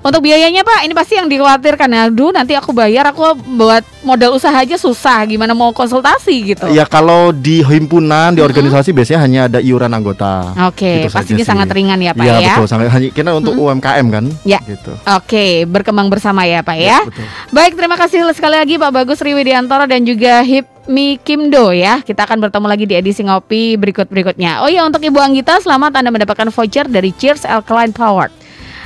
Untuk 0.04 0.20
biayanya 0.20 0.68
Pak, 0.68 0.84
ini 0.84 0.92
pasti 0.92 1.16
yang 1.16 1.32
dikhawatirkan. 1.32 1.88
Aduh, 2.12 2.36
nanti 2.36 2.52
aku 2.60 2.76
bayar, 2.76 3.08
aku 3.08 3.40
buat 3.56 3.88
modal 4.04 4.36
usaha 4.36 4.52
aja 4.52 4.76
susah. 4.76 5.24
Gimana 5.24 5.56
mau 5.56 5.72
konsultasi 5.72 6.52
gitu? 6.52 6.68
Ya 6.76 6.84
kalau 6.84 7.32
di 7.32 7.64
himpunan, 7.64 8.36
di 8.36 8.44
organisasi 8.44 8.92
biasanya 8.92 9.20
hanya 9.24 9.40
ada 9.48 9.60
iuran 9.64 9.96
anggota. 9.96 10.52
Oke, 10.68 11.08
Gitu 11.08 11.08
saja 11.08 11.24
pastinya 11.24 11.46
sangat 11.48 11.72
ringan 11.72 12.04
ya 12.04 12.12
Pak 12.12 12.20
Iya 12.20 12.36
ya. 12.36 12.48
betul, 12.60 12.68
sangat 12.68 12.92
hanya 12.92 13.08
karena 13.16 13.32
untuk 13.40 13.56
UMKM 13.56 14.06
kan. 14.12 14.26
Ya. 14.44 14.60
Gitu. 14.68 14.92
Oke, 15.08 15.64
berkembang 15.72 16.12
bersama 16.12 16.44
ya 16.44 16.60
Pak 16.60 16.76
ya. 16.76 17.00
Ya, 17.00 17.00
betul. 17.08 17.24
Baik, 17.56 17.72
terima 17.80 17.96
kasih 17.96 18.28
sekali 18.36 18.60
lagi 18.60 18.76
Pak 18.76 18.92
Bagus 18.92 19.24
Riwidiantoro 19.24 19.88
dan 19.88 20.04
juga 20.04 20.44
Hipmi 20.44 21.16
Kimdo 21.24 21.72
ya. 21.72 22.04
Kita 22.04 22.28
akan 22.28 22.44
bertemu 22.44 22.68
lagi 22.68 22.84
di 22.84 23.00
edisi 23.00 23.24
ngopi 23.24 23.80
berikut-berikutnya. 23.80 24.68
Oh 24.68 24.68
ya, 24.68 24.84
untuk 24.84 25.00
Ibu 25.00 25.16
Anggita, 25.16 25.64
selamat 25.64 25.96
Anda 25.96 26.12
mendapatkan 26.12 26.52
voucher 26.52 26.92
dari 26.92 27.16
Cheers 27.16 27.48
Alkaline 27.48 27.96
Powered. 27.96 28.43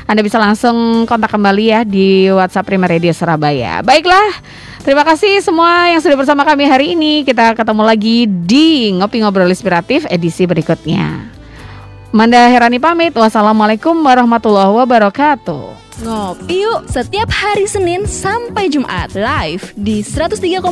Anda 0.07 0.23
bisa 0.23 0.39
langsung 0.39 1.03
kontak 1.03 1.35
kembali 1.35 1.65
ya 1.67 1.83
di 1.83 2.31
WhatsApp 2.31 2.63
Prima 2.63 2.87
Radio 2.87 3.11
Surabaya. 3.11 3.83
Baiklah, 3.83 4.39
terima 4.87 5.03
kasih 5.03 5.43
semua 5.43 5.91
yang 5.91 5.99
sudah 5.99 6.15
bersama 6.15 6.47
kami 6.47 6.63
hari 6.63 6.95
ini. 6.95 7.27
Kita 7.27 7.51
ketemu 7.51 7.83
lagi 7.83 8.23
di 8.23 8.95
Ngopi 8.95 9.19
Ngobrol 9.19 9.51
Inspiratif 9.51 10.07
edisi 10.07 10.47
berikutnya. 10.47 11.27
Manda 12.15 12.47
Herani 12.47 12.79
pamit. 12.79 13.11
Wassalamualaikum 13.11 13.99
warahmatullahi 13.99 14.71
wabarakatuh. 14.79 15.87
Ngopi 15.97 16.61
yuk 16.61 16.87
setiap 16.87 17.27
hari 17.27 17.67
Senin 17.67 18.07
sampai 18.07 18.71
Jumat 18.71 19.11
live 19.11 19.75
di 19.75 20.05
103,8 20.05 20.63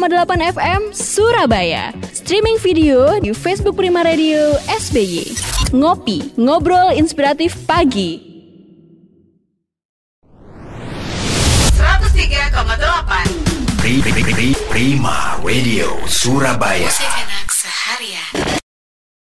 FM 0.53 0.81
Surabaya. 0.95 1.91
Streaming 2.15 2.55
video 2.63 3.19
di 3.19 3.35
Facebook 3.35 3.75
Prima 3.75 3.99
Radio 3.99 4.55
SBY. 4.69 5.35
Ngopi, 5.75 6.39
ngobrol 6.39 6.95
inspiratif 6.95 7.57
pagi. 7.67 8.34
Prima 14.75 15.39
Radio 15.39 15.87
Surabaya. 16.03 16.91
Musik 16.91 17.07
enak 17.07 17.47
seharian. 17.47 18.64